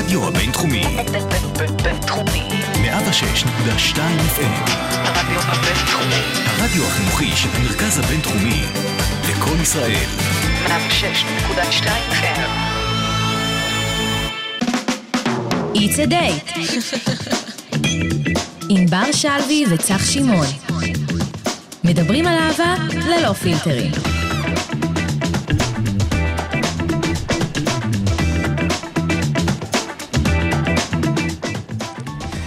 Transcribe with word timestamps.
הרדיו 0.00 0.28
הבינתחומי, 0.28 0.82
בינתחומי. 1.82 2.48
106.2 2.74 3.96
FM, 3.96 4.70
הרדיו 4.92 5.40
הבינתחומי. 5.40 6.22
הרדיו 6.46 6.86
החינוכי 6.86 7.36
של 7.36 7.48
המרכז 7.54 7.98
הבינתחומי, 7.98 8.62
לקום 9.30 9.62
ישראל, 9.62 10.06
106.2 10.66 10.72
FM. 12.10 12.40
It's 15.74 15.98
a 15.98 16.10
date. 16.10 16.58
עם 18.68 18.86
בר 18.86 19.12
שלוי 19.12 19.64
וצח 19.70 20.10
שמעון. 20.10 20.46
מדברים 21.84 22.26
על 22.26 22.38
אהבה 22.38 22.74
ללא 22.92 23.32
פילטרים. 23.32 24.19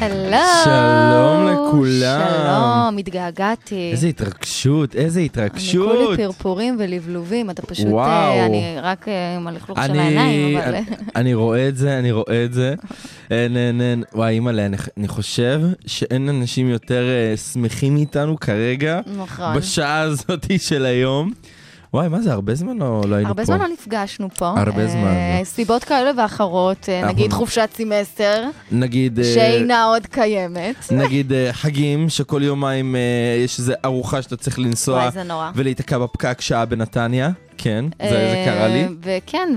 הלו. 0.03 0.37
שלום 0.63 1.47
לכולם. 1.47 2.21
שלום, 2.29 2.97
התגעגעתי. 2.97 3.89
איזה 3.91 4.07
התרגשות, 4.07 4.95
איזה 4.95 5.19
אני 5.19 5.25
התרגשות. 5.25 5.97
כולי 6.05 6.17
פרפורים 6.17 6.75
ולבלובים, 6.79 7.49
אתה 7.49 7.61
פשוט, 7.61 7.85
וואו. 7.89 8.03
אה, 8.07 8.45
אני 8.45 8.75
רק 8.81 9.07
אה, 9.07 9.35
עם 9.35 9.47
הלכלוך 9.47 9.77
של 9.85 9.91
אני, 9.91 9.99
העיניים, 9.99 10.57
אבל... 10.57 10.75
אני, 10.75 10.85
אני 11.15 11.33
רואה 11.33 11.67
את 11.67 11.77
זה, 11.77 11.99
אני 11.99 12.11
רואה 12.11 12.45
את 12.45 12.53
זה. 12.53 12.75
אין, 13.31 13.57
אין, 13.57 13.81
אין. 13.81 14.03
וואי, 14.13 14.33
אימא'לה, 14.33 14.65
אני, 14.65 14.77
אני 14.97 15.07
חושב 15.07 15.61
שאין 15.85 16.29
אנשים 16.29 16.69
יותר 16.69 17.03
אה, 17.03 17.37
שמחים 17.39 17.93
מאיתנו 17.93 18.39
כרגע, 18.39 18.99
נכון. 19.17 19.57
בשעה 19.57 19.99
הזאת 19.99 20.45
של 20.57 20.85
היום. 20.85 21.31
וואי, 21.93 22.07
מה 22.07 22.21
זה, 22.21 22.33
הרבה 22.33 22.55
זמן 22.55 22.77
לא, 22.77 23.01
לא 23.07 23.15
היינו 23.15 23.27
הרבה 23.27 23.41
פה. 23.41 23.45
זמן 23.45 23.59
לא 23.59 23.67
נפגשנו 23.67 24.29
פה. 24.29 24.47
הרבה 24.57 24.81
אה, 24.81 24.87
זמן. 24.87 25.43
סיבות 25.43 25.83
כאלה 25.83 26.11
ואחרות, 26.17 26.89
אה, 26.89 27.07
נגיד 27.07 27.33
חופשת 27.33 27.69
סמסטר, 27.73 28.43
נגיד... 28.71 29.19
אה, 29.19 29.25
שאינה 29.25 29.83
עוד 29.83 30.05
קיימת. 30.05 30.75
נגיד 30.91 31.31
חגים, 31.51 32.09
שכל 32.09 32.41
יומיים 32.43 32.95
יש 33.43 33.59
איזו 33.59 33.73
ארוחה 33.85 34.21
שאתה 34.21 34.37
צריך 34.37 34.59
לנסוע 34.59 34.95
וואי, 34.97 35.11
זה 35.11 35.23
נורא. 35.23 35.51
ולהיתקע 35.55 35.97
בפקק 35.97 36.41
שעה 36.41 36.65
בנתניה. 36.65 37.31
כן, 37.57 37.85
זה, 38.01 38.09
זה 38.09 38.43
קרה 38.45 38.67
לי. 38.67 38.83
אה, 38.83 38.87
וכן, 39.01 39.49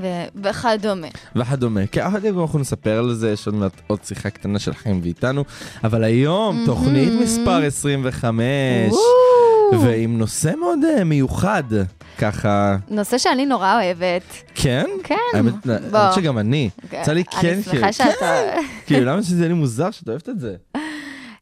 וכדומה. 0.42 1.06
וכדומה. 1.36 1.86
כן, 1.86 2.10
כך 2.10 2.14
אנחנו 2.38 2.58
נספר 2.58 2.98
על 2.98 3.14
זה, 3.14 3.30
יש 3.30 3.46
עוד 3.46 3.54
מעט 3.54 3.80
עוד 3.86 3.98
שיחה 4.04 4.30
קטנה 4.30 4.58
של 4.58 4.74
חיים 4.74 5.00
ואיתנו, 5.02 5.44
אבל 5.84 6.04
היום 6.04 6.62
תוכנית 6.66 7.12
מספר 7.22 7.62
25, 7.66 8.42
וואו. 8.88 9.82
ועם 9.82 10.18
נושא 10.18 10.52
מאוד 10.60 10.78
אה, 10.84 11.04
מיוחד, 11.04 11.62
ככה, 12.18 12.76
נושא 12.90 13.18
שאני 13.18 13.46
נורא 13.46 13.74
אוהבת. 13.74 14.22
כן? 14.54 14.86
כן, 15.04 15.14
האמת, 15.34 15.54
בוא. 15.90 15.98
האמת 15.98 16.14
שגם 16.14 16.38
אני. 16.38 16.70
יצא 16.92 17.12
לי 17.12 17.24
כן, 17.24 17.48
אני 17.48 17.62
שמחה 17.62 17.76
כאילו, 17.78 17.92
שאתה... 17.92 18.42
כאילו, 18.86 19.04
למה 19.06 19.22
שזה 19.22 19.36
יהיה 19.36 19.48
לי 19.48 19.54
מוזר 19.54 19.90
שאת 19.90 20.08
אוהבת 20.08 20.28
את 20.28 20.40
זה? 20.40 20.54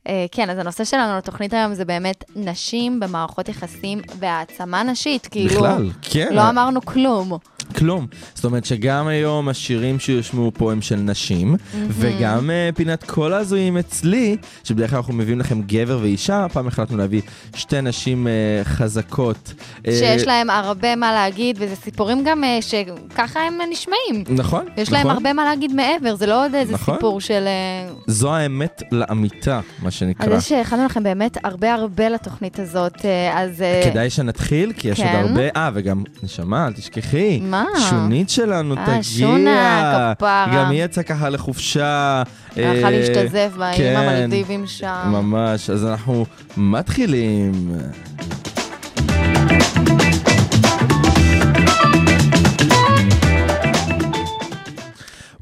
אה, 0.08 0.27
כן, 0.33 0.50
אז 0.50 0.58
הנושא 0.58 0.84
שלנו 0.84 1.19
לתוכנית 1.19 1.52
היום 1.52 1.74
זה 1.74 1.84
באמת 1.84 2.24
נשים 2.36 3.00
במערכות 3.00 3.48
יחסים 3.48 4.00
והעצמה 4.19 4.83
נשית, 4.83 5.27
כאילו, 5.27 5.55
בכלל, 5.55 5.91
כן. 6.02 6.28
לא 6.34 6.48
אמרנו 6.50 6.80
כלום. 6.84 7.38
כלום. 7.72 8.06
זאת 8.34 8.44
אומרת 8.44 8.64
שגם 8.64 9.06
היום 9.06 9.48
השירים 9.48 9.98
שיושמעו 9.98 10.50
פה 10.54 10.72
הם 10.72 10.82
של 10.82 10.96
נשים, 10.96 11.56
וגם 11.88 12.50
uh, 12.50 12.76
פינת 12.76 13.04
כל 13.04 13.32
ההזויים 13.32 13.76
אצלי, 13.78 14.36
שבדרך 14.64 14.90
כלל 14.90 14.96
אנחנו 14.96 15.14
מביאים 15.14 15.40
לכם 15.40 15.62
גבר 15.62 15.98
ואישה, 16.02 16.44
הפעם 16.44 16.66
החלטנו 16.66 16.96
להביא 16.96 17.20
שתי 17.54 17.80
נשים 17.80 18.26
uh, 18.26 18.64
חזקות. 18.68 19.52
אה, 19.86 19.92
שיש 19.92 20.26
להם 20.26 20.50
הרבה 20.50 20.96
מה 20.96 21.12
להגיד, 21.12 21.56
וזה 21.60 21.76
סיפורים 21.76 22.24
גם 22.24 22.44
אה, 22.44 22.58
שככה 22.60 23.40
הם 23.40 23.58
נשמעים. 23.70 24.24
נכון, 24.28 24.64
יש 24.76 24.88
נכון. 24.88 24.98
להם 25.06 25.16
הרבה 25.16 25.32
מה 25.32 25.44
להגיד 25.44 25.72
מעבר, 25.72 26.14
זה 26.14 26.26
לא 26.26 26.44
עוד 26.44 26.54
איזה 26.54 26.72
נכון. 26.72 26.94
סיפור 26.94 27.20
של... 27.20 27.44
אה, 27.46 27.92
זו 28.06 28.34
האמת 28.34 28.82
לאמיתה, 28.92 29.60
מה 29.83 29.86
אז 29.89 29.94
שנקרא. 29.94 30.36
יש 30.36 30.52
הכנו 30.52 30.84
לכם 30.84 31.02
באמת 31.02 31.36
הרבה 31.44 31.74
הרבה 31.74 32.08
לתוכנית 32.08 32.58
הזאת, 32.58 33.05
אה, 33.05 33.42
אז... 33.42 33.62
אה, 33.62 33.90
כדאי 33.90 34.10
שנתחיל, 34.10 34.72
כי 34.72 34.89
יש 34.89 35.00
עוד 35.00 35.08
כן. 35.08 35.24
הרבה... 35.28 35.48
אה, 35.56 35.70
וגם, 35.74 36.02
נשמה, 36.22 36.66
אל 36.66 36.72
תשכחי. 36.72 37.40
מה? 37.42 37.53
שונית 37.90 38.30
שלנו 38.30 38.76
אה, 38.76 38.84
תגיע. 38.86 39.02
שונה, 39.02 40.12
כפרה. 40.16 40.46
גם 40.54 40.70
היא 40.70 40.84
יצאה 40.84 41.02
ככה 41.02 41.28
לחופשה. 41.28 42.22
הלכה 42.56 42.86
אה, 42.86 42.90
להשתזף 42.90 43.50
בה 43.58 43.68
עם 43.70 43.76
כן. 43.76 43.96
המלדיבים 43.96 44.66
שם. 44.66 45.02
ממש, 45.06 45.70
אז 45.70 45.86
אנחנו 45.86 46.26
מתחילים. 46.56 47.72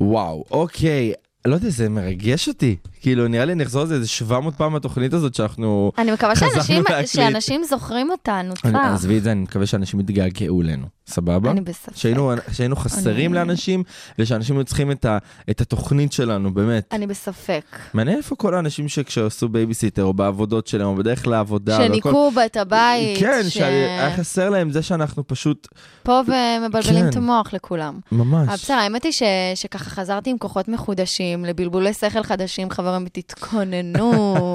וואו, 0.01 0.45
אוקיי. 0.51 1.13
לא 1.45 1.55
יודע, 1.55 1.69
זה 1.69 1.89
מרגש 1.89 2.49
אותי. 2.49 2.77
כאילו, 3.03 3.29
נראה 3.29 3.45
לי 3.45 3.55
נחזור 3.55 3.81
על 3.83 3.89
זה 3.89 3.95
איזה 3.95 4.09
700 4.09 4.55
פעם 4.57 4.75
בתוכנית 4.75 5.13
הזאת 5.15 5.35
שאנחנו... 5.35 5.93
אני 5.99 6.13
מקווה 6.13 6.35
חזרנו 6.35 6.53
שאנשים, 6.53 6.83
להקליט. 6.89 7.07
שאנשים 7.09 7.65
זוכרים 7.65 8.11
אותנו, 8.11 8.55
צח. 8.55 8.69
עזבי 8.75 9.19
את 9.19 9.23
זה, 9.23 9.33
אני 9.33 9.41
מקווה 9.41 9.67
שאנשים 9.67 10.01
יתגעגעו 10.01 10.63
אלינו, 10.63 10.87
סבבה? 11.07 11.51
אני 11.51 11.61
בספק. 11.61 11.97
שהיינו, 11.97 12.33
שהיינו 12.53 12.77
חסרים 12.77 13.31
אני- 13.31 13.39
לאנשים, 13.39 13.83
ושאנשים 14.19 14.57
היו 14.57 14.65
צריכים 14.65 14.91
את, 14.91 15.05
ה, 15.05 15.19
את 15.51 15.61
התוכנית 15.61 16.13
שלנו, 16.13 16.55
באמת. 16.55 16.89
אני 16.93 17.07
בספק. 17.07 17.65
מעניין 17.95 18.17
איפה 18.19 18.37
כל 18.37 18.55
האנשים 18.55 18.89
שכשעשו 18.89 19.49
בייביסיטר, 19.49 20.05
או 20.05 20.13
בעבודות 20.15 20.67
שלהם, 20.67 20.87
או 20.87 20.95
בדרך 20.97 21.27
לעבודה, 21.27 21.77
שניקו 21.77 22.31
את 22.47 22.57
הבית, 22.57 23.19
כן, 23.19 23.41
ש- 23.49 23.55
שהיה 23.55 24.17
חסר 24.17 24.51
להם 24.51 24.71
זה 24.71 24.83
שאנחנו 24.83 25.27
פשוט, 25.27 25.69
פה 26.03 26.21
ומבלבלים 26.27 27.03
כן. 27.03 27.09
את 27.09 27.17
המוח 27.17 27.53
לכולם. 27.55 27.99
אבל 28.13 28.19
ממש. 28.21 28.49
בסדר, 28.63 28.77
האמת 28.77 29.05
היא 29.05 29.13
ש- 29.13 29.23
שככה 29.55 29.91
חזרתי 29.91 30.31
עם 30.31 30.39
כוחות 30.39 30.69
מחודשים, 30.69 31.45
לבלבולי 31.45 31.93
שכל 31.93 32.23
חדשים, 32.23 32.71
חברים, 32.71 32.92
תתכוננו. 33.13 34.55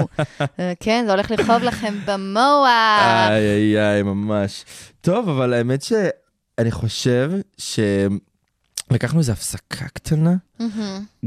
אה, 0.59 0.73
כן, 0.79 1.03
זה 1.05 1.11
הולך 1.11 1.31
לכאוב 1.31 1.63
לכם 1.63 1.93
במוח. 2.05 2.67
איי 3.29 3.43
איי 3.43 3.79
איי, 3.79 4.03
ממש. 4.03 4.65
טוב, 5.01 5.29
אבל 5.29 5.53
האמת 5.53 5.81
שאני 5.81 6.71
חושב 6.71 7.31
שלקחנו 7.57 9.19
איזו 9.19 9.31
הפסקה 9.31 9.85
קטנה. 9.93 10.35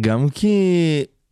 גם 0.00 0.28
כי, 0.28 0.56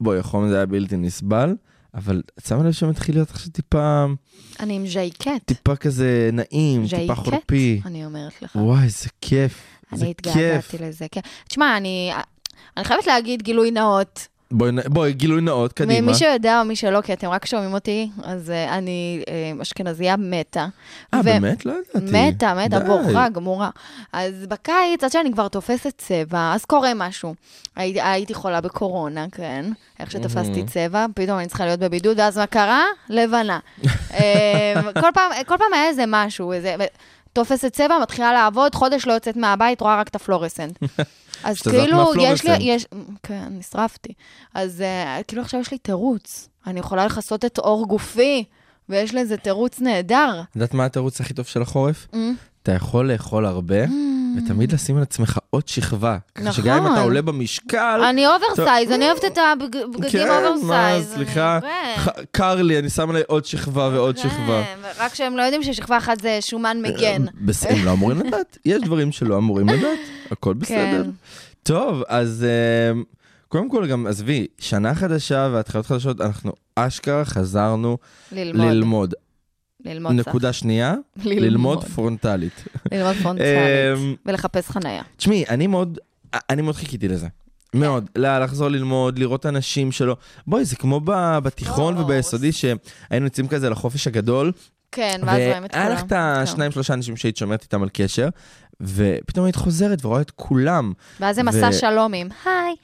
בואי, 0.01 0.19
החום 0.19 0.49
זה 0.49 0.57
היה 0.57 0.67
בלתי 0.67 0.97
נסבל, 0.97 1.55
אבל 1.95 2.23
את 2.39 2.47
שמה 2.47 2.63
לב 2.63 2.73
שמתחיל 2.73 3.15
להיות 3.15 3.31
עכשיו 3.31 3.51
טיפה, 3.53 4.07
אני 4.61 4.77
עם 4.77 4.87
ז'ייקט. 4.87 5.29
טיפה 5.45 5.77
כזה 5.77 6.31
נעים, 6.33 6.85
טיפה 6.85 6.97
ז'ייקט? 6.97 7.15
חורפי. 7.15 7.81
אני 7.87 8.05
אומרת 8.05 8.43
לך. 8.43 8.57
וואי, 8.57 8.85
איזה 8.85 9.09
כיף. 9.21 9.63
זה 9.93 10.05
אני. 10.05 10.11
התגעגעתי 10.11 10.79
לזה, 10.81 11.07
כן. 11.11 11.21
תשמע, 11.49 11.77
אני 11.77 12.13
אני 12.77 12.85
חייבת 12.85 13.07
להגיד 13.07 13.43
גילוי 13.43 13.71
נאות. 13.71 14.27
בואי, 14.51 14.71
בואי, 14.87 15.13
גילוי 15.13 15.41
נאות, 15.41 15.73
קדימה. 15.73 16.07
מי 16.07 16.15
שיודע 16.15 16.61
או 16.61 16.65
מי 16.65 16.77
שלא, 16.77 17.01
כי 17.01 17.13
אתם 17.13 17.29
רק 17.29 17.47
שומעים 17.47 17.75
אותי, 17.75 18.11
אז 18.25 18.51
אה, 18.51 18.79
אני 18.79 19.23
אה, 19.29 19.63
אשכנזייה 19.63 20.17
מתה. 20.19 20.67
אה, 21.15 21.21
ו- 21.21 21.23
באמת? 21.23 21.67
לא 21.67 21.73
ידעתי. 21.73 22.29
מתה, 22.29 22.55
מתה, 22.55 22.79
די. 22.79 22.85
בורחה, 22.85 23.29
גמורה. 23.29 23.71
אז 24.13 24.47
בקיץ, 24.47 25.05
עד 25.05 25.11
שאני 25.11 25.33
כבר 25.33 25.49
תופסת 25.49 25.93
צבע, 25.99 26.53
אז 26.55 26.65
קורה 26.65 26.93
משהו. 26.95 27.35
הייתי, 27.77 28.01
הייתי 28.01 28.35
חולה 28.35 28.61
בקורונה, 28.61 29.27
כן. 29.33 29.65
איך 30.01 30.11
שתפסתי 30.11 30.65
צבע, 30.65 31.07
פתאום 31.15 31.39
אני 31.39 31.47
צריכה 31.47 31.67
להיות 31.67 31.81
בבידוד, 31.81 32.19
ואז 32.19 32.39
מה 32.39 32.47
קרה? 32.47 32.85
לבנה. 33.09 33.59
אה, 34.15 34.83
כל, 35.01 35.09
פעם, 35.15 35.33
כל 35.47 35.57
פעם 35.59 35.73
היה 35.75 35.89
איזה 35.89 36.05
משהו, 36.07 36.53
איזה... 36.53 36.77
תופסת 37.33 37.73
צבע, 37.73 37.99
מתחילה 38.03 38.33
לעבוד, 38.33 38.75
חודש 38.75 39.07
לא 39.07 39.13
יוצאת 39.13 39.37
מהבית, 39.37 39.81
רואה 39.81 40.01
רק 40.01 40.09
את 40.09 40.15
הפלורסנט. 40.15 40.79
אז 41.45 41.61
כאילו, 41.61 42.13
יש 42.21 42.45
לי. 42.45 42.57
יש, 42.61 42.87
כן, 43.23 43.49
נשרפתי. 43.51 44.13
אז 44.55 44.83
uh, 45.21 45.25
כאילו 45.25 45.43
עכשיו 45.43 45.61
יש 45.61 45.71
לי 45.71 45.79
תירוץ. 45.79 46.49
אני 46.67 46.81
יכולה 46.81 47.07
לכסות 47.07 47.45
את 47.45 47.59
עור 47.59 47.87
גופי, 47.87 48.45
ויש 48.89 49.15
לזה 49.15 49.37
תירוץ 49.37 49.81
נהדר. 49.81 50.43
את 50.51 50.57
יודעת 50.57 50.75
מה 50.75 50.85
התירוץ 50.85 51.21
הכי 51.21 51.35
טוב 51.35 51.47
של 51.47 51.63
החורף? 51.63 52.07
Mm. 52.13 52.17
אתה 52.63 52.73
יכול 52.73 53.13
לאכול 53.13 53.47
הרבה, 53.47 53.85
ותמיד 54.45 54.73
לשים 54.73 54.97
על 54.97 55.03
עצמך 55.03 55.39
עוד 55.51 55.69
שכבה. 55.69 56.19
ככה 56.35 56.53
שגם 56.53 56.77
אם 56.77 56.83
נכון. 56.83 56.93
אתה 56.93 57.03
עולה 57.03 57.23
במשקל... 57.23 58.01
אני 58.11 58.27
אוברסייז, 58.27 58.91
אני 58.91 59.07
אוהבת 59.11 59.25
את 59.25 59.39
הבגדים 59.39 60.11
כן, 60.11 60.29
מה, 60.29 60.49
אוברסייז. 60.49 61.13
סליחה, 61.15 61.59
ח- 61.99 62.09
קר 62.33 62.63
לי, 62.63 62.79
אני 62.79 62.91
שם 62.91 63.11
עליי 63.11 63.23
עוד 63.27 63.45
שכבה 63.45 63.91
ועוד 63.93 64.17
כן, 64.17 64.23
שכבה. 64.29 64.63
רק 64.99 65.15
שהם 65.15 65.37
לא 65.37 65.43
יודעים 65.43 65.63
ששכבה 65.63 65.97
אחת 65.99 66.21
זה 66.21 66.39
שומן 66.41 66.79
מגן. 66.83 67.25
בס- 67.41 67.65
הם 67.67 67.85
לא 67.85 67.93
אמורים 67.93 68.19
לדעת, 68.27 68.59
יש 68.65 68.83
דברים 68.83 69.13
שלא 69.13 69.39
אמורים 69.39 69.69
לדעת, 69.69 69.99
הכל 70.31 70.55
בסדר. 70.55 71.05
כן. 71.05 71.11
טוב, 71.63 72.03
אז 72.09 72.45
אמ, 72.95 73.03
קודם 73.49 73.71
כל 73.71 73.87
גם, 73.87 74.07
עזבי, 74.07 74.47
שנה 74.59 74.95
חדשה 74.95 75.49
והתחלות 75.53 75.87
חדשות, 75.87 76.21
אנחנו 76.21 76.53
אשכרה 76.75 77.25
חזרנו 77.25 77.99
ללמוד. 78.33 78.67
ללמוד. 78.67 79.15
ללמוד. 79.85 80.13
צח. 80.23 80.29
נקודה 80.29 80.53
שנייה, 80.53 80.95
ללמוד. 81.25 81.43
ללמוד 81.45 81.85
פרונטלית. 81.85 82.65
ללמוד 82.93 83.17
אמ, 83.17 83.23
פרונטלית. 83.23 84.19
ולחפש 84.27 84.69
חנייה. 84.71 85.03
תשמעי, 85.17 85.45
אני 85.49 85.67
מאוד, 85.67 85.99
אני 86.51 86.63
מאוד 86.63 86.75
חיכיתי 86.75 87.09
לזה. 87.09 87.27
מאוד, 87.75 88.11
ל- 88.17 88.39
לחזור 88.45 88.69
ללמוד, 88.69 89.19
לראות 89.19 89.47
אנשים 89.47 89.93
שלא... 89.93 90.17
בואי, 90.47 90.65
זה 90.65 90.77
כמו 90.77 91.01
בתיכון 91.43 91.95
ברור. 91.95 92.07
וביסודי, 92.07 92.53
שהיינו 92.53 92.77
יוצאים 93.27 93.49
כזה 93.49 93.71
לחופש 93.71 94.07
הגדול, 94.07 94.53
כן, 94.93 95.21
ואז 95.27 95.39
רואים 95.49 95.65
את 95.65 95.71
כולם. 95.73 95.85
והיה 95.85 95.95
לך 95.95 96.03
את. 96.05 96.13
השניים 96.17 96.73
שלושה 96.73 96.95
אנשים 96.95 97.17
שהיית 97.17 97.37
שומרת 97.37 97.63
איתם 97.63 97.83
על 97.83 97.89
קשר, 97.93 98.29
ופתאום 98.81 99.45
היית 99.47 99.57
חוזרת 99.57 100.05
ורואה 100.05 100.21
את 100.21 100.31
כולם. 100.31 100.93
ואז 101.21 101.37
זה 101.37 101.43
מסע 101.43 101.73
שלומים. 101.73 102.29
היי, 102.45 102.53
היי, 102.55 102.75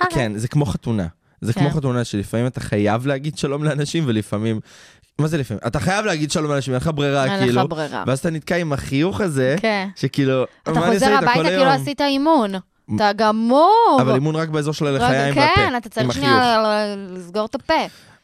היי. 0.00 0.10
כן, 0.10 0.32
זה 0.36 0.48
כמו 0.48 0.66
חתונה. 0.66 1.06
זה 1.40 1.52
כן. 1.52 1.60
כמו 1.60 1.70
חתונה 1.70 2.04
שלפעמים 2.04 2.46
אתה 2.46 2.60
חייב 2.60 3.06
להגיד 3.06 3.38
שלום 3.38 3.64
לאנשים, 3.64 4.04
ולפעמים... 4.06 4.60
מה 5.18 5.26
זה 5.26 5.38
לפעמים? 5.38 5.60
אתה 5.66 5.80
חייב 5.80 6.04
להגיד 6.06 6.30
שלום 6.30 6.50
לאנשים, 6.50 6.74
אין 6.74 6.80
לך 6.82 6.90
ברירה, 6.94 7.24
אין 7.24 7.38
כאילו. 7.44 7.62
לך 7.62 7.70
ברירה. 7.70 8.04
ואז 8.06 8.18
אתה 8.18 8.30
נתקע 8.30 8.56
עם 8.56 8.72
החיוך 8.72 9.20
הזה, 9.20 9.56
כן. 9.60 9.88
שכאילו, 9.96 10.44
אתה 10.62 10.80
חוזר 10.80 11.14
הביתה 11.14 11.42
כאילו? 11.42 11.64
עשית 11.64 12.00
אימון. 12.00 12.54
אתה 12.96 13.10
גמור. 13.16 13.98
אבל 14.00 14.14
אימון 14.14 14.36
רק 14.36 14.48
באזור 14.48 14.74
של 14.74 14.86
הלחיים 14.86 15.34
כן, 15.34 15.40
והפה. 15.40 15.76
אתה 15.78 16.00
עם 16.00 16.06
צריך. 16.06 16.12
שנייה 16.12 16.64
לסגור 17.10 17.44
את 17.46 17.54
הפה. 17.54 17.74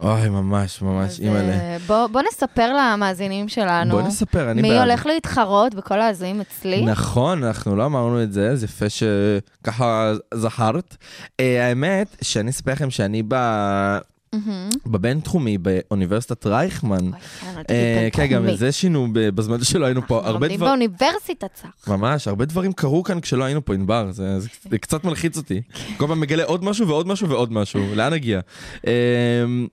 אוי, 0.01 0.29
ממש, 0.29 0.83
ממש, 0.83 1.21
אימא'לה. 1.21 1.53
אה, 1.53 1.77
בוא 1.87 2.07
בוא 2.07 2.23
נספר 2.29 2.73
למאזינים 2.73 3.49
שלנו. 3.49 3.91
בואי 3.91 4.05
נספר, 4.05 4.51
אני 4.51 4.63
מי 4.63 4.69
בעד. 4.69 4.79
הולך 4.81 5.07
להתחרות 5.07 5.75
בכל 5.75 6.01
ההזויים 6.01 6.41
אצלי? 6.41 6.85
נכון, 6.85 7.45
אנחנו 7.45 7.77
לא 7.77 7.85
אמרנו 7.87 8.23
את 8.23 8.33
זה, 8.33 8.51
אז 8.51 8.65
יפה 8.65 8.87
שככה 8.89 10.13
זכרת. 10.35 10.97
אה, 11.41 11.67
האמת, 11.69 12.17
שאני 12.23 12.51
אספר 12.51 12.73
לכם 12.73 12.91
שאני 12.91 13.23
ב- 13.29 13.99
מהמם. 14.33 14.69
בבינתחומי 14.87 15.59
באוניברסיטת 15.59 16.47
רייכמן. 16.47 17.05
אוי, 17.05 17.21
כן, 17.41 17.63
אה, 17.71 18.09
כן, 18.13 18.27
גם. 18.27 18.49
את 18.49 18.59
זה 18.59 18.73
שינו 18.73 19.09
בזמן 19.13 19.65
שלא 19.65 19.87
היינו 19.87 20.07
פה. 20.07 20.19
אנחנו 20.19 20.33
לומדים 20.33 20.57
דברים... 20.57 20.71
באוניברסיטה 20.71 21.47
צח. 21.49 21.89
ממש, 21.89 22.29
הרבה 22.29 22.45
דברים 22.45 22.73
קרו 22.73 23.03
כאן 23.03 23.21
כשלא 23.21 23.45
היינו 23.45 23.65
פה, 23.65 23.75
ענבר, 23.75 24.13
זה, 24.13 24.41
זה, 24.41 24.49
זה 24.71 24.79
קצת 24.79 25.05
מלחיץ 25.05 25.37
אותי. 25.37 25.63
כל 25.97 26.07
פעם 26.07 26.21
מגלה 26.21 26.45
עוד 26.45 26.65
משהו 26.65 26.89
ועוד 26.89 27.07
משהו 27.07 27.29
ועוד 27.29 27.53
משהו, 27.53 27.95
לאן 27.95 28.13
נגיע? 28.13 28.41
אמ, 28.87 29.67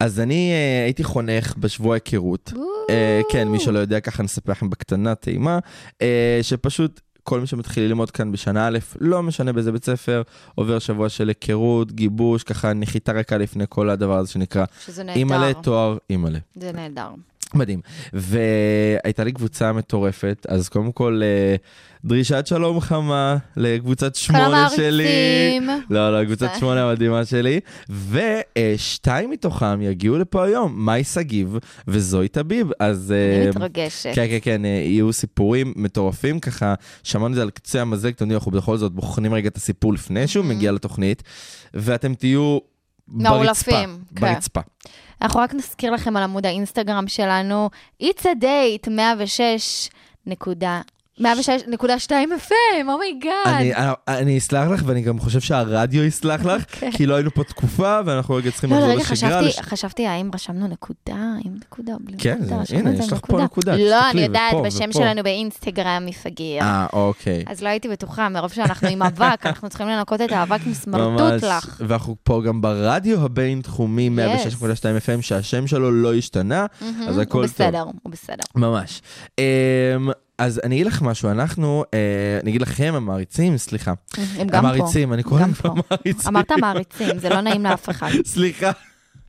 אז 0.00 0.20
אני 0.20 0.52
אה, 0.52 0.84
הייתי 0.84 1.04
חונך 1.04 1.54
בשבוע 1.58 1.94
היכרות. 1.94 2.52
אה, 2.90 3.20
כן, 3.30 3.48
מי 3.48 3.60
שלא 3.60 3.78
יודע, 3.78 4.00
ככה 4.00 4.22
נספר 4.22 4.52
לכם 4.52 4.70
בקטנה, 4.70 5.14
טעימה, 5.14 5.58
אה, 6.02 6.38
שפשוט 6.42 7.00
כל 7.26 7.40
מי 7.40 7.46
שמתחיל 7.46 7.84
ללמוד 7.84 8.10
כאן 8.10 8.32
בשנה 8.32 8.68
א', 8.68 8.78
לא 9.00 9.22
משנה 9.22 9.52
באיזה 9.52 9.72
בית 9.72 9.84
ספר, 9.84 10.22
עובר 10.54 10.78
שבוע 10.78 11.08
של 11.08 11.28
היכרות, 11.28 11.92
גיבוש, 11.92 12.42
ככה 12.42 12.72
נחיתה 12.72 13.12
רקע 13.12 13.38
לפני 13.38 13.64
כל 13.68 13.90
הדבר 13.90 14.18
הזה 14.18 14.32
שנקרא 14.32 14.64
שזה 14.86 15.02
אימא'לה, 15.02 15.46
נהדר. 15.46 15.60
תואר 15.62 15.96
אימא'לה. 16.10 16.38
זה 16.54 16.72
נהדר. 16.72 17.08
מדהים. 17.54 17.80
והייתה 18.12 19.24
לי 19.24 19.32
קבוצה 19.32 19.72
מטורפת, 19.72 20.46
אז 20.48 20.68
קודם 20.68 20.92
כל, 20.92 21.20
אה, 21.24 21.56
דרישת 22.04 22.46
שלום 22.46 22.80
חמה 22.80 23.36
לקבוצת 23.56 24.14
שמונה 24.14 24.68
שלי. 24.76 25.60
לא, 25.90 26.18
לא, 26.20 26.24
קבוצת 26.24 26.50
שמונה 26.58 26.90
המדהימה 26.90 27.24
שלי. 27.24 27.60
ושתיים 28.10 29.30
מתוכם 29.30 29.82
יגיעו 29.82 30.18
לפה 30.18 30.44
היום, 30.44 30.86
מאי 30.86 31.04
שגיב 31.04 31.58
וזוהי 31.88 32.28
טביב. 32.28 32.70
אז... 32.80 33.12
אני 33.12 33.44
אה, 33.44 33.50
מתרגשת. 33.50 34.10
כן, 34.14 34.26
כן, 34.28 34.38
כן, 34.42 34.64
אה, 34.64 34.70
יהיו 34.70 35.12
סיפורים 35.12 35.72
מטורפים, 35.76 36.40
ככה 36.40 36.74
שמענו 37.02 37.26
את 37.26 37.34
זה 37.34 37.42
על 37.42 37.50
קצה 37.50 37.80
המזלג, 37.82 38.12
יודעים, 38.20 38.32
אנחנו 38.32 38.52
בכל 38.52 38.76
זאת 38.76 38.92
בוחנים 38.92 39.34
רגע 39.34 39.48
את 39.48 39.56
הסיפור 39.56 39.92
לפני 39.92 40.26
שהוא 40.26 40.44
מגיע 40.44 40.72
לתוכנית, 40.72 41.22
ואתם 41.74 42.14
תהיו 42.14 42.58
ברצפה. 43.08 43.34
מעולפים, 43.34 43.98
כן. 44.16 44.20
ברצפה. 44.20 44.60
אנחנו 45.22 45.40
רק 45.40 45.54
נזכיר 45.54 45.90
לכם 45.90 46.16
על 46.16 46.22
עמוד 46.22 46.46
האינסטגרם 46.46 47.08
שלנו, 47.08 47.70
It's 48.02 48.22
a 48.22 48.42
date 48.42 48.90
106 48.90 49.88
נקודה... 50.26 50.80
106.2 51.20 51.24
FM, 52.48 52.52
oh 52.92 53.02
my 53.02 53.12
God. 53.12 53.32
אני, 53.46 53.72
אני 54.08 54.38
אסלח 54.38 54.68
לך, 54.70 54.82
ואני 54.86 55.00
גם 55.02 55.18
חושב 55.18 55.40
שהרדיו 55.40 56.04
יסלח 56.04 56.44
לך, 56.44 56.64
כי 56.96 57.06
לא 57.06 57.14
היינו 57.14 57.30
פה 57.30 57.44
תקופה, 57.44 58.00
ואנחנו 58.04 58.34
רגע 58.34 58.50
צריכים 58.50 58.70
כן. 58.70 58.76
לא, 58.76 58.94
לחזור 58.94 59.00
לשגרה. 59.12 59.30
חשבתי, 59.40 59.46
לש- 59.48 59.60
חשבתי 59.60 60.06
האם 60.06 60.30
רשמנו 60.34 60.66
נקודה, 60.68 61.16
עם 61.44 61.54
נקודה, 61.66 61.92
או 61.92 61.98
בלי 62.00 62.16
כן, 62.18 62.38
נקודה, 62.40 62.56
רשמנו 62.60 62.88
הנה, 62.90 62.98
יש 63.04 63.12
לך 63.12 63.20
פה 63.26 63.42
נקודה, 63.42 63.76
לא, 63.76 64.10
אני 64.10 64.20
יודעת, 64.20 64.54
בשם. 64.64 64.92
שלנו 64.92 65.22
באינסטגרם 65.22 66.06
מפגר. 66.06 66.58
אה, 66.60 66.86
אוקיי. 66.92 67.44
אז 67.46 67.62
לא 67.62 67.68
הייתי 67.68 67.88
בטוחה, 67.88 68.28
מרוב 68.28 68.52
שאנחנו 68.52 68.88
עם 68.88 69.02
אבק, 69.02 69.46
אנחנו 69.46 69.68
צריכים 69.68 69.88
לנקות 69.88 70.20
את 70.20 70.32
האבק 70.32 70.60
עם 70.66 70.74
סמרטוט 70.74 71.42
לך. 71.44 71.82
ואנחנו 71.86 72.16
פה 72.22 72.42
גם 72.46 72.60
ברדיו 72.60 73.24
הבינתחומי 73.24 74.10
106.2 74.60 74.62
FM, 74.62 75.22
שהשם 75.22 75.66
שלו 75.66 75.90
לא 75.92 76.14
השתנה, 76.14 76.66
אז 77.08 77.14
הוא 77.14 77.22
הכל 77.22 77.32
טוב. 77.32 77.44
בסדר, 77.44 77.82
הוא 78.02 78.12
בסדר. 78.12 78.44
ממש. 78.54 79.02
אז 80.38 80.60
אני 80.64 80.74
אגיד 80.74 80.86
לך 80.86 81.02
משהו, 81.02 81.30
אנחנו, 81.30 81.84
אה, 81.94 82.38
אני 82.42 82.50
אגיד 82.50 82.62
לכם, 82.62 82.92
המעריצים, 82.96 83.58
סליחה. 83.58 83.92
הם 84.16 84.46
גם 84.46 84.62
פה. 84.62 84.68
המעריצים, 84.68 85.12
אני 85.12 85.22
קורא 85.22 85.40
להם 85.40 85.52
פה. 85.52 85.68
המעריצים. 85.68 86.28
אמרת 86.28 86.52
מעריצים, 86.60 87.18
זה 87.18 87.28
לא 87.28 87.40
נעים 87.40 87.64
לאף 87.64 87.90
אחד. 87.90 88.10
סליחה, 88.34 88.70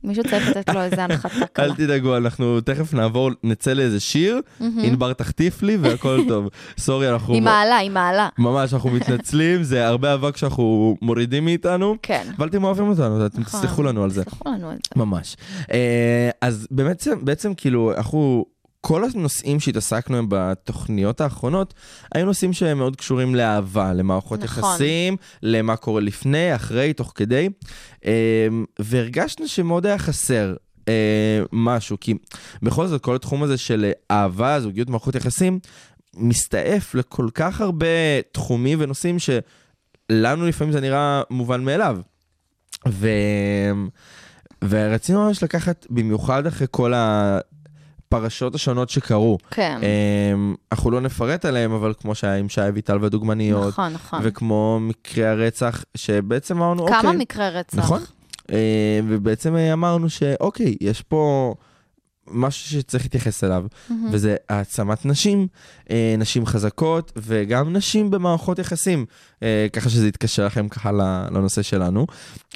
מישהו 0.04 0.24
צריך 0.24 0.48
לתת 0.48 0.74
לו 0.74 0.80
איזה 0.80 1.04
הנחתה 1.04 1.38
אל 1.40 1.46
קלה. 1.52 1.74
תדאגו, 1.74 2.16
אנחנו 2.16 2.60
תכף 2.60 2.94
נעבור, 2.94 3.30
נצא 3.44 3.72
לאיזה 3.72 4.00
שיר, 4.00 4.40
ענבר 4.60 5.12
תחטיף 5.12 5.62
לי 5.62 5.76
והכל 5.76 6.20
טוב. 6.28 6.48
סורי, 6.78 7.10
אנחנו... 7.10 7.34
היא 7.34 7.42
מעלה, 7.42 7.76
היא 7.76 7.90
מעלה. 7.90 8.28
ממש, 8.38 8.74
אנחנו 8.74 8.90
מתנצלים, 8.90 9.62
זה 9.62 9.86
הרבה 9.86 10.14
אבק 10.14 10.36
שאנחנו 10.36 10.96
מורידים 11.02 11.44
מאיתנו, 11.44 11.96
כן. 12.02 12.26
אבל 12.38 12.48
אתם 12.48 12.64
אוהבים 12.64 12.88
אותנו, 12.88 13.26
אתם 13.26 13.40
נכון. 13.40 13.60
תסלחו 13.60 13.82
לנו 13.82 14.04
על 14.04 14.10
זה. 14.10 14.24
תסלחו 14.24 14.48
לנו 14.48 14.70
על 14.70 14.76
זה. 14.76 15.00
ממש. 15.00 15.36
אה, 15.72 16.30
אז 16.42 16.68
בעצם 17.20 17.54
כאילו, 17.54 17.92
אנחנו, 17.96 18.44
כל 18.80 19.04
הנושאים 19.04 19.60
שהתעסקנו 19.60 20.16
הם 20.16 20.26
בתוכניות 20.28 21.20
האחרונות, 21.20 21.74
היו 22.14 22.26
נושאים 22.26 22.52
שהם 22.52 22.78
מאוד 22.78 22.96
קשורים 22.96 23.34
לאהבה, 23.34 23.92
למערכות 23.92 24.42
נכון. 24.42 24.64
יחסים, 24.64 25.16
למה 25.42 25.76
קורה 25.76 26.00
לפני, 26.00 26.54
אחרי, 26.54 26.92
תוך 26.92 27.12
כדי, 27.14 27.48
אה, 28.06 28.48
והרגשנו 28.78 29.48
שמאוד 29.48 29.86
היה 29.86 29.98
חסר. 29.98 30.54
אה, 30.88 31.42
משהו, 31.52 31.96
כי 32.00 32.14
בכל 32.62 32.86
זאת 32.86 33.02
כל 33.02 33.14
התחום 33.14 33.42
הזה 33.42 33.56
של 33.56 33.92
אהבה, 34.10 34.60
זוגיות, 34.60 34.90
מערכות 34.90 35.14
יחסים, 35.14 35.58
מסתעף 36.16 36.94
לכל 36.94 37.28
כך 37.34 37.60
הרבה 37.60 37.86
תחומים 38.32 38.78
ונושאים 38.80 39.16
שלנו 39.18 40.46
לפעמים 40.46 40.72
זה 40.72 40.80
נראה 40.80 41.22
מובן 41.30 41.64
מאליו. 41.64 41.98
ו... 42.88 43.08
ורצינו 44.68 45.26
ממש 45.26 45.42
לקחת, 45.42 45.86
במיוחד 45.90 46.46
אחרי 46.46 46.66
כל 46.70 46.92
הפרשות 48.08 48.54
השונות 48.54 48.90
שקרו. 48.90 49.38
כן. 49.50 49.80
אמ, 49.82 50.54
אנחנו 50.72 50.90
לא 50.90 51.00
נפרט 51.00 51.44
עליהם, 51.44 51.72
אבל 51.72 51.94
כמו 52.00 52.14
שהיה 52.14 52.36
עם 52.36 52.48
שי 52.48 52.68
אביטל 52.68 52.98
והדוגמניות, 53.00 53.68
נכון, 53.68 53.92
נכון. 53.92 54.20
וכמו 54.22 54.78
מקרי 54.80 55.26
הרצח, 55.26 55.84
שבעצם 55.94 56.56
אמרנו, 56.56 56.82
אוקיי, 56.82 57.00
כמה 57.00 57.12
מקרי 57.12 57.50
רצח. 57.50 57.78
נכון. 57.78 58.00
אה, 58.52 59.00
ובעצם 59.08 59.56
אמרנו 59.56 60.10
שאוקיי, 60.10 60.76
יש 60.80 61.02
פה 61.02 61.54
משהו 62.30 62.70
שצריך 62.70 63.04
להתייחס 63.04 63.44
אליו, 63.44 63.64
וזה 64.12 64.36
העצמת 64.48 65.06
נשים, 65.06 65.48
אה, 65.90 66.14
נשים 66.18 66.46
חזקות, 66.46 67.12
וגם 67.16 67.72
נשים 67.72 68.10
במערכות 68.10 68.58
יחסים, 68.58 69.06
אה, 69.42 69.66
ככה 69.72 69.90
שזה 69.90 70.08
יתקשר 70.08 70.46
לכם 70.46 70.68
ככה 70.68 70.92
לנושא 70.92 71.62
שלנו. 71.62 72.06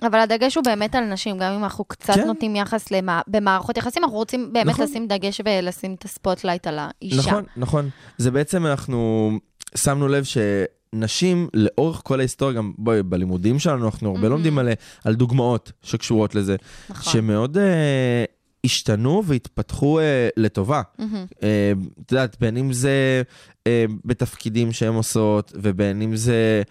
אבל 0.03 0.19
הדגש 0.19 0.55
הוא 0.55 0.65
באמת 0.65 0.95
על 0.95 1.05
נשים, 1.05 1.39
גם 1.39 1.53
אם 1.53 1.65
אנחנו 1.65 1.85
קצת 1.85 2.15
כן. 2.15 2.27
נותנים 2.27 2.57
יחס 2.57 2.91
למע... 2.91 3.21
במערכות 3.27 3.77
יחסים, 3.77 4.05
אנחנו 4.05 4.17
רוצים 4.17 4.53
באמת 4.53 4.67
נכון. 4.67 4.85
לשים 4.85 5.09
דגש 5.09 5.41
ולשים 5.45 5.95
את 5.95 6.05
ה 6.05 6.11
spotlight 6.11 6.67
על 6.67 6.79
האישה. 6.79 7.17
נכון, 7.17 7.45
נכון. 7.57 7.89
זה 8.19 8.31
בעצם 8.31 8.67
אנחנו 8.67 9.31
שמנו 9.77 10.09
לב 10.09 10.25
שנשים 10.25 11.49
לאורך 11.55 12.01
כל 12.05 12.21
ההיסטוריה, 12.21 12.57
גם 12.57 12.73
בואי, 12.79 13.03
בלימודים 13.03 13.59
שלנו 13.59 13.85
אנחנו 13.85 14.11
הרבה 14.11 14.29
לומדים 14.29 14.59
על, 14.59 14.69
על 15.05 15.15
דוגמאות 15.15 15.73
שקשורות 15.83 16.35
לזה, 16.35 16.57
נכון. 16.91 17.13
שמאוד 17.13 17.59
אה, 17.59 18.25
השתנו 18.67 19.23
והתפתחו 19.27 20.01
אה, 20.01 20.29
לטובה. 20.37 20.83
מהמם. 20.99 21.27
אה, 21.43 21.73
את 22.07 22.13
יודעת, 22.13 22.37
בין 22.41 22.57
אם 22.57 22.73
זה 22.73 23.23
אה, 23.67 23.85
בתפקידים 24.05 24.73
שהן 24.73 24.95
עושות, 24.95 25.53
ובין 25.55 26.03
אם 26.03 26.17
זה, 26.17 26.63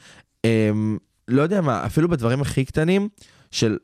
אה, 0.46 0.70
לא 1.28 1.42
יודע 1.42 1.62
מה, 1.62 1.86
אפילו 1.86 2.10
בדברים 2.10 2.42
הכי 2.42 2.66
קטנים, 2.66 3.10
של 3.52 3.78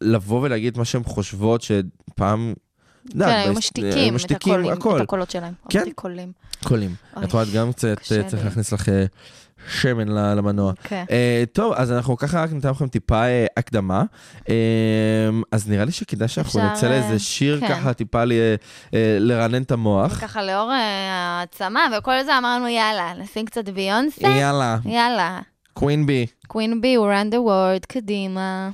לבוא 0.00 0.40
ולהגיד 0.42 0.78
מה 0.78 0.84
שהן 0.84 1.02
חושבות, 1.04 1.62
שפעם... 1.62 2.54
את 3.08 3.12
כן, 3.12 3.22
היו 3.22 3.46
בהיס- 3.54 3.58
משתיקים 3.58 4.08
את 4.08 4.14
משתיקים 4.14 4.52
הקולים, 4.52 4.72
הכל. 4.72 4.96
את 4.96 5.02
הקולות 5.02 5.30
שלהם. 5.30 5.54
כן. 5.68 5.84
קולים. 5.94 6.32
קולים. 6.64 6.94
את 7.24 7.32
רואה, 7.32 7.44
את 7.44 7.48
גם 7.54 7.72
קצת 7.72 7.86
אה, 8.12 8.28
צריך. 8.28 8.44
להכניס 8.44 8.72
לך 8.72 8.88
אה, 8.88 9.04
שמן 9.68 10.08
למנוע. 10.08 10.72
כן. 10.82 11.04
אה, 11.10 11.44
טוב, 11.52 11.72
אז 11.76 11.92
אנחנו 11.92 12.16
ככה 12.16 12.42
רק 12.42 12.52
ניתן 12.52 12.70
לכם 12.70 12.88
טיפה 12.88 13.24
אה, 13.24 13.46
הקדמה. 13.56 14.02
אה, 14.48 14.54
אז 15.52 15.68
נראה 15.68 15.84
לי 15.84 15.92
שכדאי 15.92 16.28
שאנחנו 16.28 16.60
אפשר, 16.60 16.72
נצא 16.72 16.88
לאיזה 16.88 17.18
שיר 17.18 17.60
כן. 17.60 17.68
ככה 17.68 17.92
טיפה 17.92 18.22
לרענן 19.20 19.62
את 19.62 19.70
המוח. 19.70 20.12
וככה 20.16 20.42
לאור 20.42 20.72
העצמה 20.72 21.80
וכל 21.98 22.24
זה 22.24 22.38
אמרנו, 22.38 22.68
יאללה, 22.68 23.12
נשים 23.18 23.46
קצת 23.46 23.68
ביונסה? 23.68 24.28
יאללה, 24.28 24.76
יאללה. 24.84 25.40
קווין 25.72 26.06
בי. 26.06 26.26
קווין 26.46 26.80
בי, 26.80 26.94
הוא 26.94 27.06
run 27.06 27.34
the 27.34 27.38
world, 27.48 27.86
קדימה. 27.88 28.70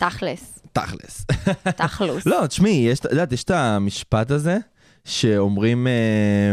תכלס, 0.00 0.58
תכלס. 0.72 1.26
תכלוס. 1.76 2.26
לא, 2.26 2.46
תשמעי, 2.46 2.86
יש, 2.90 3.00
את 3.00 3.04
יודעת, 3.04 3.32
יש 3.32 3.44
את 3.44 3.50
המשפט 3.50 4.30
הזה, 4.30 4.58
שאומרים, 5.04 5.86
אה, 5.86 6.52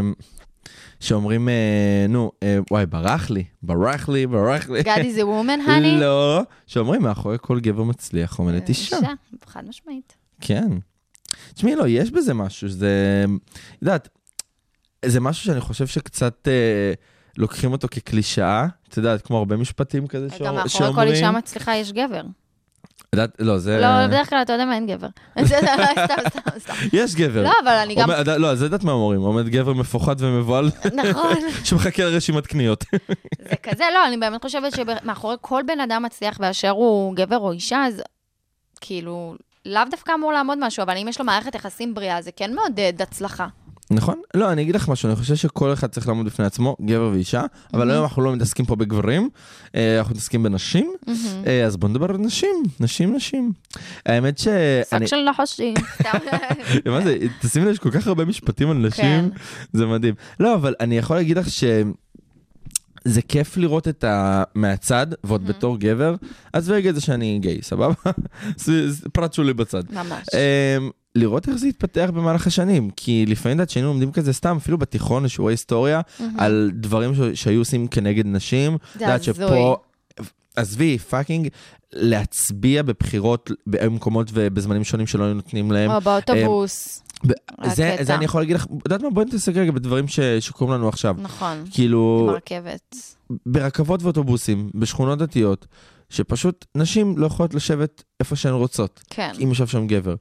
שאומרים, 1.00 1.50
אה, 1.50 2.06
נו, 2.10 2.32
אה, 2.44 2.58
וואי, 2.72 2.86
ברח 2.86 3.30
לי, 3.30 3.44
ברח 3.64 4.10
לי, 4.10 4.28
ברח 4.28 4.70
לי. 4.70 4.82
God 4.82 4.84
is 4.84 5.18
a 5.18 5.24
woman, 5.24 5.68
honey? 5.68 6.00
לא, 6.00 6.42
שאומרים, 6.68 7.02
מאחורי 7.02 7.38
כל 7.42 7.60
גבר 7.60 7.84
מצליח 7.84 8.40
עומדת 8.40 8.70
אישה. 8.70 8.98
אישה, 8.98 9.12
חד 9.46 9.68
משמעית. 9.68 10.16
כן. 10.42 10.70
תשמעי, 11.54 11.76
לא, 11.76 11.88
יש 11.88 12.12
בזה 12.12 12.34
משהו, 12.34 12.70
זה, 12.70 13.26
יודעת, 13.82 14.10
זה 15.06 15.20
משהו 15.20 15.46
שאני 15.46 15.62
חושב 15.62 15.88
שקצת 15.88 16.48
אה, 16.48 16.94
לוקחים 17.38 17.72
אותו 17.72 17.88
כקלישאה, 17.92 18.68
את 18.90 18.98
יודעת, 18.98 19.22
כמו 19.22 19.38
הרבה 19.38 19.58
משפטים 19.58 20.08
כזה 20.08 20.30
שאומרים. 20.30 20.48
גם 20.48 20.56
מאחורי 20.56 20.94
כל 20.94 21.08
אישה 21.08 21.32
מצליחה 21.32 21.76
יש 21.76 21.92
גבר. 21.92 22.22
לא, 23.40 23.58
זה... 23.58 23.80
לא, 23.82 24.08
בדרך 24.08 24.30
כלל 24.30 24.42
אתה 24.42 24.54
יודע 24.54 24.66
מה, 24.66 24.76
אין 24.76 24.88
גבר. 24.88 25.08
זה 25.42 25.58
סתם, 25.58 26.18
סתם, 26.32 26.60
סתם. 26.60 26.74
יש 26.94 27.16
גבר. 27.16 27.44
לא, 27.44 27.52
אבל 27.64 27.72
אני 27.72 27.96
גם... 27.96 28.10
לא, 28.38 28.56
זה 28.56 28.66
יודעת 28.66 28.84
מה 28.84 28.92
אומרים, 28.92 29.22
עומד 29.22 29.50
גבר 29.50 29.74
מפוחד 29.74 30.16
ומבוהל 30.20 30.72
נכון. 30.94 31.36
שמחכה 31.66 32.04
לרשימת 32.04 32.48
קניות. 32.48 32.86
זה 33.50 33.56
כזה, 33.64 33.84
לא, 33.94 34.08
אני 34.08 34.18
באמת 34.18 34.42
חושבת 34.42 34.74
שמאחורי 34.76 35.36
כל 35.42 35.62
בן 35.68 35.80
אדם 35.80 36.04
מצליח 36.04 36.38
באשר 36.38 36.70
הוא 36.70 37.16
גבר 37.16 37.38
או 37.38 37.52
אישה, 37.52 37.86
אז 37.86 38.02
כאילו, 38.82 39.36
לאו 39.66 39.82
דווקא 39.92 40.12
אמור 40.14 40.34
לעמוד 40.34 40.58
משהו, 40.62 40.84
אבל 40.84 40.98
אם 40.98 41.08
יש 41.08 41.20
לו 41.20 41.26
מערכת 41.26 41.56
יחסים 41.56 41.94
בריאה, 41.94 42.22
זה 42.22 42.32
כן 42.32 42.54
מעודד 42.54 43.02
הצלחה. 43.02 43.48
נכון? 43.92 44.22
לא, 44.34 44.52
אני 44.52 44.62
אגיד 44.62 44.76
לך 44.76 44.90
משהו, 44.90 45.10
אני 45.10 45.16
חושב 45.16 45.36
שכל 45.36 45.74
אחד 45.74 45.88
צריך 45.88 46.08
לעמוד 46.08 46.26
בפני 46.26 46.46
עצמו, 46.46 46.76
גבר 46.82 47.10
ואישה, 47.14 47.44
אבל 47.74 47.92
היום 47.92 48.04
אנחנו 48.04 48.22
לא 48.22 48.36
מתעסקים 48.36 48.66
פה 48.66 48.76
בגברים, 48.76 49.30
אה, 49.76 50.00
אנחנו 50.00 50.12
מתעסקים 50.12 50.44
בנשים, 50.44 50.94
אה, 51.48 51.66
אז 51.66 51.78
בוא 51.78 51.90
נדבר 51.90 52.10
על 52.10 52.18
נשים, 52.18 52.64
נשים, 52.80 53.16
נשים. 53.16 53.52
האמת 54.06 54.38
ש... 54.38 54.48
שק 54.90 55.06
של 55.06 55.24
נחשים. 55.30 55.74
מה 56.86 57.02
זה, 57.02 57.18
תשימי 57.42 57.66
לב, 57.66 57.72
יש 57.72 57.80
כל 57.80 57.92
כך 57.92 58.08
הרבה 58.08 58.26
משפטים 58.26 58.70
על 58.70 58.78
נשים, 58.78 59.30
כן. 59.30 59.38
זה 59.74 59.86
מדהים. 59.86 60.16
לא, 60.40 60.56
אבל 60.56 60.76
אני 60.80 60.98
יכול 60.98 61.16
להגיד 61.16 61.38
לך 61.38 61.50
ש... 61.50 61.64
זה 63.06 63.22
כיף 63.22 63.58
לראות 63.58 63.88
את 63.88 64.04
ה... 64.04 64.44
מהצד, 64.56 65.08
ועוד 65.24 65.48
בתור 65.48 65.78
גבר, 65.78 66.16
עזבי 66.54 66.74
רגע 66.74 66.90
את 66.90 66.96
זה 66.96 67.02
שאני 67.02 67.40
גיי, 67.42 67.62
סבבה? 67.62 67.94
פרט 69.14 69.34
שולי 69.34 69.54
בצד. 69.54 69.84
ממש. 69.92 70.28
אמ, 70.34 70.90
לראות 71.18 71.48
איך 71.48 71.56
זה 71.58 71.68
התפתח 71.68 72.10
במהלך 72.14 72.48
השנים, 72.48 72.90
כי 72.96 73.26
לפעמים, 73.28 73.58
יודעת, 73.58 73.70
שהיינו 73.70 73.88
לומדים 73.90 74.12
כזה 74.12 74.34
סתם, 74.34 74.58
אפילו 74.58 74.78
בתיכון, 74.78 75.24
לשיעורי 75.24 75.54
היסטוריה, 75.54 76.02
על 76.38 76.72
דברים 76.74 77.16
ש- 77.16 77.20
שהיו 77.44 77.60
עושים 77.60 77.88
כנגד 77.88 78.26
נשים. 78.26 78.78
זה 79.00 79.14
הזוי. 79.14 79.34
שפה, 79.34 79.76
עזבי, 80.56 80.98
fucking, 80.98 81.48
להצביע 81.94 82.84
בבחירות 82.84 83.52
במקומות 83.68 84.30
ובזמנים 84.34 84.84
שונים 84.84 85.08
שלא 85.08 85.24
היו 85.24 85.34
נותנים 85.34 85.72
להם. 85.72 85.92
או 85.92 86.02
באוטובוס. 86.02 87.02
הקטע. 87.24 87.70
זה, 87.76 87.96
זה 88.02 88.16
אני 88.16 88.26
יכול 88.26 88.42
להגיד 88.42 88.56
לך, 88.56 88.66
את 88.66 88.70
יודעת 88.86 89.02
מה? 89.02 89.10
בואי 89.10 89.26
נתעסק 89.26 89.56
רגע 89.56 89.72
בדברים 89.72 90.08
ש- 90.08 90.20
שקורים 90.20 90.74
לנו 90.74 90.90
עכשיו. 90.90 91.16
נכון. 91.22 91.64
כאילו, 91.72 92.28
הרכבת. 92.32 92.96
ברכבות 93.46 94.04
ואוטובוסים, 94.04 94.70
בשכונות 94.76 95.20
דתיות, 95.20 95.68
שפשוט 96.10 96.66
נשים 96.76 97.18
לא 97.18 97.26
יכולות 97.26 97.54
לשבת 97.54 98.04
איפה 98.20 98.36
שהן 98.36 98.54
רוצות. 98.54 99.04
כן. 99.10 99.32
אם 99.44 99.50
יושב 99.50 99.68
שם 99.68 99.88
גבר. 99.88 100.16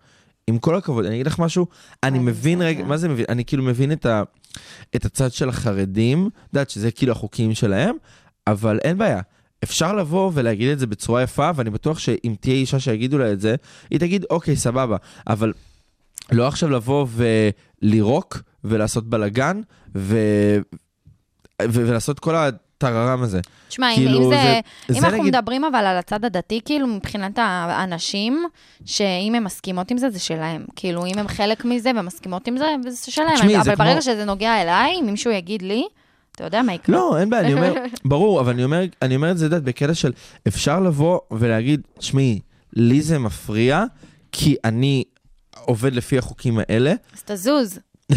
עם 0.46 0.58
כל 0.58 0.76
הכבוד, 0.76 1.04
אני 1.04 1.14
אגיד 1.14 1.26
לך 1.26 1.38
משהו, 1.38 1.66
אני 2.02 2.18
מבין. 2.18 2.62
רגע, 2.62 2.84
מה 2.84 2.96
זה 2.96 3.08
מבין? 3.08 3.26
אני 3.28 3.44
כאילו 3.44 3.62
מבין 3.62 3.92
את, 3.92 4.06
ה, 4.06 4.22
את 4.96 5.04
הצד 5.04 5.32
של 5.32 5.48
החרדים, 5.48 6.26
את 6.26 6.54
יודעת 6.54 6.70
שזה 6.70 6.90
כאילו 6.90 7.12
החוקים 7.12 7.54
שלהם, 7.54 7.96
אבל 8.46 8.78
אין 8.84 8.98
בעיה. 8.98 9.20
אפשר 9.64 9.92
לבוא 9.92 10.30
ולהגיד 10.34 10.68
את 10.68 10.78
זה 10.78 10.86
בצורה 10.86 11.22
יפה, 11.22 11.50
ואני 11.54 11.70
בטוח 11.70 11.98
שאם 11.98 12.34
תהיה 12.40 12.54
אישה 12.54 12.80
שיגידו 12.80 13.18
לה 13.18 13.32
את 13.32 13.40
זה, 13.40 13.54
היא 13.90 14.00
תגיד, 14.00 14.24
אוקיי, 14.30 14.56
סבבה, 14.56 14.96
אבל 15.26 15.52
לא 16.32 16.48
עכשיו 16.48 16.70
לבוא 16.70 17.06
ולירוק 17.82 18.42
ולעשות 18.64 19.10
בלאגן, 19.10 19.60
ו... 19.94 20.18
ו... 21.62 21.86
ולעשות 21.86 22.18
כל 22.18 22.34
הטררם 22.78 23.22
הזה. 23.22 23.40
תשמע, 23.68 23.88
כאילו, 23.94 24.18
אם, 24.18 24.30
זה, 24.30 24.36
זה- 24.42 24.60
אם 24.94 25.00
זה 25.00 25.06
אנחנו 25.06 25.18
נגיד- 25.22 25.34
מדברים 25.36 25.64
אבל 25.64 25.86
על 25.86 25.96
הצד 25.96 26.24
הדתי, 26.24 26.60
כאילו 26.64 26.86
מבחינת 26.86 27.38
האנשים, 27.38 28.44
שאם 28.84 29.34
הן 29.36 29.42
מסכימות 29.44 29.90
עם 29.90 29.98
זה, 29.98 30.10
זה 30.10 30.18
שלהם. 30.18 30.64
כאילו, 30.76 31.06
אם 31.06 31.18
הן 31.18 31.28
חלק 31.28 31.64
מזה 31.64 31.90
ומסכימות 31.96 32.46
עם 32.48 32.56
זה, 32.58 32.64
זה 32.88 33.12
שלהם. 33.12 33.34
תשמעי, 33.34 33.56
אבל 33.56 33.64
זה 33.64 33.76
ברגע 33.76 33.92
כמו- 33.92 34.02
שזה 34.02 34.24
נוגע 34.24 34.62
אליי, 34.62 34.94
אם 35.00 35.06
מישהו 35.06 35.30
יגיד 35.30 35.62
לי, 35.62 35.84
אתה 36.32 36.44
יודע 36.44 36.62
מה 36.62 36.74
יקרה. 36.74 36.96
לא, 36.96 37.18
אין 37.20 37.30
בעיה, 37.30 37.42
אני 37.42 37.54
אומר, 37.54 37.74
ברור, 38.04 38.40
אבל 38.40 38.52
אני 38.52 38.64
אומר, 38.64 38.82
אני 39.02 39.16
אומר 39.16 39.30
את 39.30 39.38
זה, 39.38 39.46
את 39.46 39.62
בקטע 39.62 39.94
של 39.94 40.12
אפשר 40.48 40.80
לבוא 40.80 41.18
ולהגיד, 41.30 41.80
שמעי, 42.00 42.40
לי 42.76 43.02
זה 43.02 43.18
מפריע, 43.18 43.84
כי 44.32 44.56
אני 44.64 45.04
עובד 45.64 45.94
לפי 45.94 46.18
החוקים 46.18 46.58
האלה, 46.58 46.94
אז 47.14 47.22
תזוז, 47.24 47.78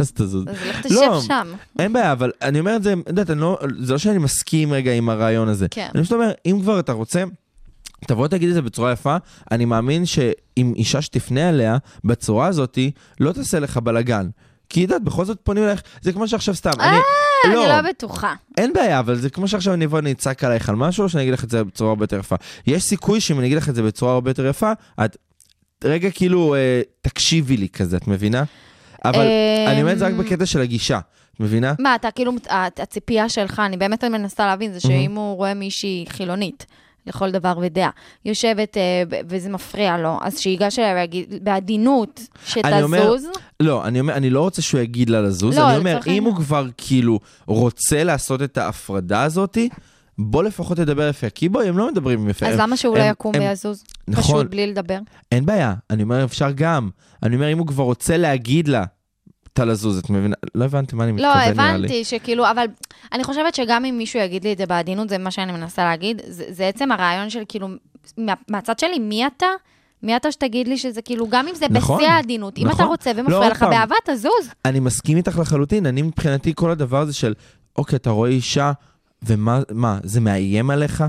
אז 0.00 0.12
תזוז. 0.12 0.44
אז 0.48 0.56
לך 0.68 0.86
לא. 0.90 1.18
תשב 1.18 1.26
שם. 1.26 1.52
אין 1.78 1.92
בעיה, 1.92 2.12
אבל 2.12 2.30
אני 2.42 2.60
אומר 2.60 2.76
את 2.76 2.82
זה, 2.82 2.94
יודעת, 3.06 3.30
לא, 3.30 3.58
זה 3.78 3.92
לא 3.92 3.98
שאני 3.98 4.18
מסכים 4.18 4.72
רגע 4.72 4.92
עם 4.92 5.08
הרעיון 5.08 5.48
הזה. 5.48 5.66
כן. 5.70 5.88
אני 5.94 6.02
פשוט 6.02 6.12
אומר, 6.12 6.32
אם 6.46 6.58
כבר 6.62 6.80
אתה 6.80 6.92
רוצה, 6.92 7.24
תבוא 8.06 8.28
תגיד 8.28 8.48
את 8.48 8.54
זה 8.54 8.62
בצורה 8.62 8.92
יפה, 8.92 9.16
אני 9.50 9.64
מאמין 9.64 10.06
שאם 10.06 10.72
אישה 10.76 11.02
שתפנה 11.02 11.48
אליה 11.48 11.76
בצורה 12.04 12.46
הזאתי, 12.46 12.90
לא 13.20 13.32
תעשה 13.32 13.60
לך 13.60 13.76
בלאגן. 13.76 14.28
כי, 14.68 14.80
יודעת, 14.80 15.02
בכל 15.02 15.24
זאת 15.24 15.38
פונים 15.42 15.64
אלייך, 15.64 15.82
זה 16.02 16.12
כמו 16.12 16.28
שעכשיו 16.28 16.54
סתם, 16.54 16.70
אני... 16.80 16.96
אני 17.46 17.54
לא 17.54 17.82
בטוחה. 17.90 18.34
אין 18.58 18.72
בעיה, 18.72 18.98
אבל 18.98 19.16
זה 19.16 19.30
כמו 19.30 19.48
שעכשיו 19.48 19.74
אני 19.74 19.84
אבוא 19.84 19.96
ואני 19.96 20.12
אצעק 20.12 20.44
עלייך 20.44 20.68
על 20.68 20.76
משהו, 20.76 21.04
או 21.04 21.08
שאני 21.08 21.22
אגיד 21.22 21.34
לך 21.34 21.44
את 21.44 21.50
זה 21.50 21.64
בצורה 21.64 21.90
הרבה 21.90 22.04
יותר 22.04 22.18
יפה. 22.18 22.36
יש 22.66 22.82
סיכוי 22.82 23.20
שאם 23.20 23.38
אני 23.38 23.46
אגיד 23.46 23.58
לך 23.58 23.68
את 23.68 23.74
זה 23.74 23.82
בצורה 23.82 24.12
הרבה 24.12 24.30
יותר 24.30 24.46
יפה, 24.46 24.72
את 25.04 25.16
רגע 25.84 26.10
כאילו 26.10 26.54
אה, 26.54 26.80
תקשיבי 27.00 27.56
לי 27.56 27.68
כזה, 27.68 27.96
את 27.96 28.08
מבינה? 28.08 28.44
אבל 29.04 29.20
אמ, 29.22 29.68
אני 29.68 29.82
אומר 29.82 29.92
את 29.92 29.98
זה 29.98 30.06
רק 30.06 30.12
בקטע 30.14 30.46
של 30.46 30.60
הגישה, 30.60 30.98
את 31.34 31.40
מבינה? 31.40 31.72
מה, 31.78 31.94
אתה 31.94 32.10
כאילו, 32.10 32.32
הת- 32.48 32.80
הציפייה 32.80 33.28
שלך, 33.28 33.62
אני 33.66 33.76
באמת 33.76 34.04
מנסה 34.04 34.46
להבין, 34.46 34.72
זה 34.72 34.80
שאם 34.80 35.14
הוא 35.14 35.36
רואה 35.36 35.54
מישהי 35.54 36.04
חילונית, 36.08 36.66
לכל 37.06 37.30
דבר 37.30 37.58
ודעה, 37.62 37.90
יושבת 38.24 38.76
אה, 38.76 38.82
וזה 39.28 39.48
מפריע 39.50 39.98
לו, 39.98 40.18
אז 40.22 40.38
שיגש 40.40 40.78
אליה 40.78 40.94
ויגיד, 40.94 41.34
בעדינות, 41.42 42.20
שתזוז. 42.46 43.26
לא, 43.60 43.84
אני 43.86 44.00
אומר, 44.00 44.14
אני 44.14 44.30
לא 44.30 44.40
רוצה 44.40 44.62
שהוא 44.62 44.80
יגיד 44.80 45.10
לה 45.10 45.20
לזוז, 45.20 45.58
לא, 45.58 45.68
אני 45.70 45.76
אומר, 45.78 46.00
אם 46.06 46.24
הוא. 46.24 46.36
כבר 46.36 46.66
כאילו 46.76 47.20
רוצה 47.46 48.04
לעשות 48.04 48.42
את 48.42 48.58
ההפרדה 48.58 49.22
הזאתי, 49.22 49.68
בוא 50.22 50.42
לפחות 50.42 50.76
תדבר 50.76 51.08
יפה, 51.08 51.30
כי 51.30 51.48
בואי, 51.48 51.68
הם 51.68 51.78
לא 51.78 51.90
מדברים 51.92 52.28
יפה. 52.28 52.46
אז 52.46 52.54
הם- 52.54 52.60
למה 52.60 52.76
שהוא 52.76 52.98
לא 52.98 53.02
יקום 53.02 53.32
ויזוז? 53.38 53.84
נכון. 54.08 54.22
פשוט 54.24 54.50
בלי 54.50 54.66
לדבר. 54.66 54.98
אין 55.32 55.46
בעיה, 55.46 55.74
אני 55.90 56.02
אומר, 56.02 56.24
אפשר 56.24 56.50
גם. 56.54 56.88
אני 57.22 57.34
אומר, 57.34 57.52
אם 57.52 57.58
הוא 57.58 57.66
כבר 57.66 57.84
רוצה 57.84 58.16
להגיד 58.16 58.68
לה, 58.68 58.84
אתה 59.52 59.64
לזוז, 59.64 59.98
את 59.98 60.10
מבינה? 60.10 60.34
לא 60.54 60.64
הבנתי 60.64 60.96
מה 60.96 61.04
אני 61.04 61.12
מתכוון, 61.12 61.30
לא, 61.36 61.52
נראה 61.52 61.52
לי. 61.76 61.76
הבנתי 61.78 62.04
שכאילו, 62.04 62.50
אבל 62.50 62.64
אני 63.12 63.24
חושבת 63.24 63.54
שגם 63.54 63.84
אם 63.84 63.98
מישהו 63.98 64.20
יגיד 64.20 64.44
לי 64.44 64.52
את 64.52 64.58
זה 64.58 64.66
בעדינות, 64.66 65.08
זה 65.08 65.18
מה 65.18 65.30
שאני 65.30 65.52
מנסה 65.52 65.84
להגיד, 65.84 66.22
זה, 66.28 66.44
זה 66.48 66.68
עצם 66.68 66.92
הרעיון 66.92 67.30
של 67.30 67.42
כאילו, 67.48 67.68
מה, 68.18 68.34
מהצד 68.50 68.78
שלי, 68.78 68.98
מי 68.98 69.26
אתה? 69.26 69.46
מי 70.02 70.16
אתה 70.16 70.32
שתגיד 70.32 70.68
לי 70.68 70.78
שזה 70.78 71.02
כאילו, 71.02 71.28
גם 71.28 71.48
אם 71.48 71.54
זה 71.54 71.66
נכון, 71.70 71.96
בשיא 71.96 72.08
העדינות, 72.08 72.58
אם 72.58 72.66
אתה 72.66 72.72
נכון. 72.74 72.86
רוצה 72.86 73.12
לא, 73.12 73.20
ומפריע 73.20 73.38
עוד 73.38 73.50
לך. 73.52 73.62
באהבה, 73.62 73.94
תזוז. 74.06 74.50
אני 74.64 74.80
מסכים 74.80 75.16
איתך 75.16 75.38
לחלוטין, 75.38 75.86
אני 75.86 76.02
מבחינתי 76.02 76.52
כל 76.56 76.70
הדבר 76.70 77.00
הזה 77.00 77.12
של, 77.12 77.34
אוקיי, 77.76 77.96
אתה 77.96 78.10
רואה 78.10 78.30
אישה, 78.30 78.72
ומה, 79.26 79.60
מה, 79.72 79.98
זה 80.02 80.20
מאיים 80.20 80.70
עליך? 80.70 81.04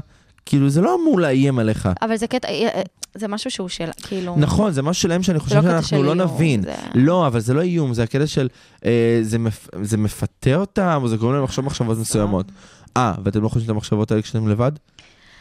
כאילו, 0.46 0.70
זה 0.70 0.82
לא 0.82 0.96
אמור 1.02 1.20
לאיים 1.20 1.60
עליך. 1.60 1.90
אבל 2.02 2.16
זה 2.18 2.28
קטע, 2.28 2.48
אה, 2.48 2.68
אה, 2.76 2.82
זה 3.16 3.28
משהו 3.28 3.52
שהוא 3.52 3.70
של, 3.70 3.90
כאילו... 4.04 4.36
נכון, 4.38 4.72
זה 4.72 4.82
משהו 4.82 5.02
שלהם 5.02 5.24
שאני 5.24 5.38
זה 5.40 5.44
חושב 5.44 5.56
לא 5.56 5.62
שאנחנו 5.62 6.04
לא 6.04 6.16
נבין. 6.16 6.62
זה- 6.62 6.74
לא, 6.96 7.28
אבל 7.28 7.40
זה 7.40 7.54
לא 7.54 7.62
איום, 7.62 7.94
זה 7.94 8.04
הקטע 8.04 8.28
של, 8.28 8.48
אה, 8.86 9.20
זה, 9.22 9.40
מפ... 9.40 9.68
זה 9.82 9.98
מפתה 9.98 10.56
אותם, 10.56 11.00
או 11.04 11.08
זה 11.08 11.18
גורם 11.18 11.34
להם 11.34 11.44
לחשוב 11.44 11.66
מחשבות 11.66 11.98
מסוימות. 11.98 12.46
אה, 12.98 13.14
ואתם 13.24 13.42
לא 13.42 13.50
חושבים 13.50 13.66
את 13.66 13.76
המחשבות 13.76 14.12
האלה 14.12 14.22
כשאתם 14.22 14.48
לבד? 14.48 14.72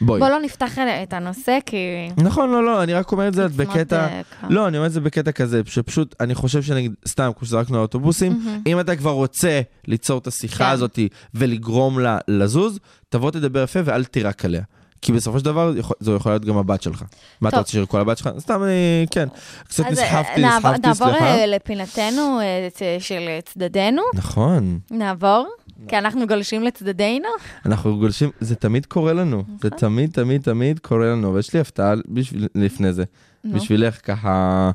בואי. 0.01 0.19
בוא 0.19 0.29
לא 0.29 0.39
נפתח 0.39 0.77
את 1.03 1.13
הנושא, 1.13 1.57
כי... 1.65 1.77
נכון, 2.17 2.49
לא, 2.51 2.63
לא, 2.65 2.83
אני 2.83 2.93
רק 2.93 3.11
אומר 3.11 3.27
את 3.27 3.33
זה 3.33 3.45
not, 3.45 3.49
בקטע... 3.55 4.07
אה. 4.07 4.21
לא, 4.49 4.67
אני 4.67 4.77
אומר 4.77 4.87
את 4.87 4.91
זה 4.91 5.01
בקטע 5.01 5.31
כזה, 5.31 5.61
שפשוט, 5.65 6.15
אני 6.19 6.35
חושב 6.35 6.61
שנגיד, 6.61 6.93
סתם, 7.07 7.31
כמו 7.37 7.47
שזרקנו 7.47 7.75
על 7.75 7.79
האוטובוסים, 7.79 8.61
אם 8.67 8.79
אתה 8.79 8.95
כבר 8.95 9.11
רוצה 9.11 9.61
ליצור 9.87 10.17
את 10.17 10.27
השיחה 10.27 10.63
כן. 10.65 10.69
הזאת 10.71 10.99
ולגרום 11.33 11.99
לה 11.99 12.17
לזוז, 12.27 12.79
תבוא 13.09 13.31
תדבר 13.31 13.63
יפה 13.63 13.79
ואל 13.85 14.03
תירק 14.05 14.45
עליה. 14.45 14.61
כי 15.01 15.11
בסופו 15.11 15.39
של 15.39 15.45
דבר, 15.45 15.73
זו 15.99 16.15
יכולה 16.15 16.35
להיות 16.35 16.45
גם 16.45 16.57
הבת 16.57 16.81
שלך. 16.81 17.03
מה 17.41 17.49
אתה. 17.49 17.57
רוצה 17.57 17.71
שירקו 17.71 17.97
על 17.97 18.01
הבת 18.01 18.17
שלך? 18.17 18.29
סתם, 18.39 18.63
אני, 18.63 19.05
כן. 19.11 19.27
קצת 19.67 19.85
אה, 19.85 19.91
נסחפתי, 19.91 20.41
נעבור- 20.41 20.71
נסחפתי, 20.71 20.87
נעבור 20.87 21.07
סליחה. 21.07 21.25
אה, 21.25 21.45
לפינתנו 21.45 22.39
אה, 22.39 22.67
של 22.99 23.19
אה, 23.27 23.39
צדדינו, 23.45 24.01
נכון. 24.13 24.79
נעבור, 24.91 25.47
כי 25.87 25.97
אנחנו 25.97 26.27
גולשים 26.27 26.63
לצדדינו. 26.63 27.27
אנחנו 27.65 27.97
גולשים, 27.97 28.29
זה 28.39 28.55
תמיד 28.55 28.85
קורה 28.85 29.13
לנו. 29.13 29.43
זה 29.61 29.67
נכון. 29.67 29.79
תמיד, 29.79 30.11
תמיד, 30.11 30.41
תמיד 30.41 30.79
קורה 30.79 31.05
לנו. 31.11 31.33
ויש 31.33 31.53
לי 31.53 31.59
הפתעה 31.59 31.93
בשביל, 32.07 32.47
לפני 32.55 32.93
זה. 32.93 33.03
בשבילך, 33.45 33.99
ככה, 34.03 34.71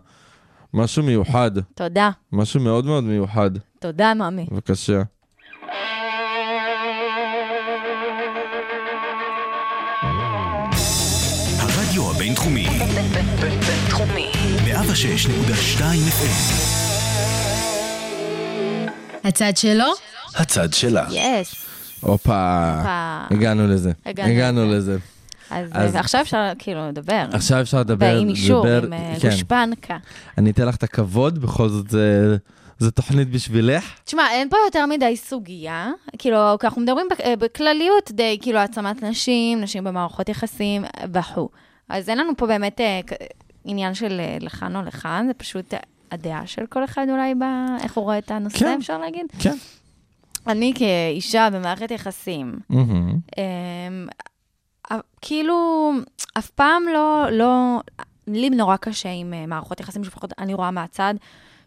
משהו 0.75 1.03
מיוחד. 1.03 1.51
תודה, 1.75 2.11
משהו 2.33 2.61
מאוד 2.61 2.85
מאוד 2.87 3.05
מיוחד. 3.05 3.51
תודה, 3.81 4.15
ממי. 4.15 4.47
בבקשה. 4.51 5.03
הרדיו 11.59 12.11
הבינתחומי, 12.11 12.67
בינתחומי. 13.41 14.31
106.2 14.65 15.81
FM, 15.81 16.76
הצד 19.27 19.57
שלו? 19.57 19.85
הצד 20.37 20.73
שלה. 20.73 21.07
יס. 21.11 21.55
הופה. 22.01 22.73
הגענו 23.31 23.67
לזה. 23.69 23.93
הגענו 24.07 24.67
לזה. 24.73 24.97
אז 25.51 25.69
אז- 25.73 25.95
אה, 25.95 26.01
עכשיו 26.01 26.21
אפשר 26.21 26.53
כאילו 26.59 26.89
לדבר. 26.89 27.25
עכשיו 27.33 27.61
אפשר 27.61 27.81
לדבר, 27.81 28.07
ועם 28.17 28.29
אישור, 28.29 28.67
עם 28.67 28.93
אה, 28.93 29.15
כן. 29.21 29.31
גושפנקה. 29.31 29.97
אני 30.39 30.51
אתן 30.51 30.67
לך 30.67 30.77
את 30.77 30.83
הכבוד, 30.83 31.39
בכל 31.39 31.69
זאת 31.69 31.91
זה- 31.91 32.37
זו 32.79 32.91
תוכנית 32.91 33.31
בשבילך. 33.31 33.85
תשמע, 34.05 34.23
אין 34.31 34.49
פה 34.49 34.57
יותר 34.67 34.87
מדי 34.87 35.17
סוגיה, 35.17 35.91
כאילו, 36.19 36.39
כי 36.61 36.67
אנחנו 36.67 36.83
מדברים 36.83 37.07
אה, 37.25 37.35
בכלליות 37.37 38.11
די, 38.13 38.39
כאילו, 38.43 38.59
העצמת 38.59 39.03
נשים, 39.03 39.61
נשים 39.61 39.85
במערכות 39.85 40.29
יחסים 40.29 40.85
וכו'. 41.13 41.49
אז 41.89 42.09
אין 42.09 42.19
לנו 42.19 42.33
פה 42.37 42.47
באמת 42.47 42.81
אה, 42.81 43.01
עניין 43.65 43.95
של 43.95 44.21
אה, 44.21 44.37
לכאן 44.41 44.77
או 44.77 44.83
לכאן, 44.83 45.25
זה 45.29 45.35
פשוט 45.35 45.75
אה, 45.75 45.79
הדעה 46.11 46.47
של 46.47 46.67
כל 46.67 46.85
אחד 46.85 47.07
אולי, 47.11 47.35
ב... 47.35 47.43
איך 47.81 47.97
הוא 47.97 48.05
רואה 48.05 48.19
את 48.19 48.31
הנושא, 48.31 48.59
כן. 48.59 48.77
אפשר 48.81 48.99
להגיד? 48.99 49.27
כן. 49.39 49.57
אני 50.47 50.73
כאישה 50.75 51.49
במערכת 51.53 51.91
יחסים, 51.91 52.59
מהמם. 52.69 53.19
אמ, 53.39 54.07
א- 54.91 54.95
כאילו, 55.21 55.91
אף 56.39 56.51
פעם 56.51 56.83
לא, 56.93 57.27
לא, 57.31 57.81
לי 58.27 58.51
נורא 58.51 58.77
קשה 58.77 59.09
עם 59.13 59.35
אה, 59.35 59.47
מערכות 59.47 59.81
יחסים 59.81 60.05
שלפחות 60.05 60.33
אני 60.39 60.55
רואה 60.55 60.71
מהצד, 60.71 61.15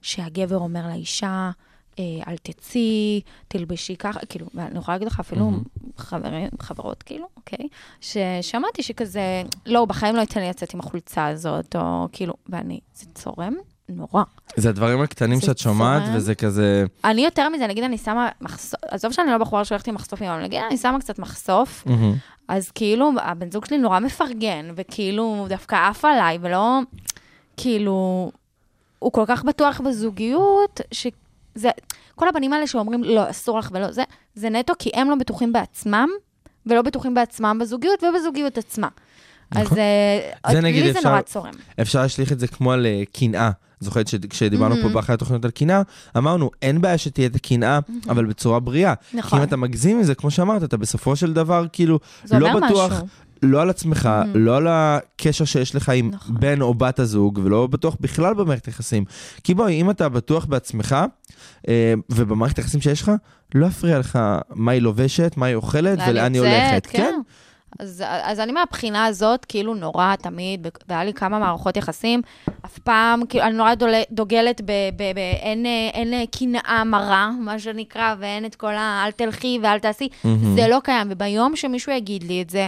שהגבר 0.02 0.58
אומר 0.58 0.88
לאישה, 0.88 1.52
אה, 2.00 2.04
אל 2.28 2.38
תצאי, 2.38 3.22
תלבשי 3.48 3.96
ככה, 3.96 4.20
כאילו, 4.30 4.46
ואני 4.54 4.80
יכולה 4.80 4.96
להגיד 4.96 5.08
לך 5.08 5.20
אפילו 5.20 5.52
חברים, 5.98 6.50
חברות, 6.60 7.04
כאילו, 7.04 7.28
אוקיי, 7.38 7.68
ששמעתי 8.02 8.84
שכזה, 8.84 9.44
לא, 9.66 9.86
בחיים 9.86 10.16
לא 10.16 10.22
ייתן 10.22 10.40
לי 10.42 10.50
לצאת 10.50 10.74
עם 10.74 10.80
החולצה 10.80 11.28
הזאת, 11.28 11.76
או 11.76 12.08
כאילו, 12.12 12.34
ואני, 12.50 12.80
זה 12.94 13.06
צורם 13.16 13.54
נורא. 13.90 14.24
זה 14.56 14.70
הדברים 14.70 15.02
הקטנים 15.02 15.42
שאת 15.42 15.58
שומעת. 15.58 16.04
וזה 16.16 16.36
כזה... 16.36 16.86
אני 17.04 17.26
יותר 17.26 17.50
מזה, 17.50 17.68
נגיד 17.68 17.84
אני 17.84 17.98
שמה 17.98 18.30
מחשוף, 18.42 18.80
עזוב 18.88 19.12
שאני 19.12 19.32
לא 19.32 19.38
בחורה 19.38 19.66
שהולכת 19.66 19.88
עם 19.88 19.96
מחשופים, 19.96 20.28
אבל 20.30 20.44
נגיד 20.44 20.62
אני 20.68 20.78
שמה 20.78 21.00
קצת 21.00 21.20
מחשוף. 21.20 21.86
אז 22.48 22.72
כאילו, 22.72 23.12
הבן 23.22 23.52
זוג 23.52 23.66
שלי 23.66 23.78
נורא 23.78 24.00
מפרגן, 24.00 24.72
וכאילו, 24.76 25.24
הוא 25.24 25.48
דווקא 25.48 25.76
עף 25.90 26.06
עליי, 26.06 26.38
ולא, 26.42 26.80
כאילו, 27.58 28.32
הוא 29.00 29.12
כל 29.12 29.24
כך 29.28 29.44
בטוח 29.44 29.82
בזוגיות, 29.82 30.82
שזה, 30.92 31.70
כל 32.16 32.28
הבנים 32.28 32.54
האלה 32.54 32.68
שאומרים, 32.68 33.04
לא, 33.04 33.30
אסור 33.30 33.60
לך 33.60 33.70
ולא, 33.74 33.92
זה, 33.92 34.04
זה 34.36 34.50
נטו 34.50 34.74
כי 34.80 34.90
הם 34.94 35.10
לא 35.10 35.16
בטוחים 35.16 35.54
בעצמם, 35.54 36.10
ולא 36.66 36.82
בטוחים 36.82 37.14
בעצמם 37.14 37.58
בזוגיות 37.62 38.04
ובזוגיות 38.04 38.58
עצמה. 38.58 38.88
אז 39.52 39.66
נכון. 39.66 39.78
אה, 39.78 40.62
לי 40.62 40.94
זה 40.94 41.00
נורא 41.04 41.22
צורם. 41.22 41.54
אפשר 41.82 42.02
להשליך 42.02 42.32
את 42.32 42.40
זה 42.40 42.48
כמו 42.48 42.72
על 42.72 42.86
אה, 42.86 43.04
קנאה. 43.14 43.52
זוכרת 43.80 44.08
שכשדיברנו 44.08 44.76
פה 44.82 44.90
באחת 44.90 45.10
התוכניות 45.10 45.46
על 45.46 45.52
קנאה, 45.52 45.82
אמרנו, 46.18 46.50
אין 46.62 46.82
בעיה 46.82 46.98
שתהיה 46.98 47.28
את 47.28 47.36
הקנאה, 47.36 47.80
אבל 48.10 48.26
בצורה 48.26 48.60
בריאה. 48.60 48.94
נכון. 49.14 49.40
כי 49.40 49.44
אם 49.44 49.48
אתה 49.48 49.58
מגזים 49.58 50.00
מזה, 50.00 50.16
כמו 50.16 50.32
שאמרת, 50.32 50.64
אתה 50.64 50.78
בסופו 50.78 51.16
של 51.16 51.34
דבר, 51.34 51.66
כאילו, 51.72 52.00
זה 52.24 52.40
לא 52.40 52.54
בטוח, 52.54 52.92
משהו. 52.92 53.08
לא 53.44 53.62
על 53.62 53.70
עצמך, 53.70 54.10
לא 54.34 54.58
על 54.58 54.68
הקשר 54.70 55.46
שיש 55.46 55.76
לך 55.76 55.90
עם 55.90 56.10
נכון. 56.14 56.36
בן 56.40 56.62
או 56.62 56.74
בת 56.74 57.00
הזוג, 57.00 57.40
ולא 57.44 57.68
בטוח 57.68 57.96
בכלל 58.00 58.34
במערכת 58.34 58.68
יחסים. 58.68 59.06
כי 59.44 59.54
בואי, 59.54 59.82
אם 59.82 59.90
אתה 59.90 60.10
בטוח 60.10 60.46
בעצמך, 60.46 60.96
אה, 61.68 61.94
ובמערכת 62.10 62.58
היחסים 62.58 62.82
שיש 62.82 63.02
לך, 63.02 63.12
לא 63.56 63.66
יפריע 63.66 64.00
לך 64.00 64.20
מה 64.50 64.72
היא 64.72 64.82
לובשת, 64.82 65.34
מה 65.38 65.46
היא 65.46 65.56
אוכלת 65.56 66.00
ולאן 66.08 66.34
היא 66.34 66.42
הולכת. 66.42 66.86
כן? 66.86 67.19
אז, 67.80 68.04
אז 68.08 68.40
אני 68.40 68.52
מהבחינה 68.52 69.06
הזאת, 69.06 69.46
כאילו 69.46 69.74
נורא 69.74 70.16
תמיד, 70.16 70.68
והיה 70.88 71.04
לי 71.04 71.14
כמה 71.14 71.40
מערכות 71.40 71.78
יחסים, 71.78 72.22
אף 72.66 72.80
פעם, 72.80 73.26
כאילו, 73.26 73.44
אני 73.44 73.54
נורא 73.54 73.74
דוגלת 74.12 74.62
ב... 74.62 74.72
ב, 74.96 75.04
ב 75.16 75.18
אין, 75.18 75.66
אין 75.94 76.14
אה, 76.14 76.24
קנאה 76.40 76.84
מרה, 76.84 77.32
מה 77.40 77.60
שנקרא, 77.60 78.16
ואין 78.20 78.46
את 78.46 78.56
כל 78.56 78.76
ה... 78.76 79.04
אל 79.06 79.12
תלכי 79.12 79.60
ואל 79.64 79.80
תעשי, 79.80 80.08
זה 80.56 80.68
לא 80.68 80.80
קיים. 80.84 81.08
וביום 81.12 81.56
שמישהו 81.56 81.92
יגיד 81.92 82.24
לי 82.24 82.42
את 82.42 82.50
זה, 82.50 82.68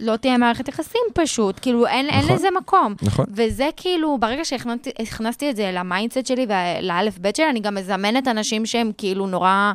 לא 0.00 0.16
תהיה 0.16 0.38
מערכת 0.38 0.68
יחסים 0.68 1.00
פשוט, 1.14 1.58
כאילו 1.62 1.86
אין, 1.86 2.08
אין 2.08 2.24
נכון. 2.24 2.36
לזה 2.36 2.48
מקום. 2.58 2.94
נכון. 3.02 3.26
וזה 3.34 3.68
כאילו, 3.76 4.18
ברגע 4.18 4.44
שהכנסתי 4.44 5.50
את 5.50 5.56
זה 5.56 5.70
ל 5.74 5.80
mindset 5.80 6.26
שלי 6.26 6.46
ולאלף 6.48 7.18
בית 7.18 7.36
שלי, 7.36 7.50
אני 7.50 7.60
גם 7.60 7.74
מזמנת 7.74 8.28
אנשים 8.28 8.66
שהם 8.66 8.92
כאילו 8.98 9.26
נורא 9.26 9.72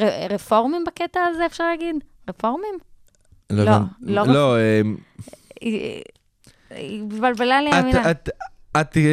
ר, 0.00 0.04
רפורמים 0.30 0.84
בקטע 0.84 1.20
הזה, 1.20 1.46
אפשר 1.46 1.64
להגיד? 1.64 1.96
רפורמים? 2.28 2.89
לא, 3.50 3.62
הבנ- 3.76 3.82
לא 4.02 4.26
לא, 4.26 4.56
אה, 4.56 4.80
היא 6.70 7.02
התבלבלה 7.02 7.62
לי 7.62 7.70
המילה. 7.70 8.10
את- 8.10 8.28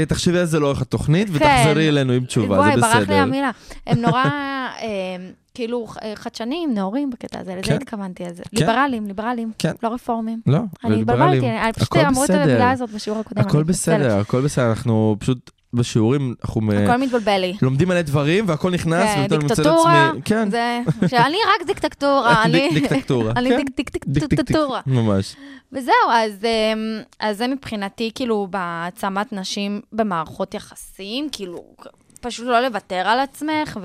תחשבי 0.08 0.40
על 0.40 0.46
זה 0.46 0.60
לאורך 0.60 0.82
התוכנית, 0.82 1.28
כן. 1.30 1.34
ותחזרי 1.36 1.90
אלינו 1.90 2.14
עם 2.14 2.26
תשובה, 2.26 2.56
זה 2.56 2.62
וואי, 2.62 2.76
ברח 2.82 2.96
לי 2.96 3.02
בסדר. 3.02 3.16
המילה. 3.16 3.52
הם 3.88 4.02
נורא, 4.02 4.24
אה, 4.82 5.16
כאילו, 5.54 5.88
ח- 5.88 5.98
חדשניים, 6.16 6.74
נאורים 6.74 7.10
בקטע 7.10 7.40
הזה, 7.40 7.52
לזה 7.54 7.62
כן. 7.64 7.76
התכוונתי. 7.76 8.26
אז 8.26 8.42
ליברלים, 8.54 9.08
ליברלים, 9.08 9.52
כן. 9.60 9.72
לא 9.84 9.94
רפורמים. 9.94 10.42
לא, 10.48 10.60
אני. 10.86 11.02
התבלבלתי, 11.02 11.46
פשוט 11.76 11.96
אמרו 11.98 12.24
את 12.26 12.30
בסדר. 12.30 12.42
המילה 12.42 12.72
הזאת 12.72 12.90
בשיעור 12.92 13.20
הקודם. 13.20 13.42
הכל. 13.42 13.64
בסדר, 13.64 14.20
הכל 14.20 14.42
בסדר, 14.42 14.70
אנחנו 14.70 15.16
פשוט 15.20 15.52
בשיעורים, 15.74 16.36
אנחנו 16.44 16.62
הכל 16.74 16.98
מתבלבל 16.98 17.38
לי. 17.38 17.54
לומדים 17.62 17.88
מלא 17.88 18.02
דברים, 18.02 18.46
והכל 18.48 18.72
נכנס, 18.72 19.10
כן, 19.16 19.22
ופתאום 19.22 19.40
אני 19.40 19.48
מוצא 19.50 19.62
את 19.62 19.68
עצמי, 19.68 20.22
כן, 20.26 20.52
זה, 20.52 20.80
שאני 21.08 21.38
רק 21.56 21.68
דיקטטורה, 21.68 22.36
אני... 22.44 22.70
דיק- 22.74 22.92
דיקטטורה, 22.92 23.34
אני 23.36 23.50
כן. 23.50 23.58
דיק- 23.58 23.70
דיק- 23.78 23.90
דיק- 23.90 24.06
דיק- 24.06 24.24
דיק- 24.30 24.34
דיקטטורה. 24.40 24.82
ממש. 24.86 25.36
וזהו, 25.72 25.94
אז, 26.12 26.32
אמ, 26.46 26.80
אז 27.20 27.38
זה 27.38 27.48
מבחינתי, 27.48 28.12
כאילו, 28.16 28.48
בהעצמת 28.50 29.34
נשים 29.34 29.82
במערכות 29.94 30.54
יחסים, 30.54 31.30
כאילו, 31.32 31.64
פשוט 32.22 32.48
לא 32.48 32.60
לוותר 32.60 32.96
על 33.08 33.20
עצמך 33.20 33.78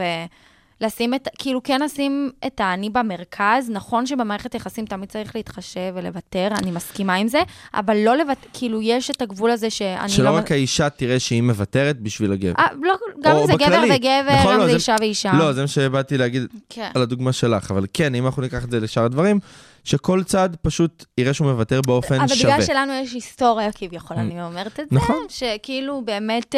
לשים 0.83 1.15
את, 1.15 1.29
כאילו 1.39 1.63
כן 1.63 1.81
לשים 1.81 2.31
את 2.47 2.61
האני 2.61 2.91
במרכז. 2.91 3.71
נכון 3.71 4.07
שבמערכת 4.07 4.55
יחסים 4.55 4.87
תמיד 4.87 5.09
צריך 5.09 5.37
להתחשב 5.37 5.93
ולוותר, 5.95 6.49
אני 6.59 6.71
מסכימה 6.71 7.15
עם 7.15 7.29
זה, 7.29 7.41
אבל 7.75 7.97
לא 7.97 8.17
לוותר, 8.17 8.49
כאילו 8.53 8.83
יש 8.83 9.11
את 9.11 9.23
הגבול 9.23 9.51
הזה 9.51 9.71
שאני 9.71 10.09
שלא 10.09 10.25
לא... 10.25 10.37
רק 10.37 10.53
האישה 10.53 10.91
תראה 10.91 11.21
שהיא 11.21 11.43
מוותרת 11.43 12.01
בשביל 12.01 12.33
הגבר. 12.33 12.53
אה, 12.59 12.67
לא, 12.83 12.95
גם 13.23 13.37
אם 13.37 13.47
זה 13.47 13.53
גבר 13.53 13.67
בכללי. 13.67 13.97
וגבר, 13.97 14.37
נכון, 14.41 14.53
גם 14.55 14.61
לא, 14.61 14.67
זה 14.67 14.75
אישה 14.75 14.97
ואישה. 15.01 15.33
לא, 15.39 15.53
זה 15.53 15.61
מה 15.61 15.69
שבאתי 15.69 16.19
להגיד 16.19 16.43
כן. 16.69 16.91
על 16.95 17.03
הדוגמה 17.03 17.33
שלך, 17.33 17.71
אבל 17.71 17.87
כן, 17.93 18.15
אם 18.15 18.27
אנחנו 18.27 18.43
ניקח 18.43 18.65
את 18.65 18.71
זה 18.71 18.81
לשאר 18.81 19.05
הדברים, 19.05 19.41
שכל 19.85 20.23
צד 20.25 20.51
פשוט 20.63 21.05
יראה 21.19 21.35
שהוא 21.35 21.51
מוותר 21.51 21.81
באופן 21.87 22.21
אבל 22.21 22.29
שווה. 22.29 22.55
בגלל 22.55 22.67
שלנו 22.67 22.93
יש 22.93 23.13
היסטוריה 23.13 23.73
כביכול, 23.73 24.17
אני 24.17 24.43
אומרת 24.43 24.81
את 24.81 24.91
זה, 24.91 24.97
נכון. 24.97 25.27
שכאילו 25.29 26.03
באמת... 26.05 26.55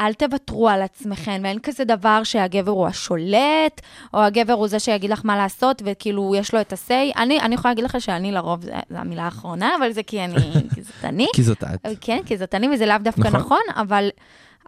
אל 0.00 0.14
תוותרו 0.14 0.68
על 0.68 0.82
עצמכם, 0.82 1.40
ואין 1.44 1.58
כזה 1.58 1.84
דבר 1.84 2.24
שהגבר 2.24 2.72
הוא 2.72 2.86
השולט, 2.86 3.80
או 4.14 4.22
הגבר 4.22 4.52
הוא 4.52 4.68
זה 4.68 4.78
שיגיד 4.78 5.10
לך 5.10 5.20
מה 5.24 5.36
לעשות, 5.36 5.82
וכאילו 5.84 6.34
יש 6.36 6.54
לו 6.54 6.60
את 6.60 6.72
ה-say. 6.72 7.18
אני, 7.18 7.40
אני 7.40 7.54
יכולה 7.54 7.70
להגיד 7.72 7.84
לך 7.84 8.00
שאני 8.00 8.32
לרוב, 8.32 8.64
זו 8.64 8.70
המילה 8.90 9.22
האחרונה, 9.22 9.76
אבל 9.78 9.92
זה 9.92 10.02
כי 10.02 10.24
אני 10.24 10.52
כי 10.74 10.82
זאת 10.82 11.04
אני. 11.04 11.26
כי 11.34 11.42
זאת 11.42 11.64
את. 11.64 11.86
כן, 12.00 12.18
כי 12.26 12.36
זאת 12.36 12.54
אני, 12.54 12.68
וזה 12.74 12.86
לאו 12.86 12.96
דווקא 13.02 13.28
נכון. 13.28 13.40
נכון, 13.40 13.62
אבל, 13.76 14.08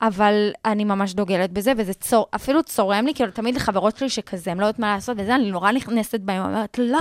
אבל 0.03 0.51
אני 0.65 0.85
ממש 0.85 1.15
דוגלת 1.15 1.53
בזה, 1.53 1.73
וזה 1.77 1.95
צור, 1.95 2.27
אפילו 2.35 2.63
צורם 2.63 3.07
לי, 3.07 3.15
כאילו, 3.15 3.31
תמיד 3.31 3.55
לחברות 3.55 3.97
שלי 3.97 4.09
שכזה, 4.09 4.51
הן 4.51 4.59
לא 4.59 4.67
יודעות 4.67 4.79
מה 4.79 4.95
לעשות, 4.95 5.17
וזה, 5.21 5.35
אני 5.35 5.51
נורא 5.51 5.73
נכנסת 5.73 6.21
בהן, 6.21 6.41
אומרת, 6.43 6.79
לא, 6.79 6.99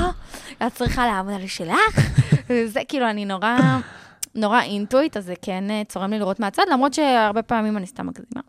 את 0.67 0.73
צריכה 0.73 1.07
לעמוד 1.07 1.33
על 1.33 1.47
שלך, 1.47 2.11
וזה, 2.49 2.79
כאילו, 2.88 3.09
אני 3.09 3.25
נורא... 3.25 3.57
נורא 4.36 4.62
אינטואיט, 4.62 5.17
אז 5.17 5.26
זה 5.26 5.34
כן 5.41 5.63
אה, 5.69 5.82
צורם 5.88 6.12
לי 6.12 6.19
לראות 6.19 6.39
מהצד, 6.39 6.63
למרות 6.71 6.93
שהרבה 6.93 7.41
פעמים 7.41 7.78
אני 7.78 7.88
סתם 7.88 8.08
מגזימה. 8.08 8.41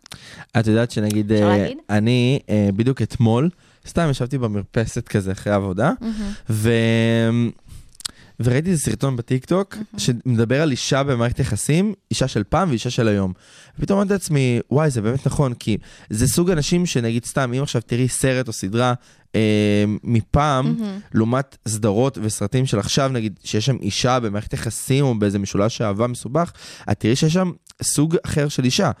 את 0.59 0.67
יודעת 0.67 0.91
שנגיד, 0.91 1.31
אה? 1.31 1.67
אני 1.89 2.39
אה, 2.49 2.69
בדיוק 2.75 3.01
אתמול, 3.01 3.49
סתם 3.87 4.07
ישבתי 4.09 4.37
במרפסת 4.37 5.07
כזה 5.07 5.31
אחרי 5.31 5.53
עבודה, 5.53 5.91
ו... 6.49 6.69
וראיתי 8.39 8.69
איזה 8.69 8.81
סרטון 8.81 9.15
בטיקטוק 9.15 9.75
שמדבר 9.97 10.61
על 10.61 10.71
אישה 10.71 11.03
במערכת 11.03 11.39
יחסים, 11.39 11.93
אישה 12.11 12.27
של 12.27 12.43
פעם 12.43 12.69
ואישה 12.69 12.89
של 12.89 13.07
היום. 13.07 13.33
ופתאום 13.79 13.99
אמרתי 13.99 14.13
לעצמי, 14.13 14.59
וואי, 14.71 14.89
זה 14.89 15.01
באמת 15.01 15.27
נכון, 15.27 15.53
כי 15.53 15.77
זה 16.09 16.27
סוג 16.27 16.51
אנשים 16.51 16.85
שנגיד 16.85 17.25
סתם, 17.25 17.53
אם 17.53 17.63
עכשיו 17.63 17.81
תראי 17.81 18.07
סרט 18.07 18.47
או 18.47 18.53
סדרה 18.53 18.93
אה, 19.35 19.83
מפעם, 20.03 20.75
לעומת 21.13 21.57
סדרות 21.67 22.17
וסרטים 22.21 22.65
של 22.65 22.79
עכשיו, 22.79 23.09
נגיד, 23.09 23.39
שיש 23.43 23.65
שם 23.65 23.77
אישה 23.81 24.19
במערכת 24.19 24.53
יחסים 24.53 25.05
או 25.05 25.19
באיזה 25.19 25.39
משולש 25.39 25.81
אהבה 25.81 26.07
מסובך, 26.07 26.51
את 26.91 26.99
תראי 26.99 27.15
שיש 27.15 27.33
שם 27.33 27.51
סוג 27.81 28.15
אחר 28.25 28.47
של 28.47 28.63
אישה. 28.63 28.91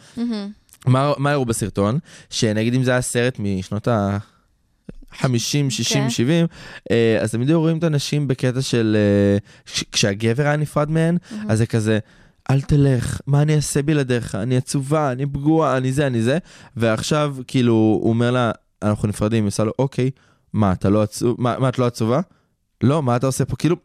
מה, 0.85 1.13
מה 1.17 1.31
הראו 1.31 1.45
בסרטון? 1.45 1.99
שנגיד 2.29 2.73
אם 2.73 2.83
זה 2.83 2.91
היה 2.91 3.01
סרט 3.01 3.39
משנות 3.39 3.87
ה... 3.87 4.17
50, 5.11 5.69
60, 5.69 6.03
כן. 6.03 6.09
70, 6.09 6.45
אה, 6.91 7.17
אז 7.21 7.31
תמיד 7.31 7.49
היו 7.49 7.59
רואים 7.59 7.77
את 7.77 7.83
הנשים 7.83 8.27
בקטע 8.27 8.61
של... 8.61 8.97
אה, 8.99 9.37
כשהגבר 9.91 10.43
היה 10.43 10.55
נפרד 10.55 10.91
מהן, 10.91 11.17
אז 11.49 11.57
זה 11.57 11.65
כזה, 11.65 11.99
אל 12.51 12.61
תלך, 12.61 13.21
מה 13.27 13.41
אני 13.41 13.55
אעשה 13.55 13.81
בלעדיך? 13.81 14.35
אני 14.35 14.57
עצובה, 14.57 15.11
אני 15.11 15.25
פגועה, 15.25 15.77
אני 15.77 15.91
זה, 15.91 16.07
אני 16.07 16.21
זה. 16.21 16.37
ועכשיו, 16.77 17.35
כאילו, 17.47 17.73
הוא 17.73 18.09
אומר 18.09 18.31
לה, 18.31 18.51
אנחנו 18.83 19.07
נפרדים, 19.07 19.43
היא 19.43 19.47
עושה 19.47 19.63
לו, 19.63 19.71
אוקיי, 19.79 20.09
מה, 20.53 20.71
אתה 20.71 20.89
לא 20.89 21.01
עצוב, 21.03 21.35
מה, 21.41 21.59
מה, 21.59 21.69
את 21.69 21.79
לא 21.79 21.85
עצובה? 21.85 22.19
לא, 22.83 23.03
מה 23.03 23.15
אתה 23.15 23.25
עושה 23.27 23.45
פה? 23.45 23.55
כאילו, 23.55 23.75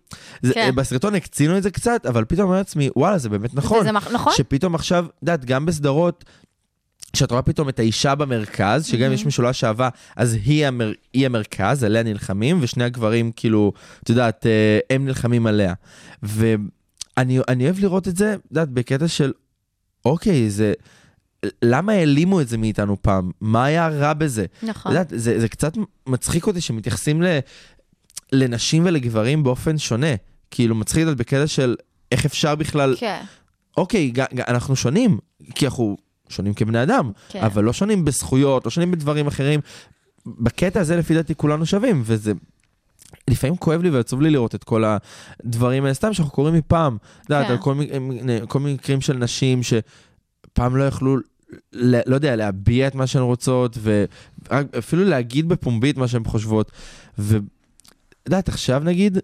זה, 0.42 0.54
כן. 0.54 0.74
בסרטון 0.74 1.14
הקצינו 1.14 1.58
את 1.58 1.62
זה 1.62 1.70
קצת, 1.70 2.06
אבל 2.06 2.24
פתאום 2.24 2.46
אומר 2.46 2.56
לעצמי, 2.58 2.90
וואלה, 2.96 3.18
זה 3.18 3.28
באמת 3.28 3.54
נכון. 3.54 3.80
וזה 3.80 3.92
מח- 3.92 4.12
נכון? 4.12 4.32
שפתאום 4.36 4.74
עכשיו, 4.74 5.04
את 5.06 5.22
יודעת, 5.22 5.44
גם 5.44 5.66
בסדרות, 5.66 6.24
שאת 7.16 7.30
רואה 7.30 7.42
פתאום 7.42 7.68
את 7.68 7.78
האישה 7.78 8.14
במרכז, 8.14 8.86
שגם 8.86 9.06
אם 9.06 9.12
יש 9.12 9.26
משולש 9.26 9.64
אהבה, 9.64 9.88
אז 10.16 10.34
היא, 10.44 10.66
המר, 10.66 10.92
היא 11.12 11.26
המרכז, 11.26 11.84
עליה 11.84 12.02
נלחמים, 12.02 12.58
ושני 12.60 12.84
הגברים, 12.84 13.32
כאילו, 13.32 13.72
את 14.02 14.08
יודעת, 14.10 14.46
אה, 14.46 14.78
הם 14.90 15.04
נלחמים 15.04 15.46
עליה. 15.46 15.74
ואני 16.22 17.38
אני 17.48 17.64
אוהב 17.64 17.78
לראות 17.78 18.08
את 18.08 18.16
זה, 18.16 18.34
את 18.34 18.40
יודעת, 18.50 18.68
בקטע 18.68 19.08
של, 19.08 19.32
אוקיי, 20.04 20.50
זה... 20.50 20.72
למה 21.62 21.92
העלימו 21.92 22.40
את 22.40 22.48
זה 22.48 22.58
מאיתנו 22.58 22.96
פעם? 23.02 23.30
מה 23.40 23.64
היה 23.64 23.88
רע 23.88 24.12
בזה? 24.12 24.44
את 24.44 24.64
נכון. 24.64 24.92
יודעת, 24.92 25.12
זה, 25.16 25.40
זה 25.40 25.48
קצת 25.48 25.72
מצחיק 26.06 26.46
אותי 26.46 26.60
שמתייחסים 26.60 27.22
ל, 27.22 27.38
לנשים 28.32 28.84
ולגברים 28.86 29.42
באופן 29.42 29.78
שונה. 29.78 30.14
כאילו, 30.50 30.74
מצחיק 30.74 31.06
אותי 31.06 31.14
בקטע 31.14 31.46
של 31.46 31.76
איך 32.12 32.24
אפשר 32.24 32.54
בכלל 32.54 32.96
כן, 32.98 33.22
אוקיי, 33.76 34.10
ג- 34.10 34.34
ג- 34.34 34.40
אנחנו 34.40 34.76
שונים, 34.76 35.18
כי 35.54 35.66
אנחנו 35.66 35.96
שונים 36.32 36.54
כבני 36.54 36.82
אדם, 36.82 37.10
כן. 37.28 37.42
אבל 37.42 37.64
לא 37.64 37.72
שונים 37.72 38.04
בזכויות, 38.04 38.64
לא 38.64 38.70
שונים 38.70 38.90
בדברים 38.90 39.26
אחרים. 39.26 39.60
בקטע 40.26 40.80
הזה, 40.80 40.96
לפי 40.96 41.14
דעתי, 41.14 41.34
כולנו 41.34 41.66
שווים, 41.66 42.02
וזה... 42.04 42.32
לפעמים 43.30 43.56
כואב 43.56 43.82
לי 43.82 43.90
ועצוב 43.90 44.22
לי 44.22 44.30
לראות 44.30 44.54
את 44.54 44.64
כל 44.64 44.84
הדברים 44.84 45.84
האלה, 45.84 45.94
סתם 45.94 46.12
שאנחנו 46.12 46.32
קוראים 46.32 46.54
מפעם. 46.54 46.96
את 47.22 47.30
יודעת, 47.30 47.46
כן. 47.46 47.52
על 47.52 47.58
כל, 48.48 48.60
מיני 48.60 48.74
מקרים 48.74 49.00
של 49.00 49.16
נשים 49.16 49.60
שפעם 49.62 50.76
לא 50.76 50.84
יכלו, 50.84 51.16
לא 51.72 52.14
יודע, 52.14 52.36
להביע 52.36 52.86
את 52.86 52.94
מה 52.94 53.06
שהן 53.06 53.22
רוצות, 53.22 53.78
ואפילו 53.80 55.04
להגיד 55.04 55.48
בפומבי 55.48 55.92
מה 55.96 56.08
שהן 56.08 56.24
חושבות. 56.24 56.72
ואת 57.18 57.42
יודעת, 58.26 58.48
עכשיו 58.48 58.82
נגיד, 58.84 59.18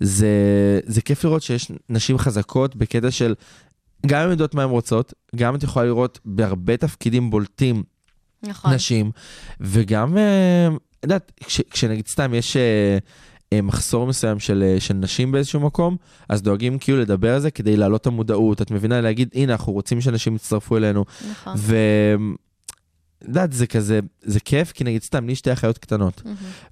זה, 0.00 0.28
זה 0.86 1.02
כיף 1.02 1.24
לראות 1.24 1.42
שיש 1.42 1.72
נשים 1.88 2.18
חזקות 2.18 2.76
בקטע 2.76 3.10
של 3.10 3.34
גם 4.06 4.24
הן 4.24 4.30
יודעות 4.30 4.54
מה 4.54 4.62
הן 4.62 4.70
רוצות, 4.70 5.14
גם 5.36 5.54
את 5.54 5.62
יכולה 5.62 5.86
לראות 5.86 6.18
בהרבה 6.24 6.76
תפקידים 6.76 7.30
בולטים 7.30 7.82
נכון. 8.42 8.72
נשים, 8.72 9.10
וגם, 9.60 10.18
אה, 10.18 10.68
את 10.68 11.04
יודעת, 11.04 11.32
כש, 11.44 11.60
כשנגיד 11.70 12.06
סתם 12.06 12.34
יש 12.34 12.56
אה, 12.56 12.98
אה, 13.52 13.62
מחסור 13.62 14.06
מסוים 14.06 14.40
של, 14.40 14.62
אה, 14.66 14.80
של 14.80 14.94
נשים 14.94 15.32
באיזשהו 15.32 15.60
מקום, 15.60 15.96
אז 16.28 16.42
דואגים 16.42 16.78
כאילו 16.78 16.98
לדבר 16.98 17.34
על 17.34 17.40
זה 17.40 17.50
כדי 17.50 17.76
להעלות 17.76 18.00
את 18.00 18.06
המודעות, 18.06 18.62
את 18.62 18.70
מבינה? 18.70 19.00
להגיד, 19.00 19.28
הנה, 19.34 19.52
אנחנו 19.52 19.72
רוצים 19.72 20.00
שאנשים 20.00 20.36
יצטרפו 20.36 20.76
אלינו. 20.76 21.04
נכון. 21.30 21.54
ו... 21.56 21.76
יודעת, 23.28 23.52
זה 23.52 23.66
כזה, 23.66 24.00
זה 24.22 24.40
כיף, 24.40 24.72
כי 24.72 24.84
נגיד 24.84 25.02
סתם, 25.02 25.26
לי 25.26 25.34
שתי 25.34 25.52
אחיות 25.52 25.78
קטנות, 25.78 26.22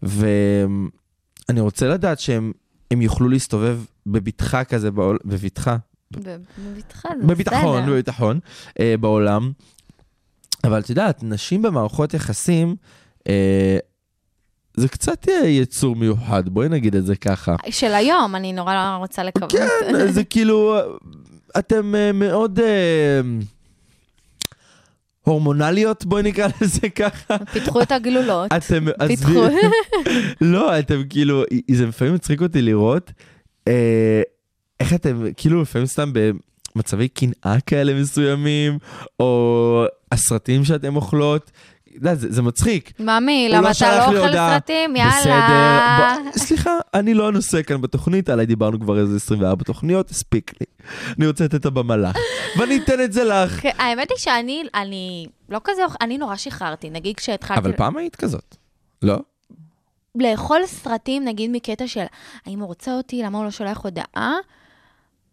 ואני 0.03 1.61
רוצה 1.61 1.89
לדעת 1.89 2.21
שהם 2.21 2.53
הם 2.91 3.03
יוכלו 3.03 3.29
להסתובב 3.29 3.79
בבטחה 4.07 4.65
כזה, 4.65 4.91
בעול, 4.91 5.19
בבטחה, 5.25 5.77
בביטחון, 6.13 7.19
בסדר. 7.19 7.93
בביטחון, 7.93 8.41
אה, 8.81 8.95
בעולם. 9.01 9.53
אבל 10.65 10.81
את 10.81 10.91
יודעת, 10.91 11.23
נשים 11.23 11.63
במערכות 11.63 12.15
יחסים, 12.15 12.77
אה, 13.29 13.79
זה 14.77 14.89
קצת 14.89 15.29
אה, 15.29 15.47
יצור 15.47 15.97
מיוחד, 15.97 16.49
בואי 16.49 16.69
נגיד 16.69 16.97
את 16.97 17.07
זה 17.07 17.17
ככה. 17.17 17.57
של 17.71 17.95
היום, 17.95 18.37
אני 18.37 18.53
נורא 18.53 18.97
רוצה 18.99 19.23
לקוות. 19.23 19.53
כן, 19.53 20.07
זה 20.09 20.25
כאילו, 20.25 20.77
אה, 20.77 20.83
אתם 21.59 21.95
אה, 21.95 22.13
מאוד 22.13 22.61
אה, 22.61 23.21
הורמונליות, 25.23 26.05
בואי 26.05 26.23
נקרא 26.23 26.49
לזה 26.61 26.89
ככה. 26.89 27.37
פיתחו 27.53 27.83
את 27.83 27.93
הגלולות. 27.93 28.53
אתם, 28.53 28.87
פיתחו. 29.07 29.45
עזבי, 29.45 29.57
לא, 30.53 30.79
אתם 30.79 31.03
כאילו, 31.11 31.43
זה 31.71 31.87
לפעמים 31.87 32.15
מצחיק 32.15 32.43
אותי 32.43 32.63
לראות 32.63 33.13
אה, 33.69 34.23
איך 34.81 34.95
אתם, 34.95 35.23
כאילו 35.37 35.63
לפעמים 35.63 35.87
סתם 35.87 36.13
במצבי 36.13 37.09
קנאה 37.09 37.61
כאלה 37.67 37.95
מסוימים, 38.01 38.79
או 39.21 39.85
הסרטים 40.13 40.65
שאתם 40.65 40.97
אוכלות. 40.97 41.51
אתה 41.89 41.99
יודע, 41.99 42.15
זה, 42.15 42.33
זה 42.33 42.43
מצחיק. 42.43 42.93
ממי, 43.01 43.49
למה 43.51 43.67
אתה 43.67 43.75
שלח 43.75 43.91
לא 43.91 44.05
אוכל 44.05 44.17
הודעה, 44.27 44.53
סרטים? 44.55 44.95
בסדר, 44.95 45.29
יאללה. 45.31 46.17
בוא- 46.25 46.33
סליחה, 46.39 46.71
אני 46.95 47.15
לא 47.15 47.29
הנושא 47.29 47.63
כאן 47.63 47.81
בתוכנית, 47.81 48.29
עליי 48.29 48.47
דיברנו 48.47 48.81
כבר 48.81 48.99
איזה 48.99 49.17
24 49.17 49.65
תוכניות, 49.65 50.11
הספיק 50.11 50.53
לי. 50.61 50.67
אני 51.19 51.27
רוצה 51.27 51.45
לתת 51.45 51.55
את 51.55 51.67
הבמה 51.67 51.97
לך, 51.97 52.17
ואני 52.59 52.77
אתן 52.77 53.01
את 53.05 53.13
זה 53.13 53.25
לך. 53.25 53.61
כן, 53.61 53.71
האמת 53.79 54.11
היא 54.11 54.19
שאני, 54.19 54.63
אני 54.75 55.27
לא 55.49 55.61
כזה, 55.65 55.83
אני 56.01 56.19
נורא 56.19 56.37
שחררתי. 56.37 56.91
נגיד 56.91 57.17
כשהתחלתי 57.17 57.61
אבל 57.61 57.73
פעם 57.77 57.97
היית 57.97 58.17
כזאת, 58.17 58.57
לא? 59.03 59.17
לאכול 60.15 60.61
סרטים, 60.67 61.25
נגיד 61.25 61.51
מקטע 61.51 61.87
של 61.87 62.05
האם 62.47 62.59
הוא 62.61 62.67
רוצה 62.69 62.93
אותי, 62.97 63.23
למה 63.23 63.39
הוא 63.39 63.45
לא 63.45 63.51
שולח 63.51 63.79
הודעה, 63.85 64.35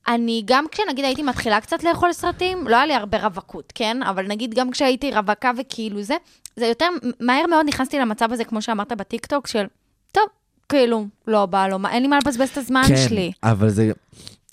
אני 0.07 0.43
גם 0.45 0.65
כשנגיד 0.71 1.05
הייתי 1.05 1.23
מתחילה 1.23 1.61
קצת 1.61 1.83
לאכול 1.83 2.13
סרטים, 2.13 2.67
לא 2.67 2.75
היה 2.75 2.85
לי 2.85 2.93
הרבה 2.93 3.17
רווקות, 3.23 3.73
כן? 3.75 4.03
אבל 4.03 4.27
נגיד 4.27 4.53
גם 4.53 4.71
כשהייתי 4.71 5.11
רווקה 5.11 5.51
וכאילו 5.57 6.03
זה, 6.03 6.15
זה 6.55 6.65
יותר, 6.65 6.85
מהר 7.19 7.47
מאוד 7.47 7.65
נכנסתי 7.67 7.99
למצב 7.99 8.31
הזה, 8.31 8.43
כמו 8.43 8.61
שאמרת 8.61 8.91
בטיקטוק, 8.91 9.47
של, 9.47 9.65
טוב, 10.11 10.23
כאילו, 10.69 11.07
לא 11.27 11.45
בא 11.45 11.67
לו, 11.67 11.79
מה, 11.79 11.91
אין 11.91 12.01
לי 12.01 12.07
מה 12.07 12.17
לבזבז 12.17 12.49
את 12.49 12.57
הזמן 12.57 12.83
שלי. 13.07 13.31
כן, 13.41 13.49
אבל 13.49 13.69
זה, 13.69 13.91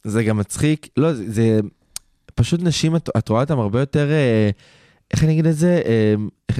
זה 0.05 0.25
גם 0.25 0.37
מצחיק, 0.37 0.88
לא, 0.97 1.12
זה, 1.12 1.33
זה 1.33 1.61
פשוט 2.35 2.62
נשים, 2.62 2.97
את, 2.97 3.09
את 3.19 3.29
רואה 3.29 3.40
אותם 3.40 3.59
הרבה 3.59 3.81
יותר, 3.81 4.11
אה, 4.11 4.51
איך 5.12 5.25
אני 5.25 5.33
אגיד 5.33 5.47
את 5.47 5.57
זה, 5.57 5.83
אה, 5.87 6.14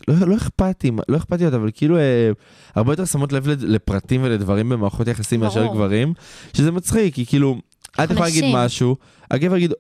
לא, 0.09 0.29
לא 0.29 0.37
אכפתים, 0.37 0.99
לא 1.09 1.17
אכפתיות, 1.17 1.55
אבל 1.55 1.71
כאילו 1.75 1.99
אה, 1.99 2.31
הרבה 2.75 2.93
יותר 2.93 3.05
שמות 3.05 3.33
לב 3.33 3.49
לפרטים 3.49 4.21
ולדברים 4.25 4.69
במערכות 4.69 5.09
יחסים 5.09 5.41
מאשר. 5.41 5.67
גברים, 5.67 6.15
שזה 6.57 6.73
מצחיק, 6.73 7.15
כי 7.15 7.27
כאילו, 7.27 7.59
את 8.05 8.11
יכולה 8.11 8.27
להגיד. 8.27 8.45
משהו, 8.55 8.97
הגבר 9.31 9.57
יגיד, 9.57 9.73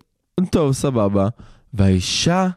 טוב, 0.50 0.72
סבבה, 0.72 1.28
והאישה 1.74 2.48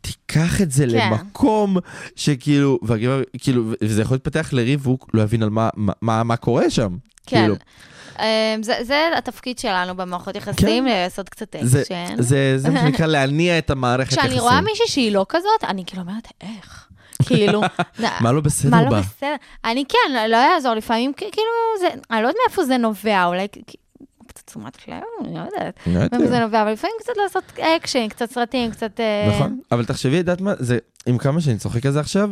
תיקח 0.00 0.60
את 0.62 0.70
זה 0.70 0.86
כן. 0.90 1.10
למקום 1.12 1.76
שכאילו, 2.16 2.78
והגבר, 2.82 3.22
כאילו, 3.38 3.72
וזה 3.82 4.02
יכול 4.02 4.14
להתפתח 4.14 4.48
לריב 4.52 4.86
והוא 4.86 4.98
לא 5.14 5.22
יבין 5.22 5.42
על 5.42 5.50
מה, 5.50 5.68
מה, 5.76 5.92
מה, 6.02 6.22
מה 6.22 6.36
קורה 6.36 6.70
שם. 6.70 6.96
כן. 7.26 7.36
כאילו, 7.40 7.56
אמ, 8.18 8.62
זה, 8.62 8.74
זה 8.82 9.08
התפקיד 9.18 9.58
שלנו 9.58 9.96
במערכות 9.96 10.36
יחסים, 10.36 10.84
כן. 10.84 11.02
לעשות 11.04 11.28
קצת 11.28 11.56
זה, 11.62 11.80
אקשן. 11.80 12.14
זה, 12.18 12.54
זה 12.56 12.70
מה 12.70 12.80
שנקרא 12.80 13.06
להניע 13.16 13.58
את 13.58 13.70
המערכת 13.70 14.12
יחסים. 14.12 14.30
כשאני 14.30 14.40
רואה 14.40 14.60
מישהי 14.60 14.86
שהיא 14.88 15.12
לא 15.12 15.26
כזאת, 15.28 15.64
אני 15.64 15.84
כאילו 15.86 16.02
אומרת, 16.02 16.28
איך? 16.40 16.88
כאילו, 17.22 17.60
מה 18.22 18.32
לא 18.32 18.40
בסדר 18.40 18.70
מה 18.70 18.82
לא 18.82 18.90
בה? 18.90 19.00
בסדר? 19.00 19.34
אני 19.64 19.84
כן, 19.88 20.30
לא 20.30 20.36
יעזור, 20.36 20.74
לפעמים 20.74 21.12
כאילו, 21.12 21.32
זה, 21.80 21.88
אני 22.10 22.22
לא 22.22 22.28
יודעת 22.28 22.42
מאיפה 22.46 22.64
זה 22.64 22.76
נובע, 22.76 23.24
אולי 23.24 23.46
תשומת 24.46 24.88
לב, 24.88 25.02
אני 25.20 25.34
לא 25.34 25.40
יודעת 25.40 25.78
לא 25.86 25.98
יודע. 25.98 26.18
מאיפה 26.18 26.30
זה 26.30 26.40
נובע, 26.40 26.62
אבל 26.62 26.72
לפעמים 26.72 26.96
קצת 27.00 27.12
לעשות 27.24 27.44
אקשן, 27.58 28.08
קצת 28.08 28.30
סרטים, 28.30 28.70
קצת... 28.70 29.00
אה, 29.00 29.28
נכון, 29.34 29.60
אבל 29.72 29.84
תחשבי, 29.84 30.16
יודעת 30.16 30.40
מה, 30.40 30.54
זה, 30.58 30.78
עם 31.06 31.18
כמה 31.18 31.40
שאני 31.40 31.58
צוחק 31.58 31.86
על 31.86 31.92
זה 31.92 32.00
עכשיו, 32.00 32.30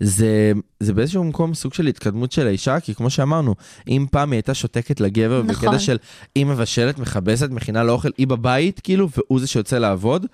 זה, 0.00 0.52
זה 0.80 0.92
באיזשהו 0.94 1.24
מקום 1.24 1.54
סוג 1.54 1.74
של 1.74 1.86
התקדמות 1.86 2.32
של 2.32 2.46
האישה, 2.46 2.80
כי 2.80 2.94
כמו 2.94 3.10
שאמרנו, 3.10 3.54
אם 3.88 4.06
פעם 4.10 4.32
היא 4.32 4.36
הייתה 4.36 4.54
שותקת 4.54 5.00
לגבר, 5.00 5.42
נכון. 5.42 5.68
בקטע 5.68 5.78
של 5.78 5.96
היא 6.34 6.46
מבשלת, 6.46 6.98
מכבסת, 6.98 7.50
מכינה 7.50 7.82
לו 7.82 7.92
אוכל, 7.92 8.10
היא 8.18 8.26
בבית, 8.26 8.80
כאילו, 8.80 9.08
והוא 9.16 9.40
זה 9.40 9.46
שיוצא 9.46 9.78
לעבוד, 9.78 10.26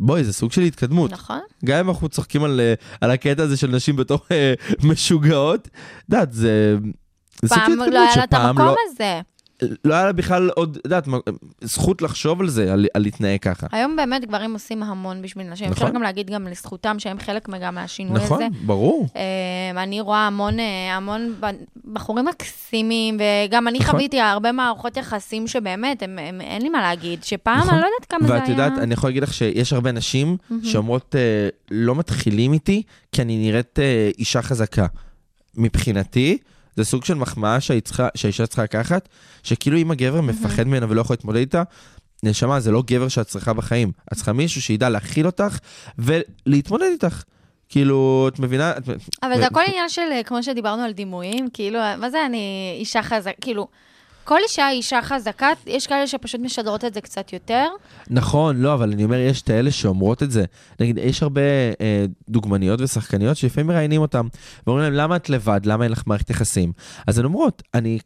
בואי, 0.00 0.24
זה 0.24 0.32
סוג 0.32 0.52
של 0.52 0.62
התקדמות. 0.62 1.12
נכון. 1.12 1.40
גם 1.64 1.78
אם 1.78 1.88
אנחנו 1.90 2.08
צוחקים 2.08 2.44
על, 2.44 2.60
אה, 2.60 2.74
על 3.00 3.10
הקטע 3.10 3.42
הזה 3.42 3.56
של 3.56 3.70
נשים 3.70 3.96
בתור 3.96 4.18
אה, 4.30 4.54
משוגעות, 4.88 5.66
את 5.66 5.70
יודעת, 6.08 6.32
זה... 6.32 6.76
פעם 7.48 7.72
לא 7.78 7.84
היה 7.84 8.16
לה 8.16 8.24
את 8.24 8.34
המקום 8.34 8.66
לא- 8.66 8.76
הזה. 8.90 9.20
לא 9.84 9.94
היה 9.94 10.04
לה 10.04 10.12
בכלל 10.12 10.50
עוד, 10.54 10.76
את 10.76 10.84
יודעת, 10.84 11.08
זכות 11.60 12.02
לחשוב 12.02 12.40
על 12.40 12.48
זה, 12.48 12.72
על, 12.72 12.86
על 12.94 13.02
להתנהג 13.02 13.40
ככה. 13.40 13.66
היום 13.72 13.96
באמת 13.96 14.24
גברים 14.24 14.52
עושים 14.52 14.82
המון 14.82 15.22
בשביל 15.22 15.46
נשים. 15.46 15.70
נכון. 15.70 15.82
אפשר 15.82 15.94
גם 15.94 16.02
להגיד 16.02 16.30
גם 16.30 16.46
לזכותם 16.46 16.98
שהם 16.98 17.18
חלק 17.18 17.48
גם 17.60 17.74
מהשינוי 17.74 18.16
הזה. 18.16 18.24
נכון, 18.24 18.42
ברור. 18.66 19.08
אה, 19.16 19.82
אני 19.82 20.00
רואה 20.00 20.26
המון, 20.26 20.60
אה, 20.60 20.96
המון 20.96 21.34
בחורים 21.92 22.24
מקסימים, 22.24 23.18
וגם 23.20 23.68
אני 23.68 23.78
נכון. 23.78 23.90
חוויתי 23.90 24.20
הרבה 24.20 24.52
מערכות 24.52 24.96
יחסים 24.96 25.46
שבאמת, 25.46 26.02
הם, 26.02 26.18
הם, 26.18 26.40
אין 26.40 26.62
לי 26.62 26.68
מה 26.68 26.80
להגיד, 26.80 27.24
שפעם 27.24 27.58
נכון. 27.58 27.74
אני 27.74 27.80
לא 27.80 27.86
יודעת 27.86 28.08
כמה 28.08 28.26
זה 28.26 28.34
היה. 28.34 28.42
ואת 28.42 28.48
יודעת, 28.48 28.72
אני 28.78 28.94
יכול 28.94 29.10
להגיד 29.10 29.22
לך 29.22 29.34
שיש 29.34 29.72
הרבה 29.72 29.92
נשים 29.92 30.36
שאומרות, 30.62 31.14
אה, 31.18 31.48
לא 31.70 31.94
מתחילים 31.94 32.52
איתי, 32.52 32.82
כי 33.12 33.22
אני 33.22 33.36
נראית 33.36 33.78
אה, 33.78 34.10
אישה 34.18 34.42
חזקה. 34.42 34.86
מבחינתי, 35.54 36.38
זה 36.76 36.84
סוג 36.84 37.04
של 37.04 37.14
מחמאה 37.14 37.60
שהיא 37.60 37.80
צריכה- 37.80 38.08
שהאישה 38.14 38.46
צריכה 38.46 38.62
לקחת, 38.62 39.08
שכאילו 39.42 39.78
אם 39.78 39.90
הגבר 39.90 40.20
מפחד 40.20 40.62
ממנה 40.66 40.86
ולא 40.88 41.00
יכול 41.00 41.14
להתמודד 41.14 41.38
איתה, 41.38 41.62
נשמה, 42.22 42.60
זה 42.60 42.70
לא 42.70 42.82
גבר 42.86 43.08
שאת 43.08 43.26
צריכה 43.26 43.52
בחיים. 43.52 43.92
את 44.12 44.16
צריכה 44.16 44.32
מישהו 44.32 44.62
שידע 44.62 44.88
להכיל 44.88 45.26
אותך 45.26 45.58
ולהתמודד 45.98 46.86
איתך. 46.92 47.22
כאילו, 47.68 48.28
את 48.34 48.38
מבינה? 48.38 48.70
את- 48.70 48.88
אבל 49.22 49.36
זה 49.36 49.46
הכל 49.46 49.60
עניין 49.66 49.88
של, 49.88 50.02
אה, 50.12 50.22
כמו 50.22 50.42
שדיברנו 50.42 50.82
על 50.82 50.92
דימויים, 50.92 51.48
כאילו, 51.52 51.78
מה 51.98 52.10
זה 52.10 52.26
אני 52.26 52.38
אישה 52.80 53.02
חזקה, 53.02 53.30
כאילו, 53.40 53.68
כל 54.30 54.38
אישה 54.42 54.66
היא 54.66 54.76
אישה 54.76 55.02
חזקה, 55.02 55.48
יש 55.66 55.86
כאלה 55.86 56.06
שפשוט 56.06 56.40
משדרות 56.40 56.84
את 56.84 56.94
זה 56.94 57.00
קצת 57.00 57.32
יותר. 57.32 57.66
נכון, 58.10 58.60
לא, 58.60 58.74
אבל 58.74 58.92
אני 58.92 59.04
אומר, 59.04 59.18
יש 59.18 59.42
את 59.42 59.50
האלה 59.50 59.70
שאומרות 59.70 60.22
את 60.22 60.30
זה. 60.30 60.44
נגיד, 60.80 60.98
יש 60.98 61.22
הרבה 61.22 61.40
אה, 61.80 62.04
דוגמניות 62.28 62.80
ושחקניות 62.80 63.36
שלפעמים 63.36 63.66
מראיינים 63.66 64.00
אותם, 64.00 64.28
ואומרים 64.66 64.84
להם, 64.84 64.92
למה 64.92 65.16
את 65.16 65.30
לבד? 65.30 65.60
למה 65.64 65.84
אין 65.84 65.92
לך 65.92 66.02
מערכת 66.06 66.30
יחסים? 66.30 66.72
אז 67.06 67.18
הן 67.18 67.24
אומרות, 67.24 67.62
אני, 67.74 67.98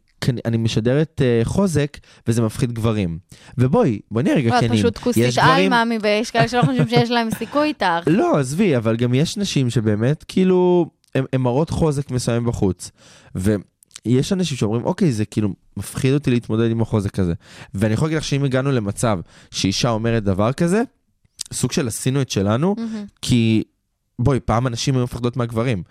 אני 0.45 0.57
משדרת 0.57 1.21
אה, 1.21 1.41
חוזק, 1.43 1.97
וזה 2.27 2.41
מפחיד 2.41 2.71
גברים. 2.71 3.17
ובואי, 3.57 3.99
בואי 4.11 4.23
נהיה 4.23 4.35
רגע 4.35 4.49
לא, 4.49 4.55
את 4.55 4.63
כנים. 4.63 4.79
פשוט 4.79 4.97
כוסית 4.97 5.37
מאמי, 5.69 5.97
ויש 6.01 6.31
כאלה 6.31 6.47
שלא 6.47 6.61
חושבים 6.61 6.87
שיש 6.87 7.11
להם 7.11 7.29
סיכוי 7.31 7.67
איתך. 7.67 8.07
לא, 8.19 8.37
עזבי, 8.39 8.77
אבל 8.77 8.95
גם 8.95 9.13
יש 9.13 9.37
נשים 9.37 9.69
שבאמת, 9.69 10.23
כאילו, 10.27 10.89
הן 11.15 11.41
מראות 11.41 11.69
חוזק 11.69 12.11
מסוים 12.11 12.45
בחוץ. 12.45 12.91
ויש 14.05 14.33
אנשים 14.33 14.57
שאומרים, 14.57 14.85
אוקיי, 14.85 15.11
זה 15.11 15.25
כאילו 15.25 15.49
מפחיד 15.77 16.13
אותי 16.13 16.31
להתמודד 16.31 16.71
עם 16.71 16.81
החוזק 16.81 17.19
הזה. 17.19 17.33
ואני 17.73 17.93
יכול 17.93 18.05
להגיד 18.07 18.17
לך 18.17 18.23
שאם 18.23 18.43
הגענו 18.43 18.71
למצב 18.71 19.19
שאישה 19.51 19.89
אומרת 19.89 20.23
דבר 20.23 20.53
כזה, 20.53 20.81
סוג 21.53 21.71
של 21.71 21.87
עשינו 21.87 22.21
את 22.21 22.29
שלנו, 22.29 22.75
כי 23.21 23.63
בואי, 24.19 24.39
פעם 24.39 24.67
הנשים 24.67 24.95
היו 24.95 25.03
מפחדות 25.03 25.37
מהגברים. 25.37 25.83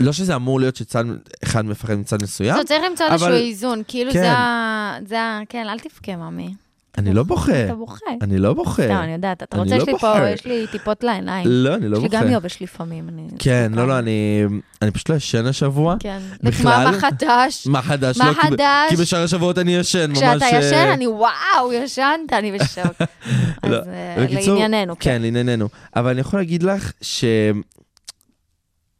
לא 0.00 0.12
שזה 0.12 0.36
אמור 0.36 0.60
להיות 0.60 0.76
שצד 0.76 1.04
אחד 1.44 1.64
מפחד 1.64 1.94
מצד 1.94 2.22
מסוים, 2.22 2.54
אתה 2.56 2.64
צריך 2.64 2.82
למצוא 2.90 3.06
אבל- 3.06 3.14
איזשהו 3.14 3.48
איזון, 3.48 3.82
כאילו 3.88 4.12
כן. 4.12 4.18
זה 4.20 4.32
ה... 4.32 4.96
זה 5.06 5.20
ה... 5.20 5.40
כן, 5.48 5.66
אל 5.68 5.78
תבכה, 5.78 6.16
מאמי. 6.16 6.54
אני 6.98 7.14
לא 7.14 7.22
בוכה. 7.22 7.64
אתה 7.64 7.74
בוכה. 7.74 8.04
אני 8.22 8.38
לא 8.38 8.54
בוכה. 8.54 8.82
סתם, 8.82 8.92
אני 8.92 9.12
יודעת, 9.12 9.42
אתה 9.42 9.56
רוצה, 9.56 9.76
לא 9.76 9.82
יש 9.82 9.86
לי 9.86 9.92
בוכה. 9.92 10.14
פה, 10.20 10.30
יש 10.30 10.46
לי 10.46 10.66
טיפות 10.72 11.04
לעיניים. 11.04 11.46
לא, 11.48 11.74
אני 11.74 11.88
לא 11.88 11.96
יש 11.96 12.02
לי 12.02 12.08
בוכה. 12.08 12.22
גם 12.22 12.30
יובש 12.30 12.62
לפעמים. 12.62 13.10
כן, 13.38 13.72
לא, 13.74 13.88
לא, 13.88 13.98
אני 13.98 14.44
אני 14.82 14.90
פשוט 14.90 15.08
לא 15.08 15.14
ישן 15.14 15.46
השבוע. 15.46 15.96
כן. 16.00 16.18
בכלל? 16.42 16.90
מה 16.90 17.00
חדש? 17.00 17.66
מה 17.66 17.82
חדש? 17.82 18.18
מה 18.18 18.26
לא, 18.26 18.32
ב- 18.32 18.36
חדש? 18.36 18.90
כי 18.90 18.96
בשאר 18.96 19.22
השבועות 19.22 19.58
אני 19.58 19.76
ישן, 19.76 20.10
ממש... 20.10 20.18
כשאתה 20.18 20.44
אה, 20.44 20.58
ישן, 20.58 20.90
אני 20.94 21.06
וואו, 21.06 21.72
ישנת, 21.72 22.32
אני 22.32 22.52
בשוק. 22.52 23.02
אז 23.62 23.70
לא. 23.70 23.76
אה, 23.76 24.16
בקיצור, 24.24 24.58
לענייננו, 24.58 24.94
כן. 24.98 25.10
כן, 25.10 25.22
לענייננו. 25.22 25.68
אבל 25.96 26.10
אני 26.10 26.20
יכול 26.20 26.40
להגיד 26.40 26.62
לך 26.62 26.92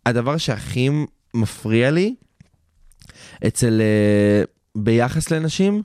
שהדבר 0.07 0.37
שהכי 0.37 0.91
מפריע 1.35 1.91
לי 1.91 2.15
אצל... 3.47 3.81
אה, 3.81 4.45
ביחס 4.75 5.31
לנשים, 5.31 5.83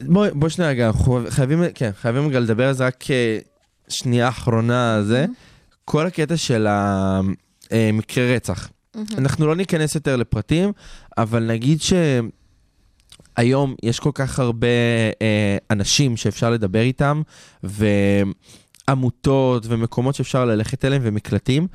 בואי 0.00 0.30
בוא 0.34 0.48
שנייה 0.48 0.70
רגע, 0.70 0.86
אנחנו 0.86 1.20
חייבים, 1.28 1.62
כן, 1.74 1.90
חייבים 2.00 2.28
רגע 2.28 2.40
לדבר 2.40 2.68
על 2.68 2.74
זה 2.74 2.86
רק 2.86 3.04
אה, 3.10 3.38
שנייה 3.88 4.28
אחרונה 4.28 5.02
זה, 5.02 5.26
כל 5.84 6.06
הקטע 6.06 6.36
של 6.36 6.66
המקרה 6.70 8.34
רצח. 8.34 8.68
אנחנו 9.18 9.46
לא 9.46 9.56
ניכנס 9.56 9.94
יותר 9.94 10.16
לפרטים, 10.16 10.72
אבל 11.18 11.46
נגיד 11.46 11.78
שהיום 13.36 13.74
יש 13.82 14.00
כל 14.00 14.10
כך 14.14 14.38
הרבה 14.38 14.66
אה, 15.22 15.56
אנשים 15.70 16.16
שאפשר 16.16 16.50
לדבר 16.50 16.80
איתם, 16.80 17.22
ועמותות 18.88 19.66
ומקומות 19.66 20.14
שאפשר 20.14 20.44
ללכת 20.44 20.84
אליהם 20.84 21.02
ומקלטים, 21.04 21.66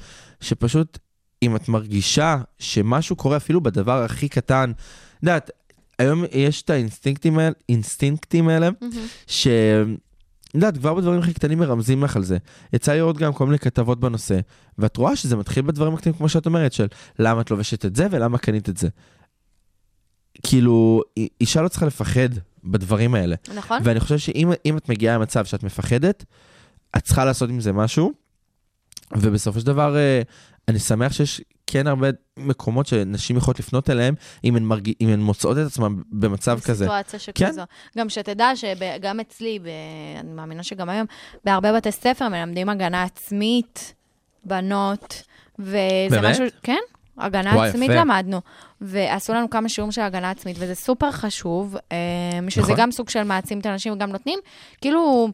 שפשוט 0.41 0.97
אם 1.43 1.55
את 1.55 1.69
מרגישה 1.69 2.37
שמשהו 2.59 3.15
קורה 3.15 3.37
אפילו 3.37 3.61
בדבר 3.61 4.03
הכי 4.03 4.29
קטן, 4.29 4.71
את 5.17 5.23
יודעת, 5.23 5.51
היום 5.99 6.23
יש 6.31 6.61
את 6.61 6.69
האינסטינקטים 6.69 7.39
האלה, 7.39 7.51
אינסטינקטים 7.69 8.47
האלה, 8.47 8.69
ש... 9.27 9.47
את 10.55 10.57
יודעת, 10.57 10.77
כבר 10.77 10.93
בדברים 10.93 11.19
הכי 11.19 11.33
קטנים 11.33 11.59
מרמזים 11.59 12.03
לך 12.03 12.15
על 12.15 12.23
זה. 12.23 12.37
יצא 12.73 12.91
לי 12.91 12.97
לראות 12.97 13.17
גם 13.17 13.33
כל 13.33 13.45
מיני 13.45 13.59
כתבות 13.59 13.99
בנושא, 13.99 14.39
ואת 14.77 14.97
רואה 14.97 15.15
שזה 15.15 15.35
מתחיל 15.35 15.65
בדברים 15.65 15.93
הקטנים, 15.93 16.15
כמו 16.15 16.29
שאת 16.29 16.45
אומרת, 16.45 16.73
של 16.73 16.87
למה 17.19 17.41
את 17.41 17.51
לובשת 17.51 17.85
את 17.85 17.95
זה 17.95 18.07
ולמה 18.11 18.37
קנית 18.37 18.69
את 18.69 18.77
זה. 18.77 18.87
כאילו, 20.43 21.01
אישה 21.41 21.61
לא 21.61 21.67
צריכה 21.67 21.85
לפחד 21.85 22.29
בדברים 22.63 23.15
האלה. 23.15 23.35
נכון? 23.55 23.81
ואני 23.83 23.99
חושב 23.99 24.17
שאם 24.17 24.51
אם 24.65 24.77
את 24.77 24.89
מגיעה 24.89 25.15
למצב 25.15 25.45
שאת 25.45 25.63
מפחדת, 25.63 26.25
את 26.97 27.03
צריכה 27.03 27.25
לעשות 27.25 27.49
עם 27.49 27.59
זה 27.59 27.73
משהו, 27.73 28.13
ובסופו 29.17 29.59
של 29.59 29.65
דבר, 29.65 29.95
אה, 29.97 30.21
אני 30.67 30.79
שמח 30.79 31.13
שיש 31.13 31.41
כן 31.67 31.87
הרבה 31.87 32.07
מקומות 32.37 32.87
שנשים 32.87 33.37
יכולות 33.37 33.59
לפנות 33.59 33.89
אליהם, 33.89 34.15
אם 34.43 34.55
הן, 34.55 34.63
מרג... 34.63 34.91
אם 35.01 35.09
הן 35.09 35.19
מוצאות 35.19 35.57
את 35.57 35.65
עצמן 35.65 35.95
במצב 36.11 36.59
כזה. 36.59 36.85
בסיטואציה 36.85 37.19
כן. 37.33 37.45
שכזו. 37.47 37.61
גם 37.97 38.09
שתדע 38.09 38.55
שגם 38.55 39.19
אצלי, 39.19 39.59
ב... 39.59 39.67
אני 40.19 40.31
מאמינה 40.31 40.63
שגם 40.63 40.89
היום, 40.89 41.05
בהרבה 41.45 41.73
בתי 41.73 41.91
ספר 41.91 42.29
מלמדים 42.29 42.69
הגנה 42.69 43.03
עצמית, 43.03 43.93
בנות, 44.43 45.23
וזה 45.59 45.71
באמת? 46.09 46.31
משהו, 46.31 46.45
כן, 46.63 46.79
הגנה 47.17 47.55
וואי, 47.55 47.69
עצמית 47.69 47.89
יפה. 47.89 48.01
למדנו. 48.01 48.41
ועשו 48.81 49.33
לנו 49.33 49.49
כמה 49.49 49.69
שיעורים 49.69 49.91
של 49.91 50.01
הגנה 50.01 50.31
עצמית, 50.31 50.57
וזה 50.59 50.75
סופר 50.75 51.11
חשוב, 51.11 51.75
אה, 51.91 51.97
שזה 52.49 52.61
נכון. 52.61 52.75
גם 52.77 52.91
סוג 52.91 53.09
של 53.09 53.23
מעצים 53.23 53.59
את 53.59 53.65
הנשים 53.65 53.93
וגם 53.93 54.11
נותנים, 54.11 54.39
כאילו, 54.81 55.27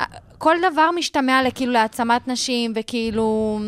אה, 0.00 0.04
כל 0.38 0.56
דבר 0.72 0.90
משתמע 0.96 1.42
לכאילו 1.42 1.72
להעצמת 1.72 2.28
נשים, 2.28 2.72
וכאילו... 2.76 3.60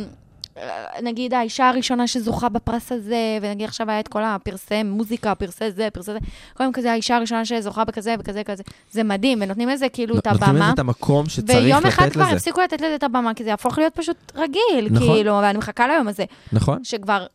נגיד 1.02 1.34
האישה 1.34 1.68
הראשונה 1.68 2.06
שזוכה 2.06 2.48
בפרס 2.48 2.92
הזה, 2.92 3.16
ונגיד 3.42 3.68
עכשיו 3.68 3.90
היה 3.90 4.00
את 4.00 4.08
כל 4.08 4.22
הפרסי 4.24 4.82
מוזיקה, 4.82 5.34
פרסי 5.34 5.70
זה, 5.70 5.88
פרסי 5.92 6.12
זה, 6.12 6.18
קודם 6.54 6.72
כזה 6.72 6.92
האישה 6.92 7.16
הראשונה 7.16 7.44
שזוכה 7.44 7.84
בכזה 7.84 8.14
וכזה 8.18 8.40
וכזה, 8.42 8.62
זה 8.90 9.02
מדהים, 9.04 9.38
ונותנים 9.42 9.68
לזה 9.68 9.88
כאילו 9.88 10.18
את 10.18 10.26
נותנים 10.26 10.48
הבמה. 10.50 10.64
לזה 10.64 10.72
את 10.74 10.78
המקום 10.78 11.28
שצריך 11.28 11.58
ויום 11.64 11.86
אחד 11.86 12.02
לתת 12.04 12.12
כבר 12.12 12.22
לזה. 12.26 12.32
הפסיקו 12.32 12.60
לתת 12.60 12.80
לזה 12.80 12.94
את 12.94 13.02
הבמה, 13.02 13.34
כי 13.34 13.44
זה 13.44 13.50
יהפוך 13.50 13.78
להיות 13.78 13.94
פשוט 13.94 14.16
רגיל, 14.34 14.88
נכון. 14.90 15.08
כאילו, 15.08 15.32
ואני 15.32 15.58
מחכה 15.58 15.86
ליום 15.88 16.08
הזה, 16.08 16.24
נכון? 16.52 16.84
שכבר, 16.84 17.26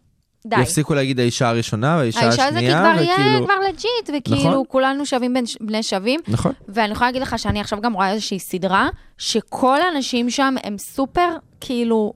די. 0.48 0.62
יפסיקו 0.62 0.94
להגיד 0.94 1.20
האישה 1.20 1.50
הראשונה 1.50 1.96
והאישה 1.98 2.20
האישה 2.20 2.52
זה 2.52 2.60
כי 2.60 2.68
השנייה, 2.68 2.80
כבר 2.94 3.02
יהיה 3.04 3.14
וכאילו... 3.16 3.46
כבר 3.46 3.56
legit, 3.70 4.22
וכאילו 4.22 4.50
נכון. 4.52 4.64
כולנו 4.68 5.06
שווים 5.06 5.34
בין- 5.34 5.46
בני 5.62 5.84
שווים. 5.84 6.20
נכון. 6.28 6.52
ואני 6.70 6.92
יכולה 6.92 7.08
להגיד 7.08 7.22
לך 7.22 7.40
שאני 7.40 7.60
עכשיו 7.62 7.82
גם 7.82 7.94
רואה 7.94 8.12
איזושהי 8.12 8.40
סדרה, 8.40 8.90
שכל 9.18 9.78
הנשים 9.82 10.30
שם 10.30 10.56
הם 10.64 10.78
סופר, 10.78 11.30
כאילו, 11.62 12.14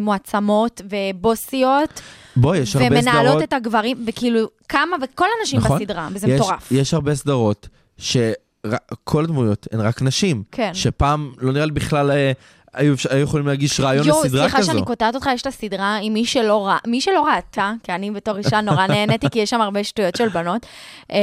מועצמות 0.00 0.80
ובוסיות, 0.90 2.00
בואי, 2.36 2.58
יש 2.58 2.76
הרבה 2.76 2.88
סדרות... 3.00 3.14
ומנהלות 3.14 3.42
את 3.42 3.52
הגברים, 3.52 4.04
וכאילו, 4.06 4.48
כמה, 4.68 4.96
וכל 5.02 5.26
הנשים 5.40 5.60
נכון. 5.60 5.78
בסדרה, 5.78 6.08
וזה 6.12 6.28
יש, 6.28 6.40
מטורף. 6.40 6.72
יש 6.72 6.94
הרבה 6.94 7.14
סדרות 7.14 7.68
ר- 8.66 8.76
כל 9.04 9.24
הדמויות 9.24 9.66
הן 9.72 9.80
רק 9.80 10.02
נשים. 10.02 10.42
כן. 10.52 10.70
שפעם 10.74 11.32
לא 11.38 11.52
נראה 11.52 11.66
לי 11.66 11.72
בכלל 11.72 12.10
אה, 12.10 12.32
היו 12.74 12.94
היו 13.10 13.22
יכולים 13.24 13.46
להגיש 13.46 13.80
רעיון 13.80 14.06
יואו, 14.06 14.24
לסדרה 14.24 14.42
סליחה 14.42 14.58
כזו. 14.58 14.72
שאני 14.72 14.84
קוטעת 14.84 15.14
אותך, 15.14 15.28
יש 15.34 15.42
את 15.42 15.46
הסדרה 15.46 15.98
עם 16.02 16.12
מי 16.12 16.24
שלא 16.26 16.66
ראה, 16.66 16.78
מי 16.86 17.00
שלא 17.00 17.26
ראתה, 17.26 17.72
כי 17.82 17.92
אני 17.92 18.10
בתור 18.10 18.36
אישה 18.38 18.60
נורא 18.60 18.86
נהניתי, 18.86 19.30
כי 19.30 19.38
יש 19.38 19.50
שם 19.50 19.60
הרבה 19.60 19.84
שטויות 19.84 20.16
של 20.16 20.28
בנות. 20.28 20.66
אה, 21.12 21.18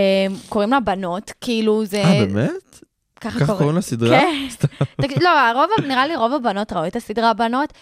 קוראים 0.50 0.70
לה 0.70 0.80
בנות, 0.80 1.32
כאילו 1.42 1.86
זה... 1.86 2.02
אה, 2.04 2.26
באמת? 2.26 2.80
ככה 3.22 3.58
קוראים 3.58 3.78
לסדרה? 3.78 4.20
כן. 4.20 4.48
לא, 5.22 5.30
הרוב, 5.30 5.70
נראה 5.88 6.08
לי 6.08 6.16
רוב 6.16 6.34
הבנות 6.34 6.74
ראו 6.74 6.88
את 6.88 6.96
הסדרה 6.96 7.34
בנות. 7.34 7.74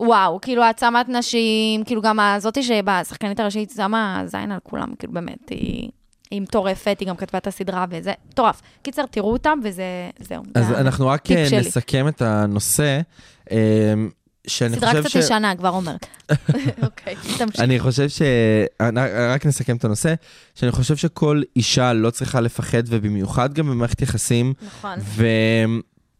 וואו, 0.00 0.40
כאילו 0.40 0.62
העצמת 0.62 1.08
נשים, 1.08 1.84
כאילו 1.84 2.02
גם 2.02 2.20
הזאתי 2.20 2.62
שבשחקנית 2.62 3.40
הראשית 3.40 3.72
שמה 3.76 4.22
זין 4.26 4.52
על 4.52 4.58
כולם, 4.62 4.94
כאילו 4.98 5.12
באמת, 5.12 5.48
היא... 5.50 5.90
היא 6.30 6.40
מטורפת, 6.40 6.96
היא 7.00 7.08
גם 7.08 7.16
כתבה 7.16 7.38
את 7.38 7.46
הסדרה 7.46 7.84
וזה 7.90 8.12
מטורף. 8.28 8.62
קיצר, 8.82 9.02
תראו 9.10 9.32
אותם 9.32 9.58
וזה, 9.62 9.82
זהו. 10.20 10.42
אז 10.54 10.66
זה 10.66 10.80
אנחנו 10.80 11.06
רק 11.06 11.30
אה, 11.30 11.48
שלי. 11.48 11.58
נסכם 11.58 12.08
את 12.08 12.22
הנושא, 12.22 13.00
אה, 13.50 13.56
שאני 14.46 14.76
סדרה 14.76 14.90
חושב 14.90 15.00
קצת 15.00 15.10
ש... 15.10 15.14
ישנה, 15.16 15.56
כבר 15.56 15.68
אומרת. 15.68 16.06
אוקיי, 16.82 17.14
תמשיך. 17.38 17.60
אני 17.60 17.80
חושב 17.80 18.08
ש... 18.08 18.22
רק 19.32 19.46
נסכם 19.46 19.76
את 19.76 19.84
הנושא, 19.84 20.14
שאני 20.54 20.72
חושב 20.72 20.96
שכל 20.96 21.42
אישה 21.56 21.92
לא 21.92 22.10
צריכה 22.10 22.40
לפחד, 22.40 22.82
ובמיוחד 22.86 23.54
גם 23.54 23.66
במערכת 23.66 24.02
יחסים, 24.02 24.54
נכון. 24.66 24.98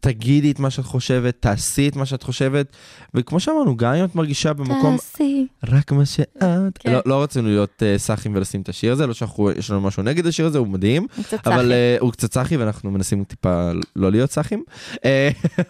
ותגידי 0.07 0.51
את 0.51 0.59
מה 0.59 0.69
שאת 0.69 0.85
חושבת, 0.85 1.37
תעשי 1.39 1.87
את 1.87 1.95
מה 1.95 2.05
שאת 2.05 2.23
חושבת, 2.23 2.67
וכמו 3.13 3.39
שאמרנו, 3.39 3.77
גם 3.77 3.93
אם 3.93 4.05
את 4.05 4.15
מרגישה 4.15 4.53
במקום 4.53 4.97
תעשי. 4.97 5.47
רק 5.63 5.91
מה 5.91 6.05
שאת... 6.05 6.37
כן. 6.79 6.91
לא, 6.91 6.99
לא 7.05 7.23
רצינו 7.23 7.47
להיות 7.47 7.83
uh, 7.83 7.99
סאחים 7.99 8.35
ולשים 8.35 8.61
את 8.61 8.69
השיר 8.69 8.93
הזה, 8.93 9.07
לא 9.07 9.13
שאנחנו, 9.13 9.51
יש 9.51 9.71
לנו 9.71 9.81
משהו 9.81 10.03
נגד 10.03 10.27
השיר 10.27 10.45
הזה, 10.45 10.57
הוא 10.57 10.67
מדהים, 10.67 11.07
הוא 11.15 11.25
קצת 11.25 11.47
אבל 11.47 11.65
צחי. 11.65 11.97
uh, 11.97 12.01
הוא 12.01 12.11
קצת 12.11 12.33
סאחי 12.33 12.57
ואנחנו 12.57 12.91
מנסים 12.91 13.23
טיפה 13.23 13.71
לא 13.95 14.11
להיות 14.11 14.31
סאחים. 14.31 14.63
אה, 15.05 15.29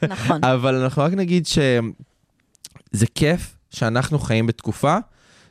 נכון. 0.10 0.43
אבל 0.54 0.76
אנחנו 0.76 1.04
רק 1.04 1.13
נגיד 1.13 1.47
שזה 1.47 3.06
כיף 3.15 3.56
שאנחנו 3.69 4.19
חיים 4.19 4.47
בתקופה 4.47 4.97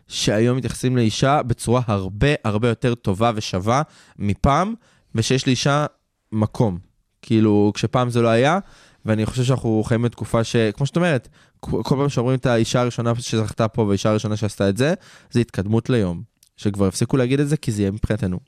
שהיום 0.09 0.57
מתייחסים 0.57 0.96
לאישה 0.96 1.42
בצורה 1.42 1.83
הרבה 1.87 2.29
הרבה 2.44 2.68
יותר 2.68 2.94
טובה 2.94 3.31
ושווה 3.35 3.83
מפעם, 4.18 4.75
ושיש 5.14 5.46
לאישה 5.46 5.87
מקום. 6.33 6.86
כאילו, 7.26 7.72
כשפעם 7.74 8.10
זה 8.10 8.22
לא 8.22 8.28
היה, 8.28 8.58
ואני 9.04 9.26
חושב 9.26 9.44
שאנחנו 9.44 9.82
חיים 9.86 10.02
בתקופה 10.02 10.44
ש... 10.44 10.56
כמו 10.56 10.86
שאת 10.86 10.96
אומרת, 10.96 11.28
כל 11.60 11.82
פעם 11.82 12.08
שאומרים 12.08 12.38
את 12.38 12.46
האישה 12.46 12.80
הראשונה 12.80 13.14
שזכתה 13.14 13.68
פה 13.68 13.82
והאישה 13.82 14.10
הראשונה 14.10 14.36
שעשתה 14.36 14.68
את 14.68 14.76
זה, 14.76 14.94
זה 15.30 15.40
התקדמות 15.40 15.90
ליום. 15.90 16.22
שכבר 16.56 16.86
הפסיקו 16.86 17.16
להגיד 17.16 17.40
את 17.40 17.48
זה, 17.48 17.56
כי 17.56 17.72
זה 17.72 17.82
יהיה 17.82 17.90
מבחינתנו. 17.90 18.38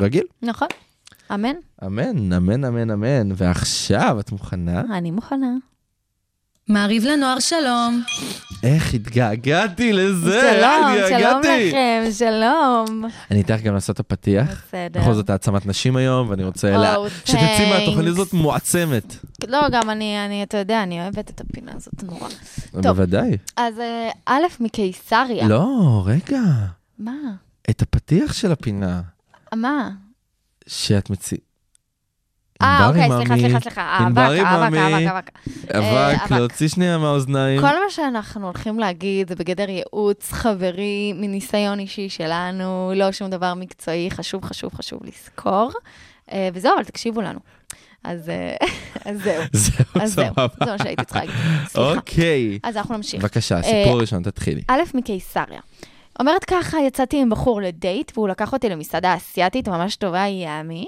רגיל? 0.00 0.24
נכון. 0.42 0.68
אמן. 1.34 1.54
אמן, 1.86 2.32
אמן, 2.32 2.64
אמן, 2.64 2.90
אמן. 2.90 3.28
ועכשיו, 3.36 4.16
את 4.20 4.32
מוכנה? 4.32 4.80
אני 4.80 5.10
מוכנה. 5.10 5.54
מעריב 6.68 7.04
לנוער 7.04 7.38
שלום. 7.40 8.02
איך 8.62 8.94
התגעגעתי 8.94 9.92
לזה, 9.92 10.40
שלום, 10.40 10.94
שלום 11.08 11.14
התגעגעתי. 11.14 11.68
לכם, 11.68 12.04
שלום. 12.18 13.04
אני 13.30 13.40
אתן 13.40 13.54
לך 13.54 13.62
גם 13.62 13.74
לעשות 13.74 13.94
את 13.94 14.00
הפתיח. 14.00 14.64
בסדר. 14.68 15.00
בכל 15.00 15.14
זאת 15.14 15.30
העצמת 15.30 15.66
נשים 15.66 15.96
היום, 15.96 16.30
ואני 16.30 16.44
רוצה 16.44 16.76
או, 16.76 16.80
לה- 16.82 16.96
שתצאי 17.24 17.40
thanks. 17.72 17.78
מהתוכנית 17.78 18.08
הזאת 18.08 18.32
מועצמת. 18.32 19.16
לא, 19.48 19.68
גם 19.72 19.90
אני, 19.90 20.24
אני, 20.26 20.42
אתה 20.42 20.56
יודע, 20.58 20.82
אני 20.82 21.02
אוהבת 21.02 21.30
את 21.30 21.40
הפינה 21.40 21.72
הזאת 21.76 22.02
נורא. 22.02 22.28
טוב. 22.72 22.82
בוודאי. 22.82 23.36
אז 23.56 23.78
אה, 23.80 24.10
א', 24.26 24.42
מקיסריה. 24.60 25.48
לא, 25.48 26.02
רגע. 26.06 26.40
מה? 26.98 27.12
את 27.70 27.82
הפתיח 27.82 28.32
של 28.32 28.52
הפינה, 28.52 29.00
מה? 29.54 29.90
שאת 30.66 31.10
מציעה. 31.10 31.40
אה, 32.62 32.88
אוקיי, 32.88 33.08
סליחה, 33.10 33.36
סליחה, 33.36 33.60
סליחה. 33.60 33.98
אבק, 34.06 34.18
אבק. 34.18 34.78
אבק, 34.78 35.10
אבק. 35.10 35.30
אה, 35.74 36.12
אבק. 36.14 36.30
להוציא 36.30 36.68
שנייה 36.68 36.98
מהאוזניים. 36.98 37.60
כל 37.60 37.66
מה 37.66 37.90
שאנחנו 37.90 38.46
הולכים 38.46 38.78
להגיד 38.78 39.28
זה 39.28 39.34
בגדר 39.34 39.70
ייעוץ 39.70 40.32
חברי 40.32 41.12
מניסיון 41.16 41.78
אישי 41.78 42.08
שלנו, 42.08 42.92
לא 42.96 43.12
שום 43.12 43.30
דבר 43.30 43.54
מקצועי, 43.54 44.10
חשוב, 44.10 44.44
חשוב, 44.44 44.74
חשוב 44.74 45.00
לזכור. 45.04 45.72
אה, 46.32 46.48
וזהו, 46.54 46.74
אבל 46.74 46.84
תקשיבו 46.84 47.22
לנו. 47.22 47.38
אז 48.04 48.28
אה, 48.28 48.56
זהו. 49.24 49.42
זהו, 49.52 50.06
סבבה. 50.06 50.46
זה 50.64 50.70
מה 50.72 50.78
שהייתי 50.78 51.04
צריכה 51.04 51.20
להגיד. 51.20 51.34
סליחה. 51.66 51.92
אוקיי. 51.94 52.58
אז 52.62 52.76
אנחנו 52.76 52.96
נמשיך. 52.96 53.22
בבקשה, 53.22 53.58
הסיפור 53.58 53.92
הראשון, 53.92 54.22
תתחילי. 54.22 54.62
א', 54.68 54.80
מקיסריה. 54.94 55.60
אומרת 56.20 56.44
ככה, 56.44 56.78
יצאתי 56.80 57.20
עם 57.20 57.30
בחור 57.30 57.60
לדייט, 57.60 58.12
והוא 58.14 58.28
לקח 58.28 58.52
אותי 58.52 58.68
למסעדה 58.68 59.14
אסיאתית 59.14 59.68
ממש 59.68 59.96
טובה, 59.96 60.24
ימי, 60.26 60.86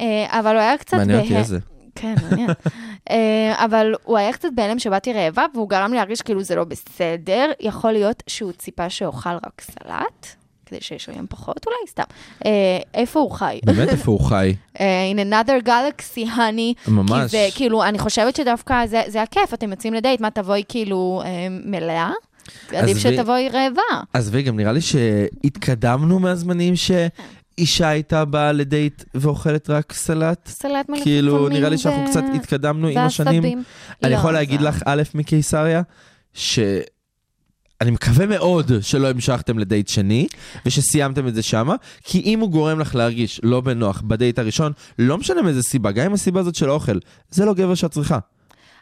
אה, 0.00 0.26
אבל 0.38 0.54
הוא 0.54 0.60
היה 0.60 0.78
קצת... 0.78 0.96
מעניין 0.96 1.20
אותי 1.20 1.36
איזה. 1.36 1.58
כן, 1.94 2.14
מעניין. 2.22 2.50
אה, 3.10 3.64
אבל 3.64 3.94
הוא 4.04 4.18
היה 4.18 4.32
קצת 4.32 4.48
בהלם 4.54 4.78
שבאתי 4.78 5.12
רעבה, 5.12 5.44
והוא 5.54 5.68
גרם 5.68 5.90
לי 5.90 5.96
להרגיש 5.96 6.22
כאילו 6.22 6.42
זה 6.42 6.54
לא 6.54 6.64
בסדר. 6.64 7.50
יכול 7.60 7.92
להיות 7.92 8.22
שהוא 8.26 8.52
ציפה 8.52 8.90
שאוכל 8.90 9.34
רק 9.34 9.60
סלט, 9.60 10.26
כדי 10.66 10.80
שישוים 10.80 11.26
פחות, 11.28 11.66
אולי 11.66 11.76
סתם. 11.88 12.02
אה, 12.46 12.78
איפה 12.94 13.20
הוא 13.20 13.30
חי? 13.30 13.60
באמת 13.64 13.88
איפה 13.88 14.10
הוא 14.10 14.20
חי? 14.20 14.54
in 14.76 15.18
another 15.32 15.66
galaxy, 15.66 16.36
honey. 16.36 16.90
ממש. 16.90 17.20
כי 17.22 17.28
זה, 17.28 17.48
כאילו, 17.54 17.84
אני 17.84 17.98
חושבת 17.98 18.36
שדווקא 18.36 18.86
זה, 18.86 19.02
זה 19.06 19.22
הכיף, 19.22 19.54
אתם 19.54 19.70
יוצאים 19.70 19.94
לדייט, 19.94 20.20
מה, 20.20 20.30
תבואי 20.30 20.62
כאילו 20.68 21.22
אה, 21.24 21.46
מלאה? 21.50 22.10
עדיף. 22.72 22.98
שתבואי 22.98 23.48
רעבה. 23.48 24.02
עזבי, 24.12 24.42
גם 24.42 24.56
נראה 24.56 24.72
לי 24.72 24.80
שהתקדמנו 24.80 26.18
מהזמנים 26.18 26.74
שאישה 26.76 27.88
הייתה 27.88 28.24
באה 28.24 28.52
לדייט 28.52 29.04
ואוכלת 29.14 29.70
רק 29.70 29.92
סלט. 29.92 30.48
סלט 30.48 30.72
מלפפונים 30.72 31.02
כאילו, 31.04 31.48
נראה 31.48 31.68
לי 31.68 31.78
שאנחנו 31.78 32.02
ו- 32.04 32.10
קצת 32.10 32.22
התקדמנו 32.34 32.88
עם 32.88 32.98
השנים. 32.98 33.42
ועשבים. 33.42 33.62
אני 34.02 34.12
לא, 34.12 34.16
יכול 34.16 34.32
להגיד 34.32 34.60
זה- 34.60 34.66
לך, 34.66 34.82
א', 34.86 35.02
מקיסריה, 35.14 35.82
שאני 36.34 37.90
מקווה 37.90 38.26
מאוד 38.26 38.70
שלא 38.80 39.10
המשכתם 39.10 39.58
לדייט 39.58 39.88
שני, 39.88 40.26
ושסיימתם 40.66 41.28
את 41.28 41.34
זה 41.34 41.42
שמה, 41.42 41.74
כי 42.04 42.20
אם 42.20 42.40
הוא 42.40 42.50
גורם 42.50 42.80
לך 42.80 42.94
להרגיש 42.94 43.40
לא 43.42 43.60
בנוח 43.60 44.00
בדייט 44.00 44.38
הראשון, 44.38 44.72
לא 44.98 45.18
משנה 45.18 45.42
מאיזה 45.42 45.62
סיבה, 45.62 45.92
גם 45.92 46.04
אם 46.06 46.12
הסיבה 46.12 46.40
הזאת 46.40 46.54
של 46.54 46.68
האוכל, 46.68 46.98
זה 47.30 47.44
לא 47.44 47.54
גבר 47.54 47.74
שאת 47.74 47.90
צריכה. 47.90 48.18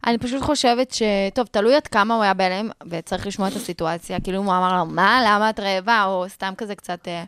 אני 0.06 0.18
פשוט 0.18 0.42
חושבת 0.42 0.90
ש... 0.90 1.02
טוב, 1.34 1.46
תלוי 1.50 1.74
עד 1.74 1.86
כמה 1.86 2.14
הוא 2.14 2.22
היה 2.22 2.34
בהלם, 2.34 2.70
וצריך 2.86 3.26
לשמוע 3.26 3.48
את 3.48 3.56
הסיטואציה. 3.56 4.20
כאילו, 4.20 4.40
אם 4.40 4.44
הוא 4.44 4.54
אמר 4.54 4.78
לו, 4.78 4.86
מה, 4.86 5.22
למה 5.26 5.50
את 5.50 5.60
רעבה? 5.60 6.04
או 6.04 6.24
סתם 6.28 6.52
כזה 6.56 6.74
קצת... 6.74 7.08
אה, 7.08 7.24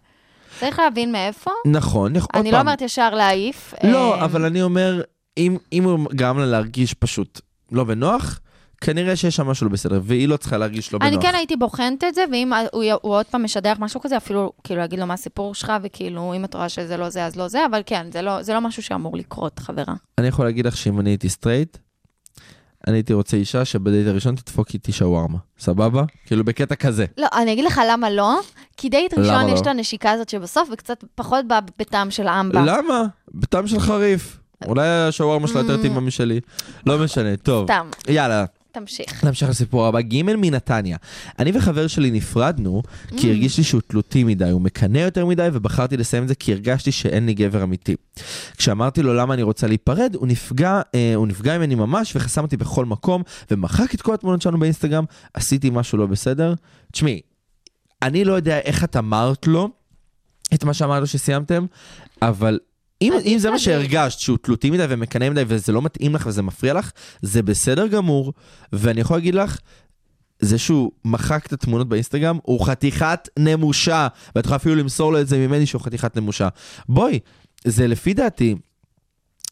צריך 0.61 0.79
להבין 0.79 1.13
מאיפה. 1.13 1.51
נכון, 1.67 2.17
עוד 2.17 2.27
אני 2.35 2.51
לא 2.51 2.57
פעם. 2.57 2.67
אומרת 2.67 2.81
ישר 2.81 3.15
להעיף. 3.15 3.75
לא, 3.85 4.15
אה, 4.15 4.25
אבל 4.25 4.45
אני 4.45 4.63
אומר, 4.63 5.03
אם, 5.39 5.57
אם 5.73 5.85
הוא 5.85 5.99
גרם 6.13 6.39
לה 6.39 6.47
להרגיש 6.47 6.95
פשוט 6.95 7.41
לא 7.73 7.85
בנוח, 7.85 8.41
כנראה 8.81 9.17
שיש 9.17 9.37
שם 9.37 9.47
משהו 9.47 9.67
לא 9.67 9.73
בסדר, 9.73 10.01
והיא 10.03 10.29
לא 10.29 10.37
צריכה 10.37 10.59
להרגיש 10.59 10.93
לא 10.93 10.99
בנוח. 10.99 11.13
אני 11.13 11.23
כן 11.23 11.35
הייתי 11.35 11.57
בוחנת 11.57 12.05
את 12.05 12.15
זה, 12.15 12.25
ואם 12.33 12.53
הוא, 12.73 12.85
הוא 13.03 13.13
עוד 13.13 13.27
פעם 13.27 13.45
משדר 13.45 13.77
משהו 13.79 14.01
כזה, 14.01 14.17
אפילו 14.17 14.53
כאילו 14.65 14.81
להגיד 14.81 14.99
לו 14.99 15.07
מה 15.07 15.15
הסיפור 15.15 15.55
שלך, 15.55 15.73
וכאילו, 15.83 16.35
אם 16.37 16.45
את 16.45 16.55
רואה 16.55 16.69
שזה 16.69 16.97
לא 16.97 17.09
זה, 17.09 17.25
אז 17.25 17.37
לא 17.37 17.49
זה, 17.49 17.67
אבל 17.67 17.83
כן, 17.87 18.07
זה 18.13 18.23
לא, 18.23 18.43
זה 18.43 18.55
לא 18.55 18.61
משהו 18.61 18.83
שאמור 18.83 19.17
לקרות, 19.17 19.59
חברה. 19.59 19.95
אני 20.19 20.29
יכול 20.29 20.45
להגיד 20.45 20.67
לך 20.67 20.77
שאם 20.77 21.01
אני 21.01 21.11
הייתי 21.11 21.29
סטרייט, 21.29 21.77
אני 22.87 22.97
הייתי 22.97 23.13
רוצה 23.13 23.37
אישה 23.37 23.65
שבדייט 23.65 24.07
הראשון 24.07 24.35
תדפוק 24.35 24.75
איתי 24.75 24.93
שווארמה. 24.93 25.39
סבבה? 25.59 26.03
כאילו 26.27 26.45
בקטע 26.45 26.75
כזה. 26.75 27.07
לא, 27.19 27.27
אני 27.35 27.53
אגיד 27.53 27.65
לך 27.65 27.81
למה 27.91 28.11
לא, 28.11 28.41
כי 28.77 28.89
דייט 28.89 29.19
ראשון 29.19 29.47
לא? 29.47 29.53
יש 29.53 29.61
את 29.61 29.67
הנשיקה 29.67 30.11
הזאת 30.11 30.29
שבסוף, 30.29 30.69
וקצת 30.73 31.05
פחות 31.15 31.47
בא 31.47 31.61
בטעם 31.79 32.11
של 32.11 32.29
אמבה. 32.29 32.61
למה? 32.67 33.05
בטעם 33.35 33.67
של 33.67 33.81
חריף. 33.81 34.39
אולי 34.67 34.89
השווארמה 34.89 35.49
שלה 35.49 35.61
יותר 35.61 35.77
טעימה 35.77 36.01
משלי. 36.01 36.41
לא 36.87 36.99
משנה, 36.99 37.37
טוב. 37.37 37.65
סתם, 37.67 37.87
יאללה, 38.09 38.45
תמשיך. 38.75 39.25
נמשיך 39.25 39.49
לסיפור 39.49 39.87
הבא. 39.87 40.01
ג' 40.01 40.23
מנתניה. 40.23 40.97
אני 41.39 41.53
וחבר 41.55 41.87
שלי 41.87 42.11
נפרדנו, 42.11 42.83
כי 43.17 43.29
הרגיש 43.31 43.59
לי 43.59 43.65
שהוא 43.65 43.81
תלותי 43.87 44.25
מדי, 44.25 44.51
הוא 44.51 44.61
מקנא 44.61 44.99
יותר 44.99 45.27
מדי, 45.27 45.49
ובחרתי 45.53 45.97
לסיים 45.97 46.23
את 46.23 46.29
זה 46.29 46.35
כי 46.35 46.53
הרגשתי 46.53 46.93
שאין 46.93 47.27
לי 47.27 47.35
גבר 47.35 47.63
אמיתי. 47.63 47.97
כשאמרתי 48.57 49.03
לו 49.03 49.15
למה 49.15 49.35
אני 49.35 49.43
רוצה 49.43 49.67
להיפרד, 49.67 50.15
הוא 50.15 50.27
נפגע, 50.27 50.81
אה, 50.95 51.15
הוא 51.15 51.27
נפגע 51.27 51.59
ממני 51.59 51.75
ממש 51.75 52.17
וחסם 52.17 52.43
אותי 52.43 52.57
בכל 52.57 52.85
מקום, 52.85 53.23
ומחק 53.51 53.95
את 53.95 54.03
כל 54.03 54.15
התמונות 54.15 54.43
שלנו 54.43 54.59
באינסטגרם, 54.59 55.05
עשיתי 55.35 55.71
משהו 55.71 55.99
לא 55.99 56.07
בסדר. 56.07 56.55
תשמעי, 56.93 57.21
אני 58.03 58.25
לא 58.25 58.33
יודע 58.33 58.59
איך 58.59 58.85
את 58.85 58.97
אמרת 58.97 59.47
לו 59.47 59.69
את 60.55 60.65
מה 60.65 60.75
שאמרת 60.75 61.01
לו 61.01 61.07
שסיימתם, 61.07 61.67
אבל... 62.23 62.59
אם, 63.03 63.13
אם 63.25 63.37
זה 63.39 63.51
מה. 63.51 63.59
שהרגשת, 63.59 64.19
שהוא 64.19 64.39
תלותי 64.43 64.71
מדי 64.71 64.87
ומקנא 64.89 65.31
מדי 65.31 65.43
וזה 65.47 65.73
לא 65.73 65.83
מתאים 65.83 66.15
לך 66.15 66.27
וזה 66.27 66.43
מפריע 66.43 66.75
לך, 66.75 66.91
זה 67.23 67.43
בסדר 67.43 67.87
גמור, 67.87 68.33
ואני 68.73 69.01
יכול 69.01 69.17
להגיד 69.17 69.35
לך, 69.35 69.59
זה 70.41 70.59
שהוא 70.59 70.93
מחק 71.05 71.47
את 71.47 71.53
התמונות 71.53 71.89
באינסטגרם, 71.89 72.39
הוא 72.43 72.67
חתיכת 72.67 73.29
נמושה, 73.39 74.09
ואת 74.37 74.45
יכולה 74.45 74.57
אפילו 74.57 74.75
למסור 74.75 75.13
לו 75.13 75.21
את 75.21 75.29
זה 75.29 75.39
ממני 75.39 75.67
שהוא 75.67 75.83
חתיכת 75.83 76.17
נמושה. 76.17 76.49
בואי, 76.89 77.19
זה 77.65 77.87
לפי 77.87 78.15
דעתי, 78.15 78.55